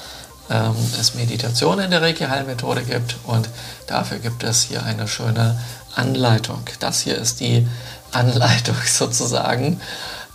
ähm, 0.49 0.77
es 1.01 1.15
Meditation 1.15 1.81
in 1.81 1.91
der 1.91 2.03
Reiki-Heilmethode 2.03 2.83
gibt 2.83 3.17
und 3.25 3.49
dafür 3.89 4.19
gibt 4.19 4.45
es 4.45 4.63
hier 4.63 4.85
eine 4.85 5.09
schöne 5.09 5.59
Anleitung. 5.97 6.63
Das 6.79 7.01
hier 7.01 7.19
ist 7.19 7.41
die 7.41 7.67
Anleitung 8.13 8.77
sozusagen, 8.87 9.81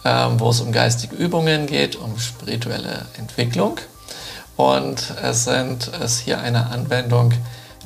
ähm, 0.03 0.37
wo 0.37 0.49
es 0.49 0.59
um 0.59 0.73
geistige 0.73 1.15
Übungen 1.15 1.65
geht, 1.65 1.95
um 1.95 2.19
spirituelle 2.19 3.05
Entwicklung. 3.17 3.77
Und 4.57 5.13
es 5.21 5.45
sind 5.45 5.91
es 6.01 6.19
hier 6.19 6.41
eine 6.41 6.71
Anwendung, 6.71 7.31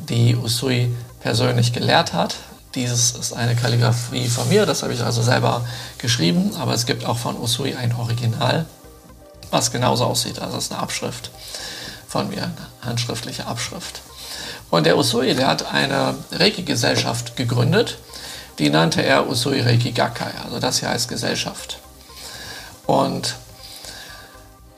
die 0.09 0.35
Usui 0.35 0.95
persönlich 1.21 1.73
gelehrt 1.73 2.13
hat. 2.13 2.35
Dieses 2.75 3.11
ist 3.11 3.33
eine 3.33 3.55
Kalligrafie 3.55 4.27
von 4.29 4.47
mir, 4.47 4.65
das 4.65 4.81
habe 4.83 4.93
ich 4.93 5.03
also 5.03 5.21
selber 5.21 5.65
geschrieben, 5.97 6.55
aber 6.57 6.73
es 6.73 6.85
gibt 6.85 7.05
auch 7.05 7.17
von 7.17 7.37
Usui 7.37 7.75
ein 7.75 7.93
Original, 7.95 8.65
was 9.49 9.71
genauso 9.71 10.05
aussieht. 10.05 10.39
Also 10.39 10.57
es 10.57 10.65
ist 10.65 10.71
eine 10.71 10.81
Abschrift 10.81 11.31
von 12.07 12.29
mir, 12.29 12.43
eine 12.43 12.55
handschriftliche 12.81 13.45
Abschrift. 13.45 14.01
Und 14.69 14.85
der 14.85 14.97
Usui, 14.97 15.35
der 15.35 15.47
hat 15.47 15.73
eine 15.73 16.15
Reiki-Gesellschaft 16.31 17.35
gegründet, 17.35 17.97
die 18.57 18.69
nannte 18.69 19.03
er 19.03 19.27
Usui 19.27 19.59
Reiki 19.59 19.91
Gakkai, 19.91 20.31
also 20.45 20.59
das 20.59 20.79
hier 20.79 20.89
heißt 20.89 21.09
Gesellschaft. 21.09 21.79
Und 22.85 23.35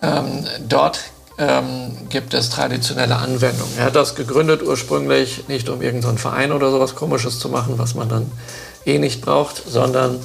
ähm, 0.01 0.47
dort 0.67 0.99
ähm, 1.37 1.97
gibt 2.09 2.33
es 2.33 2.49
traditionelle 2.49 3.15
Anwendungen. 3.15 3.73
Er 3.77 3.85
hat 3.85 3.95
das 3.95 4.15
gegründet 4.15 4.61
ursprünglich 4.63 5.47
nicht 5.47 5.69
um 5.69 5.81
irgendeinen 5.81 6.17
Verein 6.17 6.51
oder 6.51 6.71
sowas 6.71 6.95
Komisches 6.95 7.39
zu 7.39 7.49
machen, 7.49 7.77
was 7.77 7.95
man 7.95 8.09
dann 8.09 8.31
eh 8.85 8.99
nicht 8.99 9.21
braucht, 9.21 9.63
sondern 9.67 10.19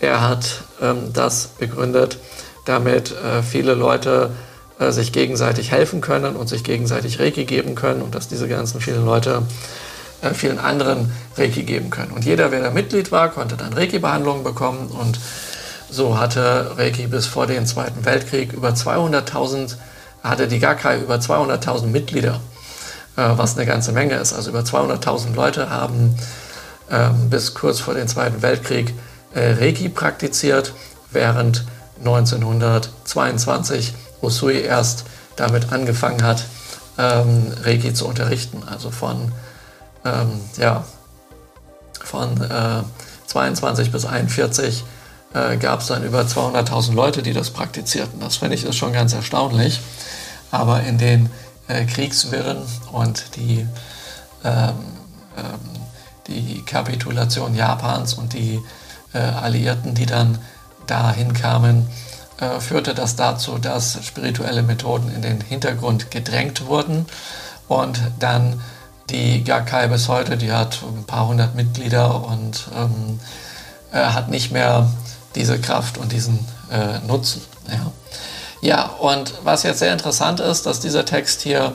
er 0.00 0.26
hat 0.26 0.62
ähm, 0.80 1.12
das 1.12 1.48
begründet, 1.58 2.18
damit 2.64 3.12
äh, 3.12 3.42
viele 3.42 3.74
Leute 3.74 4.30
äh, 4.78 4.92
sich 4.92 5.12
gegenseitig 5.12 5.70
helfen 5.70 6.00
können 6.00 6.36
und 6.36 6.48
sich 6.48 6.64
gegenseitig 6.64 7.18
Reiki 7.20 7.44
geben 7.44 7.74
können 7.74 8.02
und 8.02 8.14
dass 8.14 8.28
diese 8.28 8.48
ganzen 8.48 8.80
vielen 8.80 9.04
Leute 9.04 9.42
äh, 10.20 10.34
vielen 10.34 10.58
anderen 10.58 11.12
Reiki 11.36 11.62
geben 11.62 11.90
können. 11.90 12.12
Und 12.12 12.24
jeder, 12.24 12.50
wer 12.50 12.62
da 12.62 12.70
Mitglied 12.70 13.12
war, 13.12 13.30
konnte 13.30 13.56
dann 13.56 13.72
Reiki-Behandlungen 13.72 14.44
bekommen 14.44 14.88
und 14.88 15.18
so 15.90 16.18
hatte 16.18 16.72
Reiki 16.76 17.06
bis 17.06 17.26
vor 17.26 17.46
dem 17.46 17.64
Zweiten 17.66 18.04
Weltkrieg 18.04 18.52
über 18.52 18.70
200.000, 18.70 19.76
hatte 20.22 20.48
die 20.48 20.58
Gakai 20.58 21.00
über 21.00 21.16
200.000 21.16 21.86
Mitglieder, 21.86 22.40
äh, 23.16 23.30
was 23.36 23.56
eine 23.56 23.66
ganze 23.66 23.92
Menge 23.92 24.16
ist. 24.16 24.32
Also 24.32 24.50
über 24.50 24.60
200.000 24.60 25.34
Leute 25.34 25.70
haben 25.70 26.16
ähm, 26.90 27.30
bis 27.30 27.54
kurz 27.54 27.80
vor 27.80 27.94
dem 27.94 28.08
Zweiten 28.08 28.42
Weltkrieg 28.42 28.94
Reiki 29.34 29.90
praktiziert, 29.90 30.72
während 31.10 31.66
1922 31.98 33.92
Usui 34.22 34.60
erst 34.60 35.04
damit 35.36 35.72
angefangen 35.72 36.22
hat, 36.22 36.44
ähm, 36.96 37.52
Reiki 37.62 37.92
zu 37.94 38.06
unterrichten. 38.06 38.62
Also 38.66 38.90
von, 38.90 39.32
ähm, 40.04 40.40
ja, 40.56 40.84
von 42.02 42.40
äh, 42.40 42.82
22 43.26 43.92
bis 43.92 44.04
41 44.04 44.84
äh, 45.34 45.56
gab 45.56 45.80
es 45.80 45.88
dann 45.88 46.04
über 46.04 46.22
200.000 46.22 46.94
Leute, 46.94 47.22
die 47.22 47.32
das 47.32 47.50
praktizierten. 47.50 48.20
Das 48.20 48.38
finde 48.38 48.54
ich 48.54 48.64
ist 48.64 48.76
schon 48.76 48.92
ganz 48.92 49.12
erstaunlich. 49.12 49.80
Aber 50.50 50.82
in 50.82 50.98
den 50.98 51.30
äh, 51.68 51.84
Kriegswirren 51.84 52.62
und 52.92 53.36
die, 53.36 53.66
ähm, 54.44 54.74
ähm 55.36 55.78
die 56.26 56.62
Kapitulation 56.62 57.54
Japans 57.54 58.12
und 58.12 58.34
die 58.34 58.60
äh, 59.14 59.18
Alliierten, 59.18 59.94
die 59.94 60.04
dann 60.04 60.38
dahin 60.86 61.32
kamen, 61.32 61.88
äh, 62.38 62.60
führte 62.60 62.94
das 62.94 63.16
dazu, 63.16 63.58
dass 63.58 63.98
spirituelle 64.04 64.62
Methoden 64.62 65.10
in 65.10 65.22
den 65.22 65.40
Hintergrund 65.40 66.10
gedrängt 66.10 66.66
wurden 66.66 67.06
und 67.66 68.00
dann 68.18 68.60
die 69.10 69.42
Gakai 69.42 69.88
bis 69.88 70.08
heute, 70.08 70.36
die 70.36 70.52
hat 70.52 70.82
ein 70.82 71.04
paar 71.04 71.28
hundert 71.28 71.54
Mitglieder 71.54 72.24
und 72.26 72.68
ähm, 72.76 73.20
äh, 73.90 74.04
hat 74.04 74.28
nicht 74.28 74.52
mehr 74.52 74.90
diese 75.38 75.58
Kraft 75.58 75.98
und 75.98 76.12
diesen 76.12 76.38
äh, 76.70 76.98
Nutzen. 77.06 77.42
Ja. 77.68 77.92
ja, 78.60 78.86
und 78.98 79.34
was 79.44 79.62
jetzt 79.62 79.78
sehr 79.78 79.92
interessant 79.92 80.40
ist, 80.40 80.66
dass 80.66 80.80
dieser 80.80 81.04
Text 81.04 81.42
hier 81.42 81.74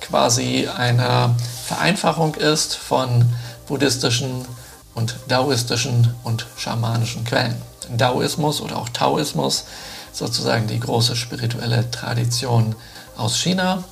quasi 0.00 0.68
eine 0.76 1.34
Vereinfachung 1.64 2.34
ist 2.34 2.74
von 2.74 3.24
buddhistischen 3.66 4.44
und 4.94 5.16
daoistischen 5.28 6.14
und 6.24 6.46
schamanischen 6.56 7.24
Quellen. 7.24 7.56
Daoismus 7.96 8.60
oder 8.60 8.78
auch 8.78 8.88
Taoismus 8.88 9.64
sozusagen 10.12 10.66
die 10.66 10.80
große 10.80 11.16
spirituelle 11.16 11.90
Tradition 11.90 12.74
aus 13.16 13.36
China. 13.36 13.84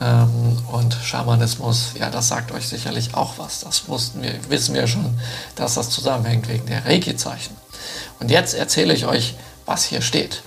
Ähm, 0.00 0.58
und 0.72 0.94
Schamanismus, 0.94 1.92
ja, 1.98 2.10
das 2.10 2.28
sagt 2.28 2.52
euch 2.52 2.68
sicherlich 2.68 3.14
auch 3.14 3.34
was. 3.38 3.60
Das 3.60 3.88
wussten 3.88 4.22
wir, 4.22 4.34
wissen 4.48 4.74
wir 4.74 4.86
schon, 4.86 5.18
dass 5.54 5.74
das 5.74 5.90
zusammenhängt 5.90 6.48
wegen 6.48 6.66
der 6.66 6.84
Reiki-Zeichen. 6.84 7.61
Und 8.20 8.30
jetzt 8.30 8.54
erzähle 8.54 8.94
ich 8.94 9.06
euch, 9.06 9.34
was 9.66 9.84
hier 9.84 10.02
steht. 10.02 10.42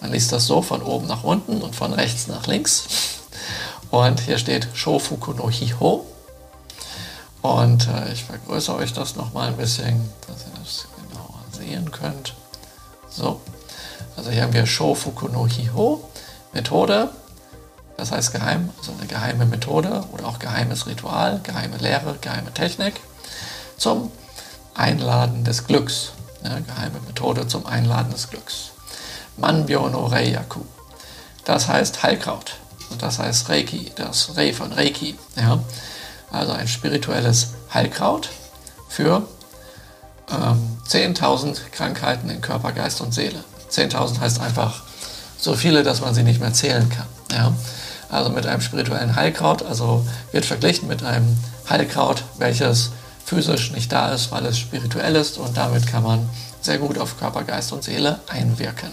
Man 0.00 0.12
liest 0.12 0.32
das 0.32 0.46
so 0.46 0.62
von 0.62 0.82
oben 0.82 1.06
nach 1.06 1.24
unten 1.24 1.60
und 1.62 1.76
von 1.76 1.92
rechts 1.92 2.26
nach 2.26 2.46
links. 2.46 2.84
Und 3.90 4.20
hier 4.20 4.38
steht 4.38 4.68
Shofuku 4.74 5.32
no 5.32 5.50
Hiho. 5.50 6.06
Und 7.42 7.88
äh, 7.88 8.12
ich 8.12 8.24
vergrößere 8.24 8.76
euch 8.76 8.92
das 8.92 9.16
nochmal 9.16 9.48
ein 9.48 9.56
bisschen, 9.56 10.10
dass 10.26 10.42
ihr 10.42 10.60
das 10.62 10.86
genauer 10.96 11.40
sehen 11.52 11.90
könnt. 11.90 12.34
So. 13.08 13.40
Also 14.16 14.30
hier 14.30 14.42
haben 14.42 14.52
wir 14.52 14.66
Shofuku 14.66 15.28
no 15.28 15.46
Hiho, 15.46 16.04
Methode, 16.52 17.10
das 17.96 18.12
heißt 18.12 18.32
geheim, 18.32 18.70
also 18.78 18.92
eine 18.92 19.06
geheime 19.06 19.46
Methode 19.46 20.04
oder 20.12 20.26
auch 20.26 20.38
geheimes 20.38 20.86
Ritual, 20.86 21.40
geheime 21.42 21.76
Lehre, 21.78 22.16
geheime 22.20 22.52
Technik 22.52 22.94
zum 23.76 24.10
Einladen 24.74 25.44
des 25.44 25.66
Glücks. 25.66 26.12
Ja, 26.44 26.58
geheime 26.58 27.00
Methode 27.06 27.46
zum 27.46 27.66
Einladen 27.66 28.10
des 28.10 28.30
Glücks. 28.30 28.70
Manbyo 29.36 29.88
no 29.88 30.06
Reiyaku. 30.06 30.60
Das 31.44 31.68
heißt 31.68 32.02
Heilkraut. 32.02 32.56
Und 32.90 33.02
das 33.02 33.18
heißt 33.18 33.48
Reiki, 33.48 33.92
das 33.94 34.36
Rei 34.36 34.52
von 34.52 34.72
Reiki. 34.72 35.16
Ja. 35.36 35.60
Also 36.30 36.52
ein 36.52 36.68
spirituelles 36.68 37.54
Heilkraut 37.72 38.30
für 38.88 39.22
ähm, 40.30 40.78
10.000 40.88 41.58
Krankheiten 41.72 42.30
in 42.30 42.40
Körper, 42.40 42.72
Geist 42.72 43.00
und 43.00 43.12
Seele. 43.12 43.44
10.000 43.70 44.20
heißt 44.20 44.40
einfach 44.40 44.82
so 45.38 45.54
viele, 45.54 45.82
dass 45.82 46.00
man 46.00 46.14
sie 46.14 46.22
nicht 46.22 46.40
mehr 46.40 46.52
zählen 46.52 46.88
kann. 46.88 47.06
Ja? 47.32 47.52
also 48.10 48.30
mit 48.30 48.46
einem 48.46 48.60
spirituellen 48.60 49.16
Heilkraut, 49.16 49.62
also 49.62 50.04
wird 50.32 50.44
verglichen 50.44 50.88
mit 50.88 51.02
einem 51.02 51.38
Heilkraut, 51.68 52.24
welches 52.38 52.90
physisch 53.30 53.70
nicht 53.70 53.92
da 53.92 54.08
ist, 54.08 54.32
weil 54.32 54.44
es 54.46 54.58
spirituell 54.58 55.14
ist 55.14 55.38
und 55.38 55.56
damit 55.56 55.86
kann 55.86 56.02
man 56.02 56.28
sehr 56.60 56.78
gut 56.78 56.98
auf 56.98 57.16
Körper, 57.16 57.44
Geist 57.44 57.72
und 57.72 57.84
Seele 57.84 58.18
einwirken. 58.26 58.92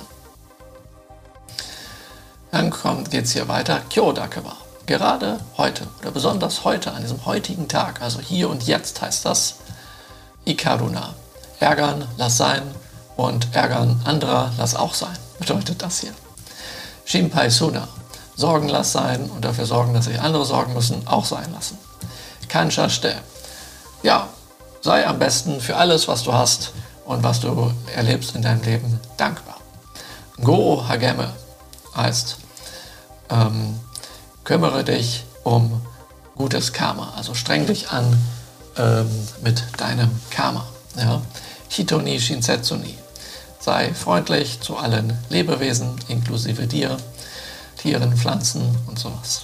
Dann 2.51 2.71
geht 3.09 3.25
es 3.25 3.31
hier 3.31 3.47
weiter. 3.47 3.81
Kyodakewa. 3.89 4.55
Gerade 4.85 5.39
heute 5.57 5.87
oder 5.99 6.11
besonders 6.11 6.63
heute, 6.63 6.91
an 6.91 7.01
diesem 7.01 7.25
heutigen 7.25 7.67
Tag, 7.67 7.99
also 8.03 8.19
hier 8.19 8.47
und 8.49 8.67
jetzt 8.67 9.01
heißt 9.01 9.25
das 9.25 9.55
Ikaruna. 10.45 11.15
Ärgern, 11.59 12.07
lass 12.17 12.37
sein 12.37 12.61
und 13.15 13.55
ärgern 13.55 13.99
anderer, 14.05 14.51
lass 14.59 14.75
auch 14.75 14.93
sein, 14.93 15.17
bedeutet 15.39 15.81
das 15.81 16.01
hier. 16.01 16.13
Shinpai 17.05 17.49
Suna. 17.49 17.87
Sorgen 18.35 18.69
lass 18.69 18.91
sein 18.91 19.31
und 19.31 19.43
dafür 19.43 19.65
sorgen, 19.65 19.95
dass 19.95 20.05
sich 20.05 20.21
andere 20.21 20.45
sorgen 20.45 20.75
müssen, 20.75 21.07
auch 21.07 21.25
sein 21.25 21.51
lassen. 21.53 21.79
Kanshashite. 22.47 23.15
Ja, 24.03 24.29
sei 24.81 25.05
am 25.07 25.19
besten 25.19 25.59
für 25.59 25.75
alles, 25.75 26.07
was 26.07 26.23
du 26.23 26.33
hast 26.33 26.71
und 27.05 27.23
was 27.23 27.39
du 27.39 27.71
erlebst 27.95 28.35
in 28.35 28.41
deinem 28.41 28.61
Leben 28.63 28.99
dankbar. 29.17 29.57
Go 30.41 30.83
Hageme 30.87 31.33
heißt, 31.95 32.37
ähm, 33.29 33.79
kümmere 34.43 34.83
dich 34.83 35.23
um 35.43 35.81
gutes 36.35 36.73
Karma, 36.73 37.13
also 37.15 37.33
streng 37.33 37.65
dich 37.65 37.89
an 37.89 38.17
ähm, 38.77 39.09
mit 39.41 39.63
deinem 39.77 40.11
Karma. 40.29 40.65
Ja? 40.95 41.21
Hitoni 41.69 42.19
Shinsetsuni, 42.19 42.97
sei 43.59 43.93
freundlich 43.93 44.61
zu 44.61 44.77
allen 44.77 45.17
Lebewesen, 45.29 45.95
inklusive 46.07 46.67
dir, 46.67 46.97
Tieren, 47.77 48.15
Pflanzen 48.15 48.77
und 48.87 48.97
sowas. 48.97 49.43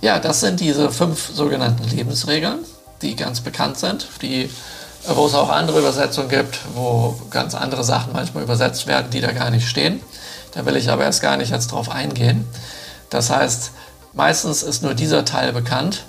Ja, 0.00 0.18
das 0.18 0.40
sind 0.40 0.60
diese 0.60 0.90
fünf 0.90 1.30
sogenannten 1.34 1.84
Lebensregeln, 1.84 2.64
die 3.04 3.14
ganz 3.14 3.40
bekannt 3.40 3.78
sind, 3.78 4.08
die 4.22 4.50
wo 5.06 5.26
es 5.26 5.34
auch 5.34 5.50
andere 5.50 5.80
Übersetzungen 5.80 6.28
gibt, 6.28 6.60
wo 6.74 7.14
ganz 7.30 7.54
andere 7.54 7.84
Sachen 7.84 8.12
manchmal 8.12 8.42
übersetzt 8.42 8.86
werden, 8.86 9.10
die 9.10 9.20
da 9.20 9.32
gar 9.32 9.50
nicht 9.50 9.68
stehen. 9.68 10.00
Da 10.52 10.64
will 10.64 10.76
ich 10.76 10.90
aber 10.90 11.04
erst 11.04 11.20
gar 11.20 11.36
nicht 11.36 11.50
jetzt 11.50 11.72
drauf 11.72 11.90
eingehen. 11.90 12.46
Das 13.10 13.30
heißt, 13.30 13.72
meistens 14.14 14.62
ist 14.62 14.82
nur 14.82 14.94
dieser 14.94 15.24
Teil 15.24 15.52
bekannt. 15.52 16.04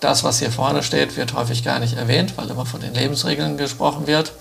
Das, 0.00 0.22
was 0.22 0.38
hier 0.38 0.52
vorne 0.52 0.82
steht, 0.82 1.16
wird 1.16 1.34
häufig 1.34 1.64
gar 1.64 1.80
nicht 1.80 1.96
erwähnt, 1.96 2.34
weil 2.36 2.48
immer 2.48 2.66
von 2.66 2.80
den 2.80 2.94
Lebensregeln 2.94 3.56
gesprochen 3.56 4.06
wird. 4.06 4.32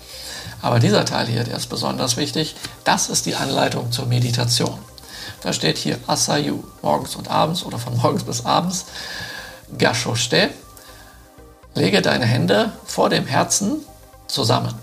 Aber 0.61 0.79
dieser 0.79 1.05
Teil 1.05 1.25
hier, 1.27 1.43
der 1.43 1.57
ist 1.57 1.67
besonders 1.67 2.17
wichtig. 2.17 2.55
Das 2.83 3.09
ist 3.09 3.25
die 3.25 3.35
Anleitung 3.35 3.91
zur 3.91 4.05
Meditation. 4.05 4.77
Da 5.41 5.53
steht 5.53 5.77
hier 5.77 5.97
Asayu, 6.05 6.63
morgens 6.81 7.15
und 7.15 7.29
abends 7.29 7.63
oder 7.63 7.79
von 7.79 7.97
morgens 8.01 8.23
bis 8.23 8.45
abends. 8.45 8.85
Gashoshte, 9.77 10.49
lege 11.75 12.01
deine 12.01 12.25
Hände 12.25 12.71
vor 12.85 13.09
dem 13.09 13.25
Herzen 13.25 13.77
zusammen. 14.27 14.73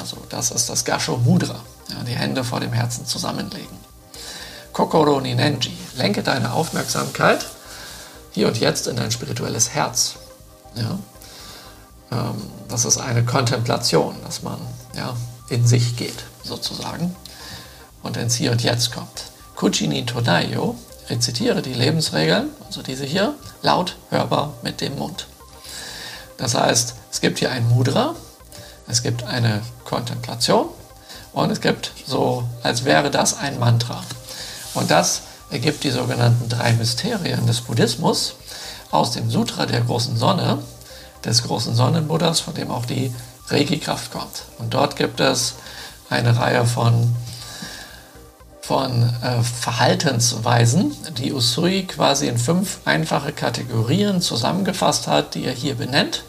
Also 0.00 0.18
das 0.28 0.50
ist 0.50 0.68
das 0.68 0.84
Gasho 0.84 1.16
Mudra, 1.16 1.60
ja, 1.88 2.04
die 2.04 2.14
Hände 2.14 2.44
vor 2.44 2.60
dem 2.60 2.72
Herzen 2.72 3.06
zusammenlegen. 3.06 3.76
Kokoro 4.72 5.20
ni 5.20 5.34
Nenji, 5.34 5.76
lenke 5.96 6.22
deine 6.22 6.52
Aufmerksamkeit 6.52 7.44
hier 8.30 8.48
und 8.48 8.58
jetzt 8.58 8.86
in 8.86 8.96
dein 8.96 9.10
spirituelles 9.10 9.70
Herz. 9.70 10.14
Ja? 10.74 10.98
Ähm, 12.10 12.42
das 12.68 12.84
ist 12.84 12.98
eine 12.98 13.24
Kontemplation, 13.24 14.14
dass 14.24 14.42
man 14.42 14.58
ja, 14.96 15.14
in 15.48 15.66
sich 15.66 15.96
geht, 15.96 16.24
sozusagen, 16.42 17.14
und 18.02 18.16
ins 18.16 18.34
Hier 18.34 18.52
und 18.52 18.62
Jetzt 18.62 18.92
kommt. 18.92 19.24
Kuchini 19.56 20.06
Todayo, 20.06 20.76
rezitiere 21.10 21.62
die 21.62 21.74
Lebensregeln, 21.74 22.48
also 22.66 22.82
diese 22.82 23.04
hier, 23.04 23.34
laut 23.60 23.96
hörbar 24.10 24.54
mit 24.62 24.80
dem 24.80 24.96
Mund. 24.98 25.26
Das 26.36 26.54
heißt, 26.54 26.94
es 27.10 27.20
gibt 27.20 27.38
hier 27.38 27.50
ein 27.50 27.68
Mudra, 27.68 28.14
es 28.88 29.02
gibt 29.02 29.24
eine 29.24 29.62
Kontemplation 29.84 30.66
und 31.32 31.50
es 31.50 31.60
gibt 31.60 31.92
so, 32.06 32.44
als 32.62 32.84
wäre 32.84 33.10
das 33.10 33.38
ein 33.38 33.58
Mantra. 33.58 34.02
Und 34.74 34.90
das 34.90 35.22
ergibt 35.50 35.84
die 35.84 35.90
sogenannten 35.90 36.48
drei 36.48 36.72
Mysterien 36.72 37.46
des 37.46 37.60
Buddhismus 37.60 38.34
aus 38.90 39.12
dem 39.12 39.30
Sutra 39.30 39.66
der 39.66 39.82
großen 39.82 40.16
Sonne, 40.16 40.58
des 41.24 41.42
großen 41.44 41.74
Sonnenbuddhas, 41.74 42.40
von 42.40 42.54
dem 42.54 42.70
auch 42.70 42.86
die 42.86 43.14
Reiki-Kraft 43.48 44.12
kommt. 44.12 44.44
Und 44.58 44.74
dort 44.74 44.96
gibt 44.96 45.20
es 45.20 45.54
eine 46.10 46.36
Reihe 46.38 46.66
von, 46.66 47.14
von 48.62 49.02
äh, 49.22 49.42
Verhaltensweisen, 49.42 50.96
die 51.18 51.32
Usui 51.32 51.82
quasi 51.82 52.28
in 52.28 52.38
fünf 52.38 52.78
einfache 52.84 53.32
Kategorien 53.32 54.20
zusammengefasst 54.20 55.08
hat, 55.08 55.34
die 55.34 55.44
er 55.44 55.52
hier 55.52 55.74
benennt, 55.74 56.22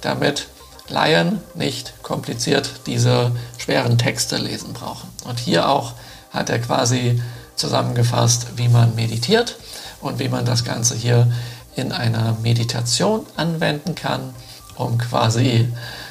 damit 0.00 0.46
Laien 0.88 1.40
nicht 1.54 1.94
kompliziert 2.02 2.70
diese 2.86 3.32
schweren 3.58 3.98
Texte 3.98 4.36
lesen 4.36 4.72
brauchen. 4.72 5.08
Und 5.24 5.40
hier 5.40 5.68
auch 5.68 5.94
hat 6.30 6.50
er 6.50 6.60
quasi 6.60 7.20
zusammengefasst, 7.56 8.56
wie 8.56 8.68
man 8.68 8.94
meditiert 8.94 9.56
und 10.00 10.18
wie 10.18 10.28
man 10.28 10.44
das 10.44 10.64
Ganze 10.64 10.94
hier 10.94 11.30
in 11.74 11.92
einer 11.92 12.36
Meditation 12.42 13.26
anwenden 13.36 13.94
kann, 13.94 14.34
um 14.76 14.98
quasi, 14.98 15.68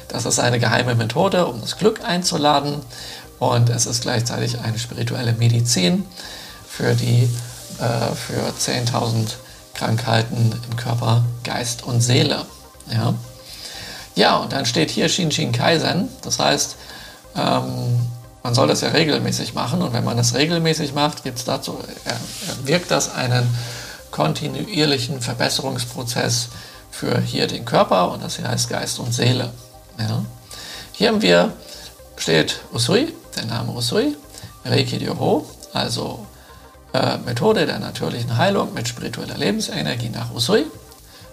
das 0.08 0.26
ist 0.26 0.40
eine 0.40 0.60
geheime 0.60 0.96
Methode, 0.96 1.46
um 1.46 1.62
das 1.62 1.78
Glück 1.78 2.04
einzuladen 2.04 2.82
und 3.42 3.70
es 3.72 3.88
ist 3.88 4.04
gleichzeitig 4.04 4.60
eine 4.60 4.78
spirituelle 4.78 5.34
Medizin 5.34 6.06
für 6.70 6.94
die 6.94 7.28
äh, 7.80 8.16
für 8.16 8.54
10.000 8.60 9.32
Krankheiten 9.74 10.52
im 10.70 10.76
Körper, 10.78 11.24
Geist 11.44 11.82
und 11.82 12.02
Seele. 12.02 12.46
Ja? 12.94 13.16
Ja, 14.14 14.38
und 14.38 14.54
dann 14.54 14.68
steht 14.68 14.92
hier 14.92 15.10
Shinshin 15.10 15.54
Kaizen, 15.54 16.10
das 16.22 16.38
heißt, 16.38 16.76
ähm, 17.36 18.02
man 18.44 18.54
soll 18.54 18.68
das 18.68 18.82
ja 18.82 18.90
regelmäßig 18.90 19.56
machen 19.56 19.82
und 19.82 19.92
wenn 19.94 20.04
man 20.04 20.18
das 20.18 20.36
regelmäßig 20.36 20.94
macht, 20.94 21.24
gibt's 21.24 21.44
dazu, 21.44 21.80
äh, 22.06 22.68
wirkt 22.68 22.92
das 22.92 23.12
einen 23.12 23.50
kontinuierlichen 24.12 25.20
Verbesserungsprozess 25.20 26.50
für 26.92 27.20
hier 27.20 27.48
den 27.48 27.66
Körper 27.66 28.12
und 28.12 28.24
das 28.24 28.36
hier 28.36 28.48
heißt 28.48 28.70
Geist 28.70 29.00
und 29.00 29.16
Seele. 29.16 29.50
Ja. 29.98 30.24
Hier 30.92 31.08
haben 31.08 31.24
wir, 31.24 31.54
steht 32.22 32.62
Usui, 32.72 33.12
der 33.36 33.46
Name 33.46 33.72
Usui, 33.72 34.16
Reiki 34.64 34.98
Ryoho, 34.98 35.44
also 35.74 36.28
äh, 36.94 37.18
Methode 37.18 37.66
der 37.66 37.80
natürlichen 37.80 38.38
Heilung 38.38 38.76
mit 38.76 38.88
spiritueller 38.88 39.38
Lebensenergie 39.38 40.10
nach 40.10 40.32
Usui. 40.32 40.66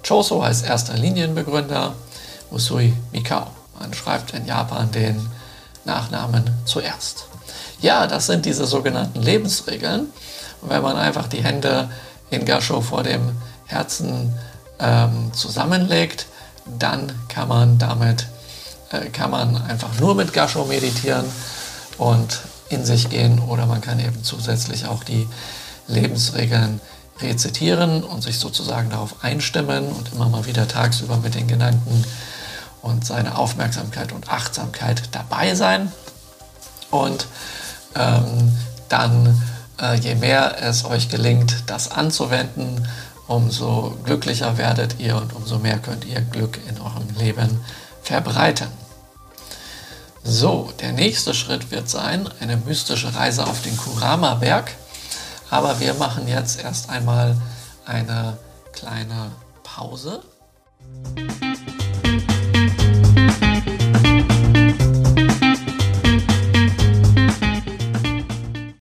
Choso 0.07 0.43
heißt 0.43 0.65
erster 0.65 0.95
Linienbegründer, 0.95 1.95
Usui 2.51 2.95
Mikao. 3.13 3.49
Man 3.79 3.93
schreibt 3.93 4.33
in 4.33 4.47
Japan 4.47 4.91
den 4.91 5.29
Nachnamen 5.85 6.51
zuerst. 6.65 7.27
Ja, 7.81 8.07
das 8.07 8.27
sind 8.27 8.47
diese 8.47 8.65
sogenannten 8.65 9.21
Lebensregeln. 9.21 10.09
Und 10.63 10.71
wenn 10.71 10.83
man 10.83 10.97
einfach 10.97 11.29
die 11.29 11.45
Hände 11.45 11.91
in 12.31 12.47
Gasho 12.47 12.81
vor 12.81 13.03
dem 13.03 13.33
Herzen 13.67 14.33
ähm, 14.81 15.33
zusammenlegt, 15.35 16.27
dann 16.79 17.13
kann 17.29 17.49
man 17.49 17.79
damit 17.79 18.27
kann 19.13 19.31
man 19.31 19.57
einfach 19.63 19.99
nur 20.01 20.15
mit 20.15 20.33
Gasho 20.33 20.65
meditieren 20.65 21.25
und 21.99 22.41
in 22.69 22.85
sich 22.85 23.09
gehen 23.09 23.39
oder 23.39 23.67
man 23.67 23.81
kann 23.81 23.99
eben 23.99 24.23
zusätzlich 24.23 24.87
auch 24.87 25.05
die 25.05 25.29
Lebensregeln 25.87 26.81
rezitieren 27.21 28.05
und 28.05 28.23
sich 28.23 28.39
sozusagen 28.39 28.91
darauf 28.91 29.25
einstimmen 29.25 29.89
und 29.89 30.13
immer 30.13 30.29
mal 30.29 30.47
wieder 30.47 30.69
tagsüber 30.69 31.17
mit 31.17 31.35
den 31.35 31.49
genannten 31.49 32.05
und 32.83 33.05
seine 33.05 33.37
Aufmerksamkeit 33.37 34.13
und 34.13 34.31
Achtsamkeit 34.31 35.03
dabei 35.13 35.55
sein. 35.55 35.93
Und 36.91 37.27
ähm, 37.95 38.57
dann, 38.89 39.43
äh, 39.81 39.97
je 39.97 40.15
mehr 40.15 40.63
es 40.63 40.85
euch 40.85 41.09
gelingt, 41.09 41.65
das 41.67 41.91
anzuwenden, 41.91 42.87
umso 43.27 43.97
glücklicher 44.05 44.57
werdet 44.57 44.99
ihr 44.99 45.17
und 45.17 45.35
umso 45.35 45.59
mehr 45.59 45.79
könnt 45.79 46.05
ihr 46.05 46.21
Glück 46.21 46.59
in 46.69 46.81
eurem 46.81 47.09
Leben 47.19 47.61
verbreiten. 48.09 48.69
So, 50.25 50.73
der 50.81 50.93
nächste 50.93 51.35
Schritt 51.35 51.71
wird 51.71 51.91
sein, 51.91 52.29
eine 52.41 52.57
mystische 52.57 53.15
Reise 53.15 53.47
auf 53.47 53.61
den 53.63 53.77
Kurama-Berg. 53.77 54.73
Aber 55.51 55.79
wir 55.81 55.95
machen 55.95 56.27
jetzt 56.27 56.63
erst 56.63 56.89
einmal 56.89 57.37
eine 57.85 58.39
kleine 58.73 59.33
Pause. 59.63 60.23